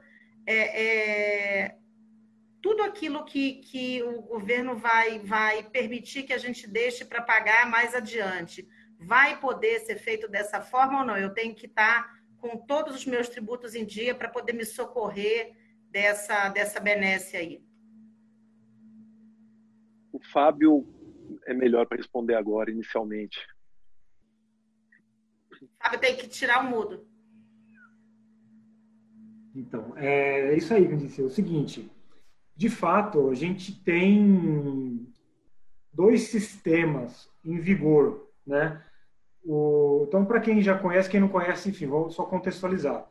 É, 0.45 0.83
é, 0.83 1.75
tudo 2.61 2.83
aquilo 2.83 3.23
que, 3.23 3.55
que 3.61 4.03
o 4.03 4.21
governo 4.21 4.75
vai, 4.75 5.19
vai 5.19 5.63
permitir 5.63 6.23
que 6.23 6.33
a 6.33 6.37
gente 6.37 6.67
deixe 6.67 7.05
para 7.05 7.21
pagar 7.21 7.69
mais 7.69 7.93
adiante 7.95 8.67
vai 8.99 9.39
poder 9.39 9.79
ser 9.79 9.97
feito 9.97 10.27
dessa 10.27 10.61
forma 10.61 10.99
ou 10.99 11.05
não? 11.05 11.17
Eu 11.17 11.33
tenho 11.33 11.55
que 11.55 11.65
estar 11.65 12.19
com 12.37 12.57
todos 12.57 12.95
os 12.95 13.05
meus 13.05 13.29
tributos 13.29 13.73
em 13.73 13.85
dia 13.85 14.13
para 14.13 14.27
poder 14.27 14.53
me 14.53 14.65
socorrer 14.65 15.53
dessa, 15.89 16.49
dessa 16.49 16.79
benesse 16.79 17.37
aí. 17.37 17.63
O 20.11 20.19
Fábio 20.19 20.87
é 21.45 21.53
melhor 21.53 21.85
para 21.85 21.97
responder 21.97 22.35
agora, 22.35 22.71
inicialmente. 22.71 23.39
Fábio 25.81 25.99
tem 25.99 26.15
que 26.17 26.27
tirar 26.27 26.65
o 26.65 26.69
mudo. 26.69 27.07
Então, 29.55 29.93
é 29.97 30.55
isso 30.55 30.73
aí, 30.73 30.87
Candice. 30.87 31.21
É 31.21 31.25
o 31.25 31.29
seguinte, 31.29 31.91
de 32.55 32.69
fato, 32.69 33.29
a 33.29 33.35
gente 33.35 33.83
tem 33.83 35.07
dois 35.91 36.23
sistemas 36.23 37.29
em 37.43 37.59
vigor, 37.59 38.29
né? 38.45 38.83
O, 39.43 40.05
então, 40.07 40.25
para 40.25 40.39
quem 40.39 40.61
já 40.61 40.77
conhece, 40.77 41.09
quem 41.09 41.19
não 41.19 41.29
conhece, 41.29 41.69
enfim, 41.69 41.87
vou 41.87 42.09
só 42.09 42.25
contextualizar. 42.25 43.09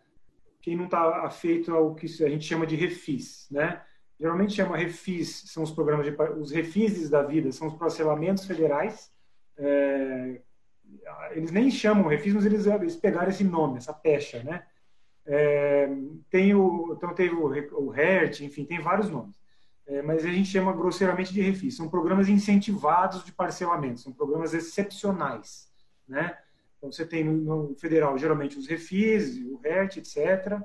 Quem 0.60 0.76
não 0.76 0.84
está 0.84 1.24
afeito 1.24 1.74
ao 1.74 1.94
que 1.94 2.06
a 2.06 2.28
gente 2.28 2.44
chama 2.44 2.66
de 2.66 2.76
refis, 2.76 3.48
né? 3.50 3.82
Geralmente 4.18 4.54
chama 4.54 4.76
refis, 4.76 5.44
são 5.46 5.62
os 5.62 5.70
programas 5.70 6.06
de 6.06 6.16
os 6.40 6.50
refises 6.50 7.08
da 7.08 7.22
vida, 7.22 7.52
são 7.52 7.68
os 7.68 7.74
parcelamentos 7.74 8.44
federais. 8.44 9.12
É, 9.56 10.40
eles 11.30 11.50
nem 11.50 11.70
chamam 11.70 12.08
refis, 12.08 12.34
mas 12.34 12.46
eles, 12.46 12.66
eles 12.66 12.96
pegaram 12.96 13.28
esse 13.28 13.44
nome, 13.44 13.78
essa 13.78 13.92
pecha, 13.92 14.42
né? 14.42 14.64
É, 15.24 15.88
tem 16.30 16.54
o, 16.54 16.94
então 16.96 17.14
tem 17.14 17.30
o, 17.30 17.46
o 17.46 17.94
HERT, 17.94 18.40
enfim, 18.40 18.64
tem 18.64 18.80
vários 18.80 19.10
nomes. 19.10 19.38
É, 19.86 20.02
mas 20.02 20.24
a 20.24 20.28
gente 20.28 20.48
chama 20.48 20.72
grosseiramente 20.72 21.32
de 21.32 21.40
refis. 21.40 21.76
São 21.76 21.88
programas 21.88 22.28
incentivados 22.28 23.24
de 23.24 23.32
parcelamento, 23.32 24.00
são 24.00 24.12
programas 24.12 24.52
excepcionais 24.54 25.68
né? 26.08 26.36
Então, 26.78 26.90
você 26.90 27.04
tem 27.04 27.22
no, 27.24 27.74
federal, 27.76 28.16
geralmente, 28.16 28.58
os 28.58 28.66
refis, 28.66 29.36
o 29.44 29.56
RET, 29.58 29.98
etc. 29.98 30.60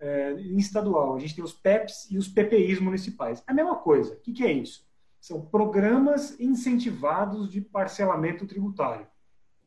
É, 0.00 0.32
estadual, 0.56 1.14
a 1.14 1.18
gente 1.18 1.34
tem 1.34 1.44
os 1.44 1.52
PEPs 1.52 2.10
e 2.10 2.18
os 2.18 2.28
PPIs 2.28 2.80
municipais. 2.80 3.42
A 3.46 3.54
mesma 3.54 3.76
coisa. 3.76 4.14
O 4.14 4.20
que, 4.20 4.32
que 4.32 4.44
é 4.44 4.52
isso? 4.52 4.86
São 5.20 5.40
programas 5.40 6.38
incentivados 6.38 7.50
de 7.50 7.60
parcelamento 7.60 8.46
tributário, 8.46 9.06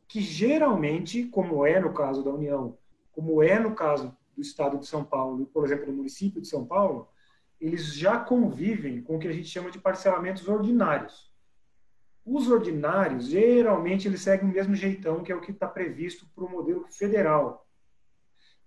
que 0.07 0.21
geralmente, 0.21 1.23
como 1.25 1.65
é 1.65 1.79
no 1.79 1.93
caso 1.93 2.23
da 2.23 2.31
União, 2.31 2.77
como 3.11 3.41
é 3.41 3.59
no 3.59 3.73
caso 3.73 4.15
do 4.35 4.41
Estado 4.41 4.77
de 4.77 4.85
São 4.85 5.03
Paulo, 5.03 5.47
por 5.47 5.65
exemplo, 5.65 5.87
no 5.87 5.93
município 5.93 6.39
de 6.39 6.47
São 6.47 6.63
Paulo, 6.65 7.09
eles 7.59 7.95
já 7.95 8.19
convivem 8.19 9.01
com 9.01 9.15
o 9.15 9.19
que 9.19 9.27
a 9.27 9.33
gente 9.33 9.47
chama 9.47 9.71
de 9.71 9.79
parcelamentos 9.79 10.47
ordinários. 10.47 11.31
Os 12.23 12.49
ordinários, 12.49 13.27
geralmente, 13.27 14.07
eles 14.07 14.21
seguem 14.21 14.49
o 14.49 14.53
mesmo 14.53 14.75
jeitão 14.75 15.23
que 15.23 15.31
é 15.31 15.35
o 15.35 15.41
que 15.41 15.51
está 15.51 15.67
previsto 15.67 16.27
para 16.35 16.43
o 16.43 16.49
modelo 16.49 16.85
federal, 16.89 17.66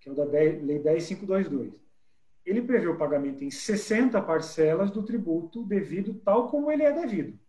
que 0.01 0.09
é 0.09 0.11
o 0.11 0.15
da 0.15 0.25
Lei 0.25 0.79
10522. 0.79 1.79
Ele 2.43 2.61
prevê 2.61 2.87
o 2.87 2.97
pagamento 2.97 3.43
em 3.43 3.51
60 3.51 4.19
parcelas 4.21 4.89
do 4.89 5.03
tributo 5.03 5.63
devido 5.63 6.15
tal 6.15 6.49
como 6.49 6.71
ele 6.71 6.83
é 6.83 6.91
devido, 6.91 7.39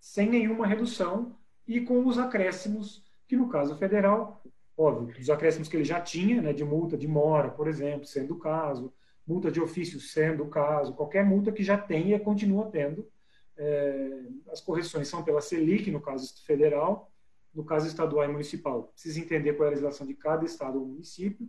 sem 0.00 0.28
nenhuma 0.28 0.66
redução 0.66 1.36
e 1.66 1.80
com 1.80 2.04
os 2.04 2.18
acréscimos, 2.18 3.04
que 3.28 3.36
no 3.36 3.48
caso 3.48 3.76
federal, 3.76 4.42
óbvio, 4.76 5.16
os 5.18 5.30
acréscimos 5.30 5.68
que 5.68 5.76
ele 5.76 5.84
já 5.84 6.00
tinha, 6.00 6.42
né, 6.42 6.52
de 6.52 6.64
multa 6.64 6.96
de 6.96 7.06
mora, 7.06 7.50
por 7.50 7.68
exemplo, 7.68 8.04
sendo 8.04 8.34
o 8.34 8.38
caso, 8.38 8.92
multa 9.24 9.50
de 9.50 9.60
ofício 9.60 10.00
sendo 10.00 10.42
o 10.42 10.48
caso, 10.48 10.94
qualquer 10.94 11.24
multa 11.24 11.52
que 11.52 11.62
já 11.62 11.78
tenha 11.78 12.18
continua 12.18 12.68
tendo, 12.70 13.08
é, 13.56 14.20
as 14.50 14.60
correções 14.60 15.08
são 15.08 15.22
pela 15.22 15.40
Selic, 15.40 15.90
no 15.90 16.00
caso 16.00 16.44
federal, 16.44 17.10
no 17.54 17.64
caso 17.64 17.86
estadual 17.86 18.24
e 18.24 18.32
municipal. 18.32 18.84
Precisa 18.92 19.20
entender 19.20 19.54
qual 19.54 19.64
é 19.64 19.68
a 19.68 19.70
legislação 19.70 20.06
de 20.06 20.14
cada 20.14 20.44
estado 20.44 20.78
ou 20.78 20.86
município. 20.86 21.48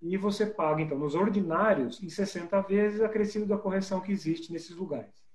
E 0.00 0.16
você 0.16 0.46
paga, 0.46 0.80
então, 0.82 0.98
nos 0.98 1.14
ordinários, 1.14 2.02
em 2.02 2.08
60 2.08 2.60
vezes 2.62 3.00
acrescido 3.00 3.46
da 3.46 3.58
correção 3.58 4.00
que 4.00 4.12
existe 4.12 4.52
nesses 4.52 4.76
lugares. 4.76 5.26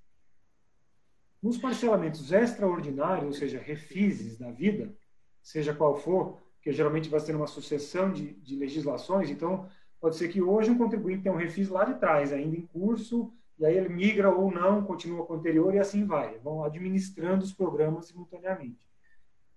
Nos 1.41 1.57
parcelamentos 1.57 2.31
extraordinários, 2.31 3.25
ou 3.25 3.33
seja, 3.33 3.59
refises 3.59 4.37
da 4.37 4.49
vida, 4.49 4.95
seja 5.41 5.73
qual 5.73 5.97
for, 5.97 6.41
que 6.61 6.71
geralmente 6.71 7.09
vai 7.09 7.19
ser 7.19 7.35
uma 7.35 7.47
sucessão 7.47 8.13
de, 8.13 8.33
de 8.35 8.55
legislações, 8.55 9.29
então 9.29 9.69
pode 9.99 10.15
ser 10.15 10.29
que 10.29 10.41
hoje 10.41 10.71
um 10.71 10.77
contribuinte 10.77 11.23
tenha 11.23 11.35
um 11.35 11.37
refis 11.37 11.67
lá 11.67 11.83
de 11.83 11.99
trás, 11.99 12.31
ainda 12.31 12.55
em 12.55 12.65
curso, 12.67 13.33
e 13.59 13.65
aí 13.65 13.77
ele 13.77 13.89
migra 13.89 14.29
ou 14.29 14.49
não, 14.49 14.83
continua 14.85 15.25
com 15.25 15.33
o 15.33 15.35
anterior 15.35 15.73
e 15.75 15.79
assim 15.79 16.05
vai. 16.05 16.37
Vão 16.39 16.63
administrando 16.63 17.43
os 17.43 17.53
programas 17.53 18.05
simultaneamente. 18.07 18.79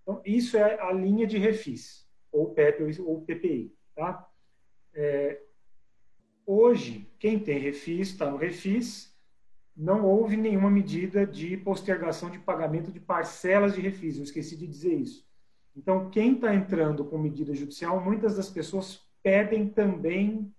Então, 0.02 0.20
isso 0.24 0.56
é 0.56 0.80
a 0.80 0.92
linha 0.92 1.26
de 1.26 1.38
refis, 1.38 2.06
ou 2.30 2.52
PEP 2.52 3.00
ou 3.00 3.22
PPI. 3.22 3.72
Tá? 3.94 4.28
É, 4.98 5.42
hoje, 6.46 7.06
quem 7.18 7.38
tem 7.38 7.58
refis, 7.58 8.08
está 8.08 8.30
no 8.30 8.38
refis, 8.38 9.14
não 9.76 10.06
houve 10.06 10.38
nenhuma 10.38 10.70
medida 10.70 11.26
de 11.26 11.54
postergação 11.58 12.30
de 12.30 12.38
pagamento 12.38 12.90
de 12.90 12.98
parcelas 12.98 13.74
de 13.74 13.82
refis. 13.82 14.16
Eu 14.16 14.24
esqueci 14.24 14.56
de 14.56 14.66
dizer 14.66 14.94
isso. 14.94 15.26
Então, 15.76 16.08
quem 16.08 16.34
está 16.34 16.54
entrando 16.54 17.04
com 17.04 17.18
medida 17.18 17.54
judicial, 17.54 18.02
muitas 18.02 18.36
das 18.36 18.48
pessoas 18.48 19.02
pedem 19.22 19.68
também, 19.68 20.50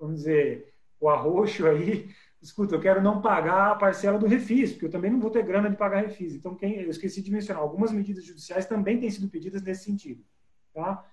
vamos 0.00 0.20
dizer, 0.20 0.72
o 0.98 1.10
arroxo 1.10 1.66
aí, 1.66 2.08
escuta, 2.40 2.74
eu 2.74 2.80
quero 2.80 3.02
não 3.02 3.20
pagar 3.20 3.72
a 3.72 3.74
parcela 3.74 4.18
do 4.18 4.26
refis, 4.26 4.72
porque 4.72 4.86
eu 4.86 4.90
também 4.90 5.10
não 5.10 5.20
vou 5.20 5.30
ter 5.30 5.44
grana 5.44 5.68
de 5.68 5.76
pagar 5.76 6.00
refis. 6.00 6.34
Então, 6.34 6.54
quem, 6.54 6.80
eu 6.80 6.88
esqueci 6.88 7.20
de 7.20 7.30
mencionar, 7.30 7.62
algumas 7.62 7.92
medidas 7.92 8.24
judiciais 8.24 8.64
também 8.64 8.98
têm 8.98 9.10
sido 9.10 9.28
pedidas 9.28 9.62
nesse 9.62 9.84
sentido. 9.84 10.24
Tá? 10.72 11.04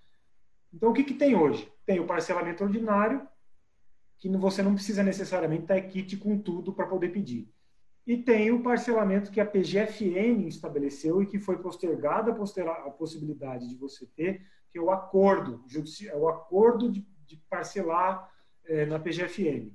Então, 0.74 0.90
o 0.90 0.94
que, 0.94 1.04
que 1.04 1.14
tem 1.14 1.36
hoje? 1.36 1.72
Tem 1.86 2.00
o 2.00 2.08
parcelamento 2.08 2.64
ordinário, 2.64 3.28
que 4.18 4.30
você 4.30 4.62
não 4.62 4.76
precisa 4.76 5.02
necessariamente 5.02 5.64
estar 5.64 5.82
kit 5.82 6.16
com 6.18 6.38
tudo 6.38 6.74
para 6.74 6.86
poder 6.86 7.10
pedir. 7.10 7.52
E 8.06 8.18
tem 8.18 8.52
o 8.52 8.64
parcelamento 8.64 9.32
que 9.32 9.40
a 9.40 9.46
PGFN 9.46 10.48
estabeleceu 10.48 11.22
e 11.22 11.26
que 11.26 11.40
foi 11.40 11.58
postergada 11.58 12.32
a 12.32 12.90
possibilidade 12.92 13.68
de 13.68 13.76
você 13.76 14.06
ter, 14.06 14.46
que 14.72 14.78
é 14.78 14.82
o 14.82 14.90
acordo, 14.90 15.64
é 16.08 16.16
o 16.16 16.28
acordo 16.30 16.92
de, 16.92 17.06
de 17.26 17.38
parcelar 17.50 18.32
é, 18.66 18.86
na 18.86 19.00
PGFN. 19.00 19.72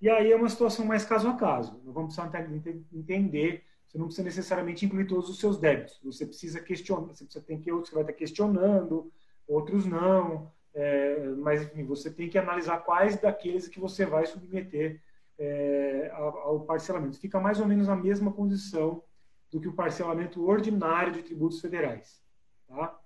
E 0.00 0.08
aí 0.08 0.32
é 0.32 0.36
uma 0.36 0.48
situação 0.48 0.84
mais 0.84 1.04
caso 1.04 1.28
a 1.28 1.36
caso. 1.36 1.80
Nós 1.84 1.94
vamos 1.94 2.16
precisar 2.16 2.50
entender, 2.92 3.64
você 3.86 3.98
não 3.98 4.06
precisa 4.06 4.24
necessariamente 4.24 4.86
incluir 4.86 5.06
todos 5.06 5.28
os 5.28 5.38
seus 5.38 5.58
débitos. 5.58 6.00
Você 6.02 6.26
precisa 6.26 6.60
questionar, 6.60 7.14
você 7.14 7.24
precisa 7.24 7.44
ter 7.44 7.58
que 7.58 7.70
outros 7.70 7.92
vai 7.92 8.02
estar 8.02 8.14
questionando, 8.14 9.10
outros 9.50 9.84
não. 9.84 10.50
É, 10.72 11.26
mas 11.38 11.62
enfim, 11.62 11.84
você 11.84 12.10
tem 12.10 12.28
que 12.28 12.38
analisar 12.38 12.78
quais 12.78 13.20
daqueles 13.20 13.66
que 13.66 13.80
você 13.80 14.06
vai 14.06 14.24
submeter 14.24 15.02
é, 15.38 16.10
ao, 16.14 16.60
parcelamento. 16.60 17.18
Fica 17.18 17.40
mais 17.40 17.58
ou 17.60 17.66
menos 17.66 17.88
na 17.88 17.96
mesma 17.96 18.32
condição 18.32 19.02
do 19.50 19.60
que 19.60 19.66
o 19.66 19.72
parcelamento 19.72 20.46
ordinário 20.46 21.12
de 21.12 21.22
tributos 21.22 21.60
federais. 21.60 22.22
Tá? 22.68 22.96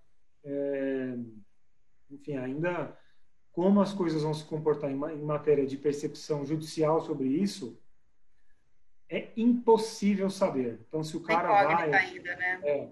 É, 0.45 1.17
enfim, 2.11 2.37
ainda 2.37 2.97
como 3.51 3.81
as 3.81 3.93
coisas 3.93 4.23
vão 4.23 4.35
se 4.35 4.45
comportar 4.45 4.91
em, 4.91 4.95
em 4.95 5.23
matéria 5.23 5.65
de 5.65 5.79
percepção 5.79 6.45
judicial 6.45 7.01
sobre 7.01 7.29
isso, 7.29 7.79
é 9.09 9.29
impossível 9.37 10.29
saber. 10.29 10.81
Então, 10.87 11.03
se 11.05 11.17
o 11.17 11.21
cara 11.21 11.49
vai... 11.49 11.93
Ainda, 11.93 12.37
né? 12.37 12.61
é, 12.65 12.89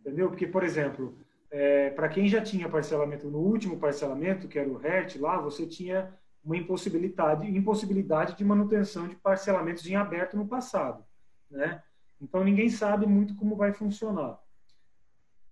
entendeu? 0.00 0.28
Porque, 0.28 0.46
por 0.46 0.62
exemplo, 0.62 1.18
é, 1.50 1.90
para 1.90 2.08
quem 2.08 2.28
já 2.28 2.42
tinha 2.42 2.68
parcelamento 2.68 3.28
no 3.28 3.38
último 3.38 3.78
parcelamento, 3.78 4.48
que 4.48 4.58
era 4.58 4.68
o 4.68 4.76
RERT, 4.76 5.16
lá 5.16 5.40
você 5.40 5.66
tinha 5.66 6.12
uma 6.44 6.56
impossibilidade, 6.56 7.46
impossibilidade 7.46 8.36
de 8.36 8.44
manutenção 8.44 9.08
de 9.08 9.16
parcelamentos 9.16 9.86
em 9.86 9.96
aberto 9.96 10.36
no 10.36 10.46
passado. 10.46 11.04
Né? 11.50 11.82
Então 12.20 12.44
ninguém 12.44 12.68
sabe 12.68 13.06
muito 13.06 13.34
como 13.36 13.56
vai 13.56 13.72
funcionar. 13.72 14.38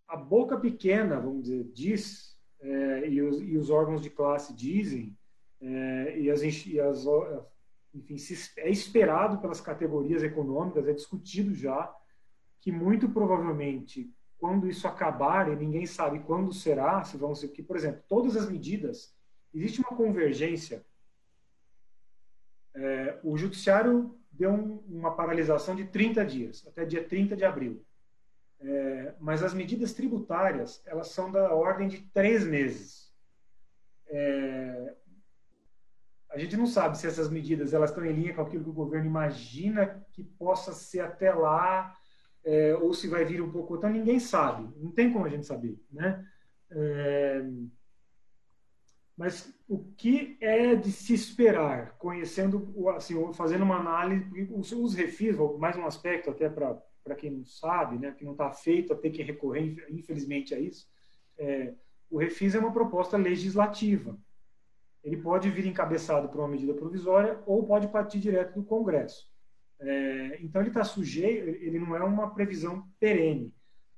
A 0.07 0.17
boca 0.17 0.57
pequena, 0.59 1.19
vamos 1.19 1.45
dizer, 1.45 1.65
diz, 1.73 2.39
é, 2.61 3.09
e, 3.09 3.21
os, 3.23 3.41
e, 3.41 3.57
os, 3.57 3.71
órgãos 3.71 4.03
de 4.03 4.11
classe 4.11 4.55
dizem, 4.55 5.17
é, 5.61 6.19
e 6.19 6.31
as, 6.31 6.43
e 6.43 6.81
as 6.81 7.07
enfim, 7.95 8.17
é 8.59 8.71
esperado 8.71 9.39
pelas 9.39 9.61
categorias 9.61 10.23
econômicas, 10.23 10.87
é 10.87 10.93
discutido 10.93 11.55
já, 11.55 11.95
que 12.61 12.73
muito 12.73 13.09
provavelmente 13.09 14.13
quando 14.45 14.69
isso 14.69 14.87
acabar, 14.87 15.51
e 15.51 15.57
ninguém 15.57 15.87
sabe 15.87 16.19
quando 16.19 16.53
será, 16.53 17.03
se 17.03 17.17
vão 17.17 17.35
ser, 17.35 17.49
que, 17.49 17.63
por 17.63 17.77
exemplo, 17.77 18.03
todas 18.07 18.37
as 18.37 18.47
medidas, 18.47 19.17
existe 19.55 19.81
uma 19.81 19.97
convergência. 19.97 20.85
É, 22.75 23.19
o 23.25 23.39
judiciário 23.39 24.15
deu 24.31 24.51
um, 24.51 24.85
uma 24.87 25.15
paralisação 25.17 25.75
de 25.75 25.87
30 25.87 26.27
dias, 26.27 26.63
até 26.67 26.85
dia 26.85 27.03
30 27.03 27.35
de 27.35 27.43
abril. 27.43 27.83
É, 28.61 29.15
mas 29.19 29.43
as 29.43 29.55
medidas 29.55 29.95
tributárias, 29.95 30.83
elas 30.85 31.09
são 31.09 31.33
da 31.33 31.55
ordem 31.55 31.89
de 31.89 32.03
três 32.13 32.45
meses. 32.45 33.11
É, 34.09 34.95
a 36.29 36.39
gente 36.39 36.55
não 36.55 36.67
sabe 36.67 36.99
se 36.99 37.07
essas 37.07 37.31
medidas 37.31 37.73
elas 37.73 37.89
estão 37.89 38.05
em 38.05 38.13
linha 38.13 38.35
com 38.35 38.43
aquilo 38.43 38.65
que 38.65 38.69
o 38.69 38.75
governo 38.75 39.07
imagina 39.07 40.07
que 40.13 40.23
possa 40.23 40.75
ser 40.75 41.01
até 41.01 41.33
lá, 41.33 41.97
é, 42.45 42.75
ou 42.77 42.93
se 42.93 43.09
vai 43.09 43.25
vir 43.25 43.41
um 43.41 43.51
pouco 43.51 43.77
então 43.77 43.91
ninguém 43.91 44.21
sabe, 44.21 44.69
não 44.77 44.91
tem 44.91 45.13
como 45.13 45.25
a 45.25 45.29
gente 45.29 45.47
saber, 45.47 45.81
né? 45.91 46.25
É, 46.71 47.45
mas 49.17 49.55
o 49.69 49.79
que 49.97 50.37
é 50.41 50.75
de 50.75 50.91
se 50.91 51.15
esperar, 51.15 51.97
conhecendo, 51.99 52.75
assim, 52.97 53.15
fazendo 53.33 53.63
uma 53.63 53.79
análise, 53.79 54.49
os, 54.51 54.95
refis, 54.95 55.37
mais 55.59 55.77
um 55.77 55.87
aspecto 55.87 56.31
até 56.31 56.49
para 56.51 57.15
quem 57.17 57.31
não 57.31 57.45
sabe, 57.45 57.97
né, 57.97 58.11
que 58.13 58.25
não 58.25 58.33
está 58.33 58.51
feito 58.51 58.93
a 58.93 58.97
ter 58.97 59.11
que 59.11 59.23
recorrer, 59.23 59.87
infelizmente, 59.89 60.53
a 60.53 60.59
isso, 60.59 60.89
é, 61.39 61.75
o 62.11 62.19
refis 62.19 62.55
é 62.55 62.59
uma 62.59 62.73
proposta 62.73 63.17
legislativa. 63.17 64.19
Ele 65.03 65.19
pode 65.19 65.49
vir 65.51 65.67
encabeçado 65.67 66.29
por 66.29 66.41
uma 66.41 66.49
medida 66.49 66.75
provisória 66.75 67.41
ou 67.47 67.65
pode 67.65 67.89
partir 67.89 68.19
direto 68.19 68.55
do 68.55 68.65
Congresso. 68.65 69.31
É, 69.87 70.39
então, 70.41 70.63
ele 70.63 70.71
está 70.71 70.83
sujeito, 70.85 71.49
ele 71.49 71.79
não 71.79 71.95
é 71.95 72.03
uma 72.03 72.35
previsão 72.35 72.87
perene. 72.99 73.55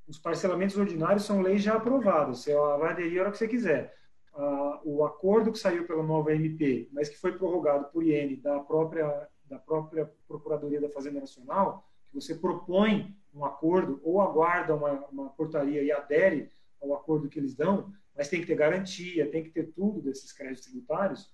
Os 0.07 0.19
parcelamentos 0.19 0.77
ordinários 0.77 1.25
são 1.25 1.41
leis 1.41 1.63
já 1.63 1.75
aprovadas, 1.75 2.39
você 2.41 2.55
vai 2.55 2.93
aderir 2.93 3.19
a 3.19 3.23
hora 3.23 3.33
que 3.33 3.39
você 3.39 3.49
quiser. 3.49 3.95
Ah, 4.35 4.81
o 4.85 5.05
acordo 5.05 5.51
que 5.51 5.59
saiu 5.59 5.87
pela 5.87 6.03
nova 6.03 6.35
MP, 6.35 6.89
mas 6.93 7.09
que 7.09 7.17
foi 7.17 7.33
prorrogado 7.39 7.87
por 7.87 8.05
IN 8.05 8.41
da 8.41 8.61
própria, 8.61 9.29
da 9.47 9.59
própria 9.59 10.11
Procuradoria 10.29 10.81
da 10.81 10.91
Fazenda 10.91 11.21
Nacional, 11.21 11.89
que 12.09 12.15
você 12.15 12.35
propõe 12.35 13.17
um 13.35 13.45
acordo 13.45 14.01
ou 14.03 14.21
aguarda 14.21 14.75
uma, 14.75 14.93
uma 15.07 15.31
portaria 15.31 15.83
e 15.83 15.91
adere 15.91 16.51
ao 16.81 16.95
acordo 16.95 17.29
que 17.29 17.39
eles 17.39 17.55
dão, 17.55 17.93
mas 18.15 18.29
tem 18.29 18.41
que 18.41 18.47
ter 18.47 18.55
garantia, 18.55 19.31
tem 19.31 19.43
que 19.43 19.51
ter 19.51 19.73
tudo 19.73 20.01
desses 20.01 20.33
créditos 20.33 20.65
tributários, 20.65 21.31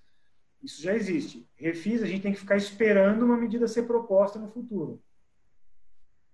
isso 0.62 0.80
já 0.82 0.94
existe. 0.94 1.48
Refis, 1.56 2.02
a 2.02 2.06
gente 2.06 2.22
tem 2.22 2.32
que 2.32 2.38
ficar 2.38 2.56
esperando 2.56 3.24
uma 3.24 3.36
medida 3.36 3.66
ser 3.66 3.82
proposta 3.82 4.38
no 4.38 4.48
futuro. 4.48 5.02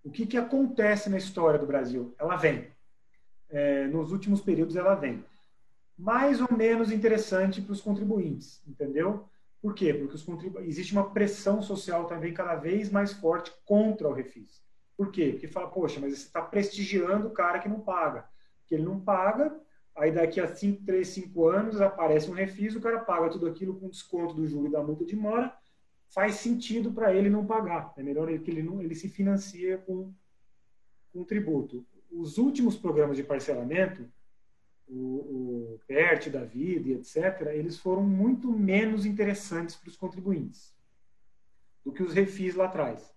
O 0.04 0.10
que, 0.10 0.26
que 0.26 0.36
acontece 0.36 1.08
na 1.08 1.16
história 1.18 1.58
do 1.58 1.66
Brasil? 1.66 2.14
Ela 2.18 2.36
vem. 2.36 2.68
É, 3.50 3.86
nos 3.86 4.12
últimos 4.12 4.40
períodos, 4.40 4.76
ela 4.76 4.94
vem. 4.94 5.24
Mais 5.98 6.40
ou 6.40 6.56
menos 6.56 6.92
interessante 6.92 7.60
para 7.60 7.72
os 7.72 7.80
contribuintes, 7.80 8.62
entendeu? 8.66 9.28
Por 9.60 9.74
quê? 9.74 9.92
Porque 9.92 10.14
os 10.14 10.22
contribu... 10.22 10.60
existe 10.60 10.92
uma 10.92 11.10
pressão 11.10 11.60
social 11.60 12.06
também 12.06 12.32
cada 12.32 12.54
vez 12.54 12.90
mais 12.90 13.12
forte 13.12 13.52
contra 13.64 14.08
o 14.08 14.12
refis. 14.12 14.62
Por 14.96 15.10
quê? 15.10 15.30
Porque 15.32 15.48
fala, 15.48 15.68
poxa, 15.68 15.98
mas 16.00 16.12
você 16.12 16.26
está 16.26 16.42
prestigiando 16.42 17.28
o 17.28 17.32
cara 17.32 17.58
que 17.58 17.68
não 17.68 17.80
paga. 17.80 18.28
Porque 18.60 18.74
ele 18.74 18.84
não 18.84 19.00
paga, 19.00 19.58
Aí 19.98 20.12
daqui 20.12 20.40
a 20.40 20.46
5, 20.46 20.84
3, 20.84 21.06
5 21.06 21.48
anos 21.48 21.80
aparece 21.80 22.30
um 22.30 22.34
refis, 22.34 22.76
o 22.76 22.80
cara 22.80 23.00
paga 23.00 23.30
tudo 23.30 23.48
aquilo 23.48 23.74
com 23.74 23.88
desconto 23.88 24.32
do 24.32 24.46
juro 24.46 24.68
e 24.68 24.70
da 24.70 24.80
multa 24.80 25.04
de 25.04 25.16
mora, 25.16 25.52
faz 26.08 26.36
sentido 26.36 26.92
para 26.92 27.12
ele 27.12 27.28
não 27.28 27.44
pagar. 27.44 27.92
É 27.96 28.02
melhor 28.02 28.28
que 28.38 28.50
ele, 28.50 28.62
não, 28.62 28.80
ele 28.80 28.94
se 28.94 29.08
financia 29.08 29.76
com, 29.78 30.14
com 31.12 31.24
tributo. 31.24 31.84
Os 32.10 32.38
últimos 32.38 32.76
programas 32.76 33.16
de 33.16 33.24
parcelamento, 33.24 34.08
o, 34.86 35.74
o 35.74 35.80
PERT 35.88 36.28
da 36.28 36.44
vida 36.44 36.88
e 36.88 36.92
etc., 36.92 37.48
eles 37.52 37.76
foram 37.76 38.04
muito 38.04 38.52
menos 38.52 39.04
interessantes 39.04 39.74
para 39.74 39.88
os 39.88 39.96
contribuintes 39.96 40.72
do 41.84 41.92
que 41.92 42.04
os 42.04 42.14
refis 42.14 42.54
lá 42.54 42.66
atrás. 42.66 43.12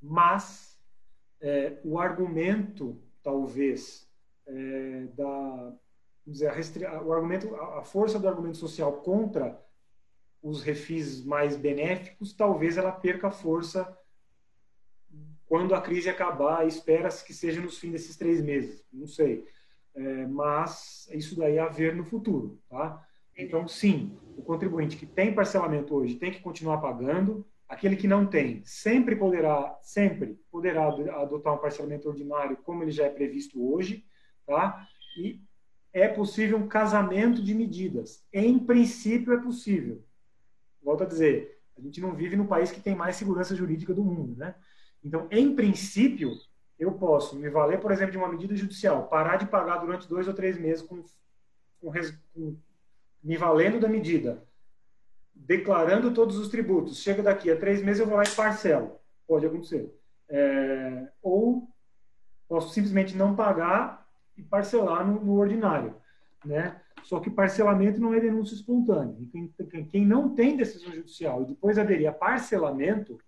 Mas 0.00 0.78
é, 1.40 1.80
o 1.82 1.98
argumento, 1.98 3.00
talvez, 3.22 4.06
é, 4.46 5.06
da, 5.16 5.74
dizer, 6.26 6.48
a, 6.86 7.02
o 7.02 7.12
argumento, 7.12 7.54
a 7.54 7.82
força 7.82 8.18
do 8.18 8.28
argumento 8.28 8.56
social 8.56 8.92
contra 8.94 9.60
os 10.42 10.62
refis 10.62 11.24
mais 11.24 11.56
benéficos, 11.56 12.32
talvez 12.32 12.76
ela 12.76 12.92
perca 12.92 13.30
força 13.30 13.96
quando 15.46 15.74
a 15.74 15.80
crise 15.80 16.08
acabar. 16.08 16.66
Espera-se 16.66 17.24
que 17.24 17.34
seja 17.34 17.60
nos 17.60 17.78
fins 17.78 17.92
desses 17.92 18.16
três 18.16 18.42
meses, 18.42 18.84
não 18.92 19.06
sei. 19.06 19.46
É, 19.94 20.26
mas 20.26 21.08
isso 21.12 21.36
daí 21.36 21.56
é 21.56 21.60
a 21.60 21.68
ver 21.68 21.94
no 21.94 22.04
futuro, 22.04 22.58
tá? 22.68 23.06
Então, 23.36 23.68
sim, 23.68 24.18
o 24.36 24.42
contribuinte 24.42 24.96
que 24.96 25.06
tem 25.06 25.34
parcelamento 25.34 25.94
hoje 25.94 26.16
tem 26.16 26.30
que 26.30 26.40
continuar 26.40 26.78
pagando. 26.78 27.46
Aquele 27.68 27.96
que 27.96 28.08
não 28.08 28.26
tem, 28.26 28.62
sempre 28.64 29.16
poderá, 29.16 29.78
sempre 29.80 30.38
poderá 30.50 30.88
adotar 30.88 31.54
um 31.54 31.58
parcelamento 31.58 32.08
ordinário, 32.08 32.58
como 32.58 32.82
ele 32.82 32.90
já 32.90 33.06
é 33.06 33.08
previsto 33.08 33.72
hoje, 33.72 34.04
tá? 34.46 34.86
E 35.16 35.40
é 35.92 36.08
possível 36.08 36.56
um 36.56 36.66
casamento 36.66 37.42
de 37.42 37.54
medidas. 37.54 38.24
Em 38.32 38.58
princípio, 38.58 39.32
é 39.32 39.40
possível. 39.40 40.02
Volto 40.82 41.04
a 41.04 41.06
dizer, 41.06 41.60
a 41.76 41.80
gente 41.80 42.00
não 42.00 42.14
vive 42.14 42.36
no 42.36 42.46
país 42.46 42.70
que 42.70 42.80
tem 42.80 42.94
mais 42.94 43.16
segurança 43.16 43.54
jurídica 43.54 43.92
do 43.92 44.02
mundo, 44.02 44.36
né? 44.36 44.54
Então, 45.04 45.26
em 45.30 45.54
princípio, 45.54 46.30
eu 46.78 46.92
posso 46.92 47.36
me 47.36 47.48
valer, 47.48 47.80
por 47.80 47.92
exemplo, 47.92 48.12
de 48.12 48.18
uma 48.18 48.28
medida 48.28 48.56
judicial, 48.56 49.08
parar 49.08 49.36
de 49.36 49.46
pagar 49.46 49.78
durante 49.78 50.08
dois 50.08 50.26
ou 50.26 50.34
três 50.34 50.58
meses 50.58 50.82
com, 50.82 51.02
com, 51.80 51.92
com 52.34 52.56
me 53.22 53.36
valendo 53.36 53.78
da 53.78 53.88
medida, 53.88 54.42
declarando 55.34 56.12
todos 56.12 56.36
os 56.38 56.48
tributos, 56.48 57.02
chega 57.02 57.22
daqui 57.22 57.50
a 57.50 57.56
três 57.56 57.82
meses 57.82 58.00
eu 58.00 58.06
vou 58.06 58.16
lá 58.16 58.24
e 58.24 58.30
parcelo. 58.30 58.98
Pode 59.26 59.46
acontecer. 59.46 59.94
É, 60.28 61.08
ou 61.22 61.68
posso 62.48 62.72
simplesmente 62.72 63.16
não 63.16 63.34
pagar 63.34 64.01
e 64.42 64.48
parcelar 64.48 65.06
no, 65.06 65.24
no 65.24 65.34
ordinário, 65.34 65.94
né? 66.44 66.80
Só 67.02 67.18
que 67.18 67.30
parcelamento 67.30 68.00
não 68.00 68.14
é 68.14 68.20
denúncia 68.20 68.54
espontânea. 68.54 69.16
Quem, 69.30 69.52
quem, 69.86 70.06
não 70.06 70.34
tem 70.34 70.56
decisão 70.56 70.92
judicial 70.92 71.42
e 71.42 71.46
depois 71.46 71.78
aderir 71.78 72.08
a 72.08 72.12
parcelamento, 72.12 73.18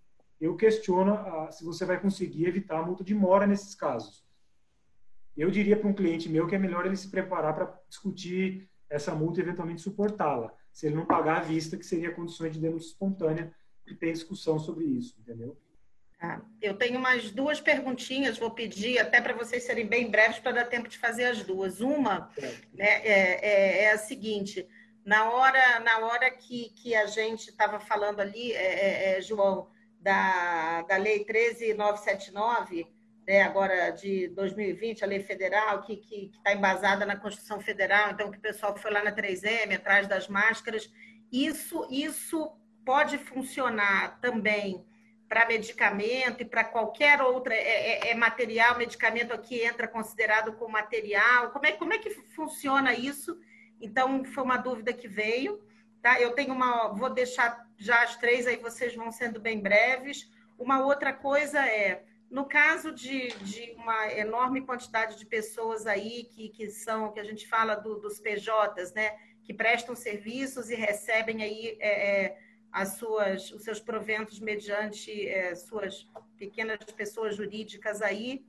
eu 0.40 0.54
questiono 0.56 1.14
a, 1.14 1.50
se 1.50 1.64
você 1.64 1.84
vai 1.84 2.00
conseguir 2.00 2.46
evitar 2.46 2.78
a 2.78 2.86
multa 2.86 3.02
de 3.02 3.14
mora 3.14 3.46
nesses 3.46 3.74
casos. 3.74 4.24
Eu 5.36 5.50
diria 5.50 5.76
para 5.76 5.88
um 5.88 5.94
cliente 5.94 6.28
meu 6.28 6.46
que 6.46 6.54
é 6.54 6.58
melhor 6.58 6.86
ele 6.86 6.96
se 6.96 7.10
preparar 7.10 7.54
para 7.54 7.80
discutir 7.88 8.68
essa 8.88 9.14
multa 9.14 9.40
e 9.40 9.42
eventualmente 9.42 9.82
suportá-la, 9.82 10.52
se 10.72 10.86
ele 10.86 10.94
não 10.94 11.06
pagar 11.06 11.38
à 11.38 11.40
vista, 11.40 11.76
que 11.76 11.86
seria 11.86 12.12
condições 12.12 12.52
de 12.52 12.60
denúncia 12.60 12.88
espontânea, 12.88 13.52
e 13.86 13.94
tem 13.94 14.12
discussão 14.12 14.58
sobre 14.58 14.84
isso, 14.84 15.16
entendeu? 15.18 15.56
Ah, 16.24 16.40
eu 16.62 16.72
tenho 16.74 16.98
umas 16.98 17.30
duas 17.30 17.60
perguntinhas, 17.60 18.38
vou 18.38 18.50
pedir 18.50 18.98
até 18.98 19.20
para 19.20 19.34
vocês 19.34 19.64
serem 19.64 19.86
bem 19.86 20.10
breves 20.10 20.38
para 20.38 20.52
dar 20.52 20.64
tempo 20.64 20.88
de 20.88 20.96
fazer 20.96 21.26
as 21.26 21.42
duas. 21.42 21.82
Uma 21.82 22.30
né, 22.72 23.02
é, 23.04 23.40
é, 23.42 23.84
é, 23.84 23.90
a 23.90 23.98
seguinte: 23.98 24.66
na 25.04 25.30
hora, 25.30 25.80
na 25.80 25.98
hora 25.98 26.30
que, 26.30 26.70
que 26.76 26.94
a 26.94 27.04
gente 27.04 27.50
estava 27.50 27.78
falando 27.78 28.20
ali, 28.20 28.52
é, 28.52 28.56
é, 28.56 29.18
é, 29.18 29.20
João, 29.20 29.68
da, 30.00 30.80
da 30.82 30.96
Lei 30.96 31.24
13979, 31.26 32.86
né, 33.26 33.42
agora 33.42 33.90
de 33.90 34.28
2020, 34.28 35.04
a 35.04 35.06
lei 35.06 35.20
federal, 35.20 35.82
que 35.82 36.30
está 36.34 36.54
embasada 36.54 37.04
na 37.04 37.16
Constituição 37.16 37.60
Federal, 37.60 38.12
então 38.12 38.30
que 38.30 38.38
o 38.38 38.42
pessoal 38.42 38.74
foi 38.78 38.90
lá 38.90 39.04
na 39.04 39.12
3M, 39.12 39.76
atrás 39.76 40.06
das 40.06 40.26
máscaras, 40.26 40.90
isso, 41.30 41.86
isso 41.90 42.50
pode 42.82 43.18
funcionar 43.18 44.18
também 44.20 44.84
para 45.34 45.48
medicamento 45.48 46.42
e 46.42 46.44
para 46.44 46.62
qualquer 46.62 47.20
outra, 47.20 47.52
é, 47.52 47.58
é, 47.58 48.10
é, 48.10 48.14
material, 48.14 48.78
medicamento 48.78 49.34
aqui 49.34 49.60
entra 49.60 49.88
considerado 49.88 50.52
como 50.52 50.70
material, 50.74 51.50
como 51.50 51.66
é, 51.66 51.72
como 51.72 51.92
é 51.92 51.98
que 51.98 52.08
funciona 52.08 52.94
isso? 52.94 53.36
Então, 53.80 54.24
foi 54.24 54.44
uma 54.44 54.56
dúvida 54.56 54.92
que 54.92 55.08
veio, 55.08 55.60
tá? 56.00 56.20
Eu 56.20 56.34
tenho 56.34 56.54
uma, 56.54 56.86
vou 56.92 57.10
deixar 57.10 57.68
já 57.76 58.04
as 58.04 58.14
três, 58.16 58.46
aí 58.46 58.58
vocês 58.58 58.94
vão 58.94 59.10
sendo 59.10 59.40
bem 59.40 59.58
breves. 59.58 60.30
Uma 60.56 60.84
outra 60.84 61.12
coisa 61.12 61.66
é, 61.66 62.04
no 62.30 62.44
caso 62.44 62.92
de, 62.92 63.30
de 63.38 63.72
uma 63.72 64.12
enorme 64.12 64.60
quantidade 64.60 65.18
de 65.18 65.26
pessoas 65.26 65.84
aí 65.84 66.28
que, 66.30 66.50
que 66.50 66.70
são, 66.70 67.10
que 67.10 67.18
a 67.18 67.24
gente 67.24 67.48
fala 67.48 67.74
do, 67.74 67.96
dos 67.96 68.20
PJs, 68.20 68.92
né? 68.94 69.18
Que 69.42 69.52
prestam 69.52 69.96
serviços 69.96 70.70
e 70.70 70.76
recebem 70.76 71.42
aí 71.42 71.76
é, 71.80 72.22
é 72.22 72.38
as 72.74 72.96
suas, 72.96 73.52
os 73.52 73.62
seus 73.62 73.78
proventos 73.78 74.40
mediante 74.40 75.28
é, 75.28 75.54
suas 75.54 76.10
pequenas 76.36 76.78
pessoas 76.96 77.36
jurídicas 77.36 78.02
aí. 78.02 78.44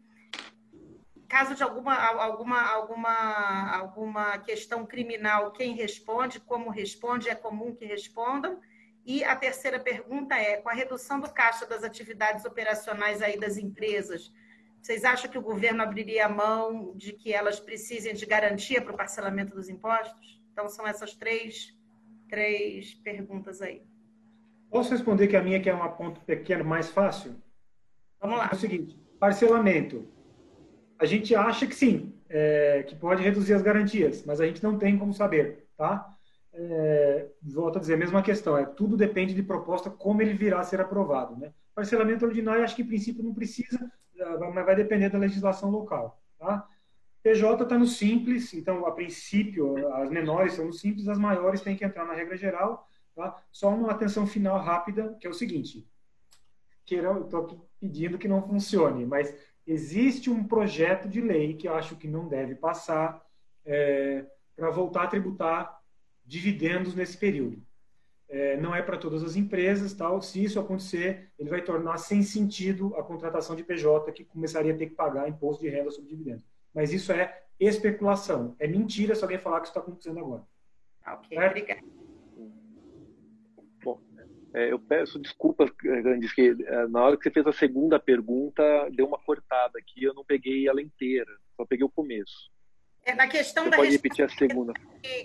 Caso 1.30 1.54
de 1.54 1.62
alguma, 1.62 1.96
alguma, 1.96 2.60
alguma, 2.60 3.78
alguma 3.78 4.38
questão 4.40 4.84
criminal, 4.84 5.52
quem 5.52 5.76
responde, 5.76 6.40
como 6.40 6.72
responde, 6.72 7.30
é 7.30 7.36
comum 7.36 7.76
que 7.76 7.86
respondam. 7.86 8.60
E 9.06 9.24
a 9.24 9.36
terceira 9.36 9.80
pergunta 9.80 10.34
é: 10.36 10.58
com 10.58 10.70
a 10.70 10.74
redução 10.74 11.20
do 11.20 11.32
caixa 11.32 11.68
das 11.68 11.84
atividades 11.84 12.46
operacionais 12.46 13.22
aí 13.22 13.40
das 13.40 13.58
empresas, 13.58 14.34
vocês 14.82 15.04
acham 15.04 15.30
que 15.30 15.38
o 15.38 15.42
governo 15.42 15.84
abriria 15.84 16.26
a 16.26 16.30
mão 16.30 16.96
de 16.96 17.14
que 17.14 17.32
elas 17.32 17.60
precisem 17.60 18.16
de 18.16 18.26
garantia 18.26 18.82
para 18.82 18.94
o 18.94 18.98
parcelamento 18.98 19.54
dos 19.54 19.70
impostos? 19.70 20.42
Então, 20.52 20.68
são 20.68 20.88
essas 20.88 21.14
três, 21.14 21.78
três 22.28 22.96
perguntas 22.96 23.62
aí. 23.62 23.84
Posso 24.70 24.92
responder 24.92 25.28
que 25.28 25.38
a 25.38 25.42
minha 25.42 25.60
que 25.60 25.70
é 25.70 25.74
uma 25.74 25.90
ponto 25.90 26.20
pequeno 26.22 26.64
mais 26.64 26.90
fácil? 26.90 27.36
Vamos 28.20 28.38
lá. 28.38 28.50
É 28.52 28.56
o 28.56 28.58
seguinte, 28.58 29.00
parcelamento. 29.20 30.08
A 30.98 31.06
gente 31.06 31.36
acha 31.36 31.68
que 31.68 31.76
sim, 31.76 32.14
é, 32.30 32.84
que 32.84 32.96
pode 32.96 33.22
reduzir 33.22 33.54
as 33.54 33.62
garantias, 33.62 34.24
mas 34.26 34.42
a 34.42 34.46
gente 34.46 34.64
não 34.64 34.78
tem 34.78 34.98
como 34.98 35.14
saber, 35.14 35.68
tá? 35.78 36.14
É, 36.54 37.28
volto 37.42 37.78
a 37.78 37.80
dizer, 37.82 37.96
a 37.96 37.98
mesma 37.98 38.22
questão, 38.22 38.58
é 38.58 38.66
tudo 38.66 38.96
depende 38.96 39.34
de 39.34 39.44
proposta, 39.44 39.90
como 39.90 40.22
ele 40.22 40.34
virá 40.34 40.62
a 40.62 40.64
ser 40.64 40.80
aprovado, 40.80 41.36
né? 41.36 41.54
Parcelamento 41.74 42.26
ordinário, 42.26 42.64
acho 42.64 42.76
que 42.76 42.82
em 42.82 42.88
princípio 42.88 43.24
não 43.24 43.34
precisa, 43.34 43.92
mas 44.54 44.66
vai 44.66 44.76
depender 44.76 45.10
da 45.10 45.18
legislação 45.18 45.70
local, 45.70 46.22
tá? 46.40 46.66
PJ 47.22 47.64
está 47.64 47.78
no 47.78 47.88
simples, 47.88 48.54
então 48.54 48.86
a 48.86 48.92
princípio 48.92 49.76
as 49.96 50.10
menores 50.10 50.54
são 50.54 50.66
no 50.66 50.74
simples, 50.74 51.08
as 51.08 51.18
maiores 51.18 51.62
têm 51.62 51.76
que 51.76 51.84
entrar 51.84 52.06
na 52.06 52.14
regra 52.14 52.38
geral 52.38 52.88
Tá? 53.16 53.42
Só 53.52 53.70
uma 53.70 53.92
atenção 53.92 54.28
final 54.28 54.60
rápida, 54.60 55.16
que 55.20 55.26
é 55.26 55.30
o 55.30 55.34
seguinte: 55.34 55.88
estou 56.86 57.46
aqui 57.46 57.60
pedindo 57.80 58.18
que 58.18 58.28
não 58.28 58.42
funcione, 58.42 59.06
mas 59.06 59.34
existe 59.66 60.30
um 60.30 60.44
projeto 60.44 61.08
de 61.08 61.22
lei 61.22 61.56
que 61.56 61.68
eu 61.68 61.74
acho 61.74 61.96
que 61.96 62.08
não 62.08 62.28
deve 62.28 62.56
passar 62.56 63.26
é, 63.66 64.26
para 64.56 64.70
voltar 64.70 65.04
a 65.04 65.08
tributar 65.08 65.82
dividendos 66.26 66.94
nesse 66.94 67.18
período. 67.18 67.64
É, 68.28 68.58
não 68.58 68.76
é 68.76 68.82
para 68.82 68.98
todas 68.98 69.24
as 69.24 69.36
empresas, 69.36 69.94
tal. 69.94 70.22
Se 70.22 70.44
isso 70.44 70.60
acontecer, 70.60 71.32
ele 71.38 71.50
vai 71.50 71.62
tornar 71.62 71.98
sem 71.98 72.22
sentido 72.24 72.96
a 72.98 73.04
contratação 73.04 73.56
de 73.56 73.64
PJ, 73.64 74.12
que 74.12 74.26
começaria 74.26 74.74
a 74.74 74.78
ter 74.78 74.88
que 74.88 74.96
pagar 74.96 75.30
imposto 75.30 75.64
de 75.64 75.70
renda 75.70 75.92
sobre 75.92 76.10
dividendos. 76.10 76.44
Mas 76.74 76.92
isso 76.92 77.12
é 77.12 77.44
especulação. 77.60 78.56
É 78.60 78.68
mentira 78.68 79.16
se 79.16 79.24
alguém 79.24 79.38
falar 79.38 79.62
que 79.62 79.68
isso 79.68 79.72
está 79.72 79.80
acontecendo 79.80 80.20
agora. 80.20 80.44
Ok, 81.08 81.38
obrigada. 81.38 82.05
É, 84.56 84.72
eu 84.72 84.80
peço 84.80 85.20
desculpas, 85.20 85.70
Grandes, 85.72 86.32
que 86.32 86.56
é, 86.66 86.88
na 86.88 87.04
hora 87.04 87.18
que 87.18 87.24
você 87.24 87.30
fez 87.30 87.46
a 87.46 87.52
segunda 87.52 88.00
pergunta, 88.00 88.64
deu 88.90 89.06
uma 89.06 89.20
cortada 89.20 89.78
aqui, 89.78 90.02
eu 90.02 90.14
não 90.14 90.24
peguei 90.24 90.66
ela 90.66 90.82
inteira, 90.82 91.30
só 91.58 91.66
peguei 91.66 91.86
o 91.86 91.90
começo. 91.90 92.50
É 93.04 93.14
na 93.14 93.28
questão 93.28 93.66
você 93.66 93.70
da 93.72 93.76
pode 93.76 93.92
repetir 93.92 94.24
a 94.24 94.30
segunda. 94.30 94.72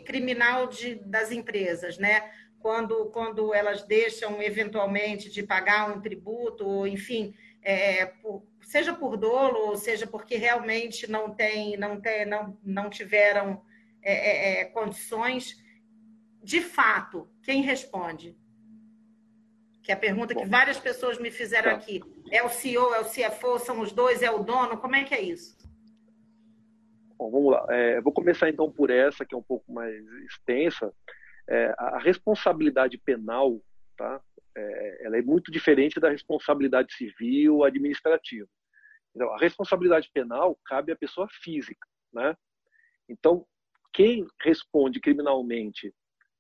criminal 0.05 0.67
de, 0.67 0.97
das 0.97 1.31
empresas, 1.31 1.97
né? 1.97 2.29
Quando, 2.59 3.07
quando 3.13 3.55
elas 3.55 3.85
deixam 3.85 4.43
eventualmente 4.43 5.31
de 5.31 5.45
pagar 5.45 5.97
um 5.97 6.01
tributo, 6.01 6.85
enfim, 6.85 7.33
é, 7.63 8.07
por, 8.07 8.45
seja 8.63 8.93
por 8.93 9.17
dolo, 9.17 9.69
ou 9.69 9.77
seja 9.77 10.09
porque 10.09 10.35
realmente 10.35 11.09
não 11.09 11.33
tem, 11.33 11.77
não 11.77 12.01
tem, 12.01 12.27
não, 12.27 12.59
não 12.65 12.91
tiveram 12.91 13.63
é, 14.03 14.13
é, 14.13 14.61
é 14.61 14.65
condições. 14.65 15.57
De 16.43 16.61
fato, 16.61 17.31
quem 17.45 17.63
responde? 17.63 18.37
Que 19.83 19.91
é 19.91 19.95
a 19.95 19.99
pergunta 19.99 20.35
que 20.35 20.45
várias 20.47 20.79
pessoas 20.79 21.19
me 21.19 21.31
fizeram 21.31 21.71
tá. 21.71 21.77
aqui. 21.77 22.01
É 22.31 22.43
o 22.43 22.49
CEO, 22.49 22.95
é 22.95 23.01
o 23.01 23.05
CFO, 23.05 23.59
são 23.59 23.81
os 23.81 23.93
dois, 23.93 24.23
é 24.23 24.31
o 24.31 24.43
dono? 24.43 24.79
Como 24.79 24.95
é 24.95 25.05
que 25.05 25.15
é 25.15 25.21
isso? 25.21 25.57
Bom, 27.17 27.31
vamos 27.31 27.53
lá. 27.53 27.67
É, 27.71 28.01
vou 28.01 28.13
começar 28.13 28.49
então 28.49 28.71
por 28.71 28.91
essa, 28.91 29.25
que 29.25 29.35
é 29.35 29.39
um 29.39 29.43
pouco 29.43 29.73
mais 29.73 29.95
extensa. 30.25 30.93
É, 31.49 31.75
a 31.79 31.99
responsabilidade 31.99 32.99
penal, 32.99 33.61
tá? 33.97 34.23
É, 34.57 35.07
ela 35.07 35.17
é 35.17 35.23
muito 35.23 35.51
diferente 35.51 35.99
da 35.99 36.11
responsabilidade 36.11 36.95
civil 36.95 37.65
administrativa. 37.65 38.49
Então, 39.15 39.33
a 39.35 39.39
responsabilidade 39.39 40.11
penal 40.13 40.59
cabe 40.65 40.93
à 40.93 40.97
pessoa 40.97 41.27
física, 41.43 41.87
né? 42.13 42.37
Então, 43.09 43.45
quem 43.93 44.25
responde 44.41 45.01
criminalmente 45.01 45.93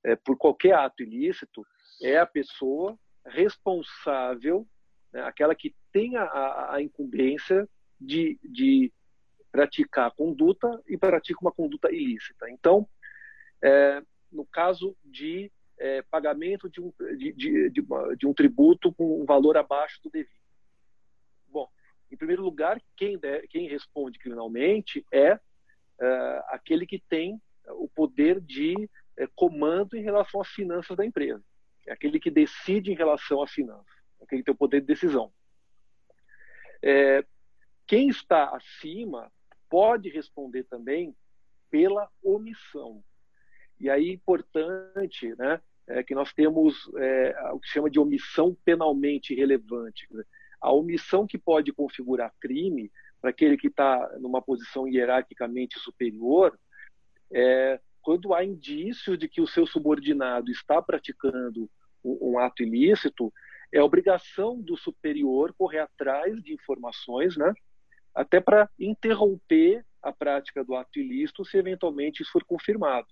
é, 0.05 0.15
por 0.17 0.37
qualquer 0.37 0.75
ato 0.75 1.03
ilícito 1.03 1.65
é 2.03 2.19
a 2.19 2.27
pessoa 2.27 2.97
responsável, 3.27 4.67
né, 5.13 5.23
aquela 5.23 5.55
que 5.55 5.75
tem 5.93 6.17
a, 6.17 6.75
a 6.75 6.83
incumbência 6.83 7.69
de, 8.01 8.39
de 8.43 8.93
praticar 9.51 10.09
a 10.09 10.11
conduta 10.11 10.81
e 10.87 10.97
pratica 10.97 11.41
uma 11.41 11.53
conduta 11.53 11.91
ilícita. 11.91 12.49
Então, 12.51 12.89
é, 13.63 14.03
no 14.31 14.47
caso 14.47 14.97
de 15.05 15.51
é, 15.79 16.03
pagamento 16.03 16.69
de 16.69 16.81
um, 16.81 16.93
de, 17.17 17.33
de, 17.33 17.71
de, 17.71 17.83
de, 18.17 18.27
um 18.27 18.35
tributo 18.35 18.93
com 18.93 19.21
um 19.21 19.25
valor 19.25 19.57
abaixo 19.57 20.01
do 20.03 20.11
devido. 20.11 20.41
Bom, 21.49 21.69
em 22.11 22.17
primeiro 22.17 22.43
lugar, 22.43 22.81
quem, 22.97 23.19
quem 23.49 23.69
responde 23.69 24.19
criminalmente 24.19 25.05
é, 25.13 25.39
é, 26.01 26.45
aquele 26.49 26.87
que 26.87 26.99
tem 27.09 27.41
o 27.67 27.89
poder 27.89 28.41
de 28.41 28.89
é, 29.17 29.27
comando 29.35 29.97
em 29.97 30.03
relação 30.03 30.41
às 30.41 30.49
finanças 30.49 30.97
da 30.97 31.05
empresa 31.05 31.43
é 31.87 31.93
aquele 31.93 32.21
que 32.21 32.31
decide 32.31 32.93
em 32.93 32.97
relação 32.97 33.43
à 33.43 33.47
finança, 33.47 33.91
aquele 34.23 34.43
que 34.43 34.47
tem 34.47 34.55
o 34.55 34.59
poder 34.59 34.81
de 34.81 34.87
decisão. 34.87 35.33
É, 36.83 37.25
quem 37.87 38.09
está 38.09 38.55
acima 38.55 39.31
pode 39.69 40.09
responder 40.09 40.65
também 40.65 41.15
pela 41.71 42.11
omissão. 42.23 43.03
E 43.79 43.89
aí, 43.89 44.11
importante, 44.11 45.35
né, 45.37 45.61
é 45.87 46.03
que 46.03 46.15
nós 46.15 46.33
temos 46.33 46.91
é, 46.97 47.53
o 47.53 47.61
que 47.61 47.69
se 47.69 47.75
chama 47.75 47.91
de 47.91 47.99
omissão 47.99 48.57
penalmente 48.65 49.35
relevante. 49.35 50.07
A 50.61 50.73
omissão 50.73 51.27
que 51.27 51.39
pode 51.39 51.73
configurar 51.73 52.35
crime 52.41 52.93
para 53.21 53.31
aquele 53.31 53.57
que 53.57 53.69
está 53.69 54.19
numa 54.19 54.43
posição 54.43 54.87
hierarquicamente 54.87 55.79
superior 55.79 56.59
é, 57.33 57.81
quando 58.03 58.35
há 58.35 58.45
indício 58.45 59.17
de 59.17 59.29
que 59.29 59.41
o 59.41 59.47
seu 59.47 59.67
subordinado 59.67 60.51
está 60.51 60.81
praticando 60.81 61.71
um, 62.05 62.33
um 62.33 62.39
ato 62.39 62.63
ilícito, 62.63 63.33
é 63.73 63.83
obrigação 63.83 64.61
do 64.61 64.77
superior 64.77 65.55
correr 65.57 65.81
atrás 65.81 66.43
de 66.43 66.53
informações, 66.53 67.37
né? 67.37 67.53
até 68.15 68.41
para 68.41 68.69
interromper 68.79 69.85
a 70.03 70.13
prática 70.13 70.65
do 70.65 70.75
ato 70.75 70.99
ilícito 70.99 71.45
se 71.45 71.57
eventualmente 71.57 72.23
isso 72.23 72.33
for 72.33 72.45
confirmado. 72.45 73.07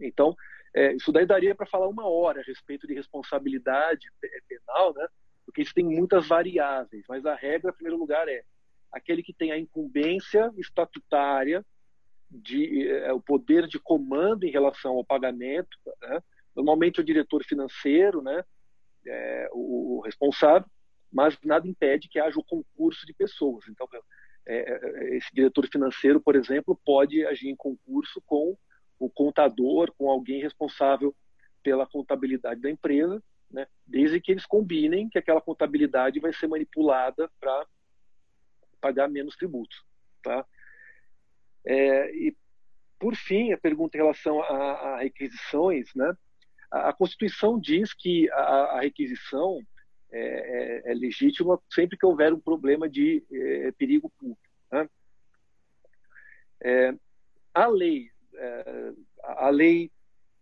Então, 0.00 0.34
é, 0.74 0.94
isso 0.94 1.10
daí 1.10 1.26
daria 1.26 1.54
para 1.54 1.66
falar 1.66 1.88
uma 1.88 2.06
hora 2.06 2.40
a 2.40 2.44
respeito 2.44 2.86
de 2.86 2.94
responsabilidade 2.94 4.06
penal, 4.46 4.94
né? 4.94 5.06
porque 5.44 5.62
isso 5.62 5.74
tem 5.74 5.84
muitas 5.84 6.28
variáveis, 6.28 7.04
mas 7.08 7.26
a 7.26 7.34
regra, 7.34 7.70
em 7.70 7.74
primeiro 7.74 7.98
lugar, 7.98 8.28
é 8.28 8.44
aquele 8.92 9.22
que 9.22 9.32
tem 9.32 9.50
a 9.50 9.58
incumbência 9.58 10.52
estatutária 10.56 11.64
de 12.30 12.88
é, 12.88 13.12
o 13.12 13.20
poder 13.20 13.66
de 13.66 13.78
comando 13.78 14.44
em 14.44 14.50
relação 14.50 14.92
ao 14.96 15.04
pagamento, 15.04 15.76
né? 16.00 16.22
normalmente 16.54 17.00
o 17.00 17.04
diretor 17.04 17.44
financeiro, 17.44 18.22
né? 18.22 18.44
É, 19.06 19.48
o, 19.52 19.98
o 19.98 20.00
responsável, 20.02 20.68
mas 21.10 21.36
nada 21.42 21.66
impede 21.66 22.08
que 22.08 22.20
haja 22.20 22.38
o 22.38 22.44
concurso 22.44 23.06
de 23.06 23.14
pessoas. 23.14 23.66
Então, 23.68 23.88
é, 24.46 24.56
é, 24.56 25.16
esse 25.16 25.28
diretor 25.32 25.66
financeiro, 25.66 26.20
por 26.20 26.36
exemplo, 26.36 26.78
pode 26.84 27.24
agir 27.26 27.48
em 27.48 27.56
concurso 27.56 28.22
com 28.26 28.56
o 28.98 29.08
contador, 29.08 29.92
com 29.96 30.10
alguém 30.10 30.42
responsável 30.42 31.14
pela 31.62 31.86
contabilidade 31.86 32.60
da 32.60 32.70
empresa, 32.70 33.22
né? 33.50 33.66
desde 33.86 34.20
que 34.20 34.32
eles 34.32 34.46
combinem 34.46 35.08
que 35.08 35.18
aquela 35.18 35.40
contabilidade 35.40 36.20
vai 36.20 36.32
ser 36.32 36.46
manipulada 36.46 37.30
para 37.40 37.66
pagar 38.80 39.08
menos 39.08 39.36
tributos. 39.36 39.82
Tá? 40.22 40.46
É, 41.64 42.14
e, 42.14 42.36
por 42.98 43.14
fim, 43.14 43.52
a 43.52 43.58
pergunta 43.58 43.96
em 43.96 44.00
relação 44.00 44.40
a, 44.42 44.46
a 44.46 44.98
requisições, 44.98 45.88
né? 45.94 46.14
a, 46.70 46.92
Constituição 46.92 47.58
diz 47.58 47.92
que 47.92 48.30
a, 48.30 48.42
a 48.76 48.80
requisição 48.80 49.60
é, 50.12 50.20
é, 50.20 50.90
é, 50.90 50.94
legítima 50.94 51.60
sempre 51.70 51.96
que 51.96 52.06
houver 52.06 52.32
um 52.32 52.40
problema 52.40 52.88
de 52.88 53.24
é, 53.30 53.72
perigo 53.72 54.10
público. 54.18 54.40
Né? 54.70 54.88
É, 56.62 56.94
a 57.54 57.66
lei 57.66 58.10
é, 58.34 58.92
a 59.22 59.50
lei 59.50 59.90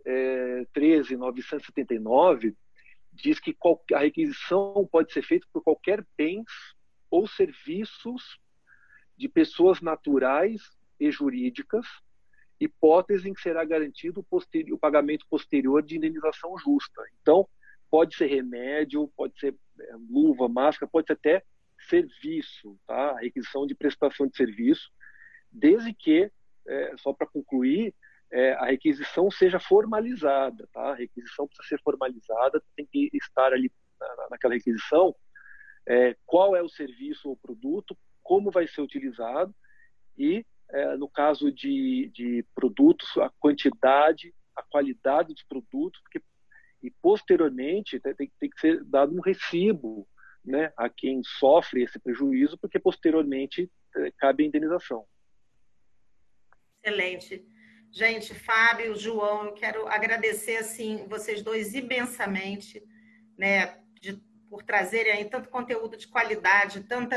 é, 0.05 0.64
13.979 0.75 2.55
diz 3.12 3.41
que 3.41 3.57
a 3.95 3.99
requisição 3.99 4.89
pode 4.91 5.12
ser 5.12 5.23
feita 5.23 5.47
por 5.53 5.62
qualquer 5.62 6.07
bens 6.16 6.47
ou 7.11 7.27
serviços 7.27 8.39
de 9.16 9.29
pessoas 9.29 9.81
naturais 9.81 10.61
e 10.99 11.11
jurídicas, 11.11 11.86
hipótese 12.61 13.28
em 13.28 13.34
que 13.34 13.40
será 13.40 13.64
garantido 13.64 14.24
o, 14.30 14.78
pagamento 14.78 15.26
posterior 15.28 15.82
de 15.82 15.96
indenização 15.96 16.59
justa. 16.59 17.03
Então, 17.20 17.49
pode 17.90 18.16
ser 18.16 18.26
remédio, 18.26 19.11
pode 19.16 19.38
ser 19.38 19.55
é, 19.80 19.92
luva, 20.11 20.49
máscara, 20.49 20.90
pode 20.90 21.07
ser 21.07 21.12
até 21.14 21.42
serviço, 21.88 22.78
tá? 22.86 23.16
Requisição 23.18 23.66
de 23.66 23.74
prestação 23.74 24.26
de 24.26 24.36
serviço, 24.36 24.90
desde 25.51 25.94
que 25.94 26.30
é, 26.66 26.96
só 26.99 27.12
para 27.12 27.26
concluir, 27.26 27.94
é, 28.30 28.53
a 28.55 28.66
requisição 28.66 29.30
seja 29.30 29.59
formalizada. 29.59 30.68
Tá? 30.72 30.92
A 30.92 30.94
requisição 30.94 31.46
precisa 31.46 31.68
ser 31.68 31.82
formalizada, 31.82 32.62
tem 32.76 32.86
que 32.86 33.09
estar 33.14 33.53
ali 33.53 33.72
na, 33.99 34.28
naquela 34.30 34.55
requisição 34.55 35.14
é, 35.88 36.14
qual 36.26 36.55
é 36.55 36.62
o 36.62 36.68
serviço 36.68 37.30
ou 37.30 37.36
produto, 37.36 37.96
como 38.22 38.51
vai 38.51 38.68
ser 38.68 38.82
utilizado 38.82 39.55
e, 40.16 40.44
é, 40.71 40.97
no 40.97 41.09
caso 41.09 41.51
de, 41.51 42.11
de 42.12 42.45
produtos, 42.55 43.16
a 43.19 43.31
quantidade, 43.39 44.35
a 44.55 44.62
qualidade 44.62 45.35
dos 45.35 45.43
produtos, 45.45 46.01
porque, 46.03 46.21
e 46.83 46.91
posteriormente 47.03 48.01
tem, 48.01 48.31
tem 48.39 48.51
que 48.51 48.61
ser 48.61 48.85
dado 48.85 49.14
um 49.14 49.21
recibo 49.21 50.07
né, 50.45 50.73
a 50.77 50.89
quem 50.89 51.23
sofre 51.25 51.83
esse 51.83 51.99
prejuízo, 51.99 52.59
porque 52.59 52.79
posteriormente 52.79 53.71
é, 53.97 54.11
cabe 54.19 54.45
a 54.45 54.47
indenização. 54.47 55.07
Excelente. 56.83 57.47
Gente, 57.91 58.35
Fábio, 58.35 58.95
João, 58.95 59.47
eu 59.47 59.53
quero 59.53 59.87
agradecer 59.89 60.57
assim 60.57 61.07
vocês 61.09 61.43
dois 61.43 61.75
imensamente, 61.75 62.83
né, 63.37 63.79
de, 64.01 64.21
por 64.49 64.62
trazerem 64.62 65.12
aí 65.12 65.25
tanto 65.25 65.49
conteúdo 65.49 65.97
de 65.97 66.07
qualidade, 66.07 66.83
tanta, 66.85 67.16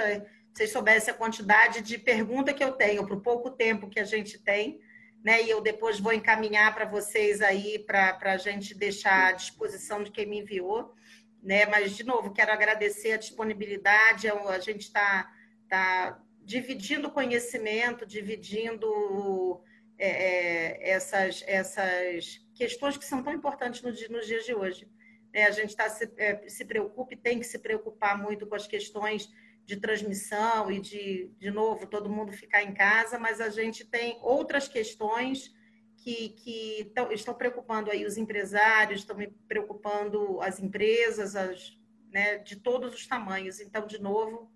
vocês 0.53 0.71
soubessem 0.71 1.13
a 1.13 1.17
quantidade 1.17 1.81
de 1.81 1.97
pergunta 1.97 2.53
que 2.53 2.63
eu 2.63 2.73
tenho 2.73 3.05
para 3.05 3.15
o 3.15 3.21
pouco 3.21 3.49
tempo 3.49 3.89
que 3.89 3.99
a 3.99 4.03
gente 4.03 4.37
tem, 4.39 4.81
né? 5.23 5.43
E 5.43 5.49
eu 5.49 5.61
depois 5.61 5.99
vou 5.99 6.13
encaminhar 6.13 6.73
para 6.73 6.85
vocês 6.85 7.41
aí 7.41 7.79
para 7.79 8.17
a 8.21 8.37
gente 8.37 8.73
deixar 8.73 9.29
à 9.29 9.31
disposição 9.31 10.03
de 10.03 10.11
quem 10.11 10.25
me 10.25 10.39
enviou, 10.39 10.93
né? 11.41 11.65
Mas 11.65 11.95
de 11.95 12.03
novo 12.03 12.33
quero 12.33 12.51
agradecer 12.51 13.13
a 13.13 13.17
disponibilidade, 13.17 14.27
a 14.29 14.59
gente 14.59 14.81
está 14.81 15.31
tá 15.69 16.19
dividindo 16.43 17.11
conhecimento, 17.11 18.05
dividindo 18.05 19.61
é, 19.97 20.09
é, 20.09 20.89
essas, 20.89 21.43
essas 21.47 22.41
questões 22.55 22.97
que 22.97 23.05
são 23.05 23.23
tão 23.23 23.33
importantes 23.33 23.81
no, 23.81 23.91
nos 24.09 24.27
dias 24.27 24.45
de 24.45 24.53
hoje. 24.53 24.89
É, 25.31 25.45
a 25.45 25.51
gente 25.51 25.75
tá, 25.75 25.87
se, 25.87 26.11
é, 26.17 26.47
se 26.49 26.65
preocupa 26.65 27.13
e 27.13 27.17
tem 27.17 27.39
que 27.39 27.45
se 27.45 27.59
preocupar 27.59 28.17
muito 28.17 28.45
com 28.47 28.55
as 28.55 28.67
questões 28.67 29.29
de 29.71 29.79
transmissão 29.79 30.69
e 30.69 30.81
de, 30.81 31.31
de 31.39 31.49
novo, 31.49 31.87
todo 31.87 32.09
mundo 32.09 32.33
ficar 32.33 32.61
em 32.61 32.73
casa, 32.73 33.17
mas 33.17 33.39
a 33.39 33.49
gente 33.49 33.85
tem 33.85 34.19
outras 34.21 34.67
questões 34.67 35.49
que, 35.95 36.29
que 36.29 36.91
tão, 36.93 37.09
estão 37.09 37.33
preocupando 37.33 37.89
aí 37.89 38.05
os 38.05 38.17
empresários, 38.17 38.99
estão 38.99 39.15
preocupando 39.47 40.41
as 40.41 40.59
empresas, 40.59 41.37
as, 41.37 41.79
né, 42.11 42.39
de 42.39 42.57
todos 42.57 42.93
os 42.93 43.07
tamanhos. 43.07 43.61
Então, 43.61 43.87
de 43.87 44.01
novo, 44.01 44.51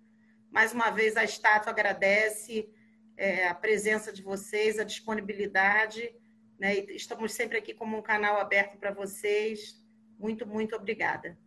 mais 0.50 0.74
uma 0.74 0.90
vez 0.90 1.16
a 1.16 1.24
estátua 1.24 1.72
agradece 1.72 2.68
é, 3.16 3.48
a 3.48 3.54
presença 3.54 4.12
de 4.12 4.22
vocês, 4.22 4.78
a 4.78 4.84
disponibilidade. 4.84 6.14
Né? 6.58 6.74
estamos 6.90 7.32
sempre 7.32 7.56
aqui 7.56 7.72
como 7.72 7.96
um 7.96 8.02
canal 8.02 8.38
aberto 8.38 8.76
para 8.76 8.92
vocês. 8.92 9.82
Muito, 10.18 10.46
muito 10.46 10.76
obrigada. 10.76 11.38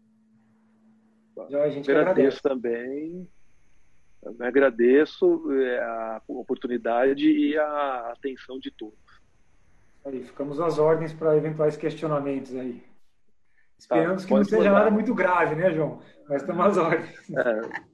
Gente 1.71 1.91
agradeço 1.91 2.41
também. 2.41 3.29
Eu 4.21 4.35
agradeço 4.39 5.51
é, 5.51 5.79
a 5.79 6.21
oportunidade 6.27 7.25
e 7.25 7.57
a 7.57 8.11
atenção 8.11 8.59
de 8.59 8.71
todos. 8.71 8.99
Aí, 10.05 10.23
ficamos 10.23 10.59
às 10.59 10.77
ordens 10.77 11.13
para 11.13 11.37
eventuais 11.37 11.77
questionamentos 11.77 12.55
aí. 12.55 12.83
Esperamos 13.77 14.23
tá, 14.23 14.27
que 14.27 14.33
não 14.33 14.43
seja 14.43 14.71
nada 14.71 14.91
muito 14.91 15.13
grave, 15.13 15.55
né, 15.55 15.71
João? 15.71 16.01
Mas 16.27 16.41
estamos 16.41 16.65
às 16.65 16.77
ordens. 16.77 17.29
É. 17.31 17.89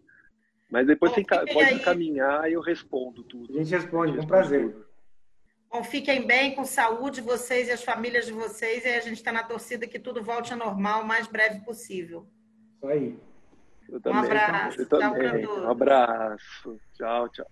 Mas 0.69 0.87
depois 0.87 1.11
Bom, 1.11 1.21
você 1.21 1.53
pode 1.53 1.69
aí. 1.69 1.75
encaminhar 1.75 2.49
e 2.49 2.53
eu 2.53 2.61
respondo 2.61 3.23
tudo. 3.23 3.53
A 3.53 3.57
gente 3.63 3.69
responde, 3.69 4.17
com 4.17 4.25
prazer. 4.25 4.71
Tudo. 4.71 4.85
Bom, 5.71 5.83
fiquem 5.83 6.25
bem, 6.25 6.55
com 6.55 6.63
saúde, 6.63 7.21
vocês 7.21 7.67
e 7.67 7.71
as 7.71 7.83
famílias 7.83 8.25
de 8.25 8.31
vocês, 8.31 8.85
e 8.85 8.87
a 8.87 8.99
gente 8.99 9.17
está 9.17 9.31
na 9.31 9.43
torcida 9.43 9.87
que 9.87 9.99
tudo 9.99 10.23
volte 10.23 10.53
ao 10.53 10.59
normal 10.59 11.03
o 11.03 11.07
mais 11.07 11.27
breve 11.27 11.59
possível. 11.61 12.25
Isso 12.75 12.87
aí. 12.87 13.19
Um 14.05 14.13
abraço. 14.13 14.85
Tchau, 14.85 15.13
Um 15.63 15.69
abraço. 15.69 16.79
Tchau, 16.97 17.29
tchau. 17.29 17.45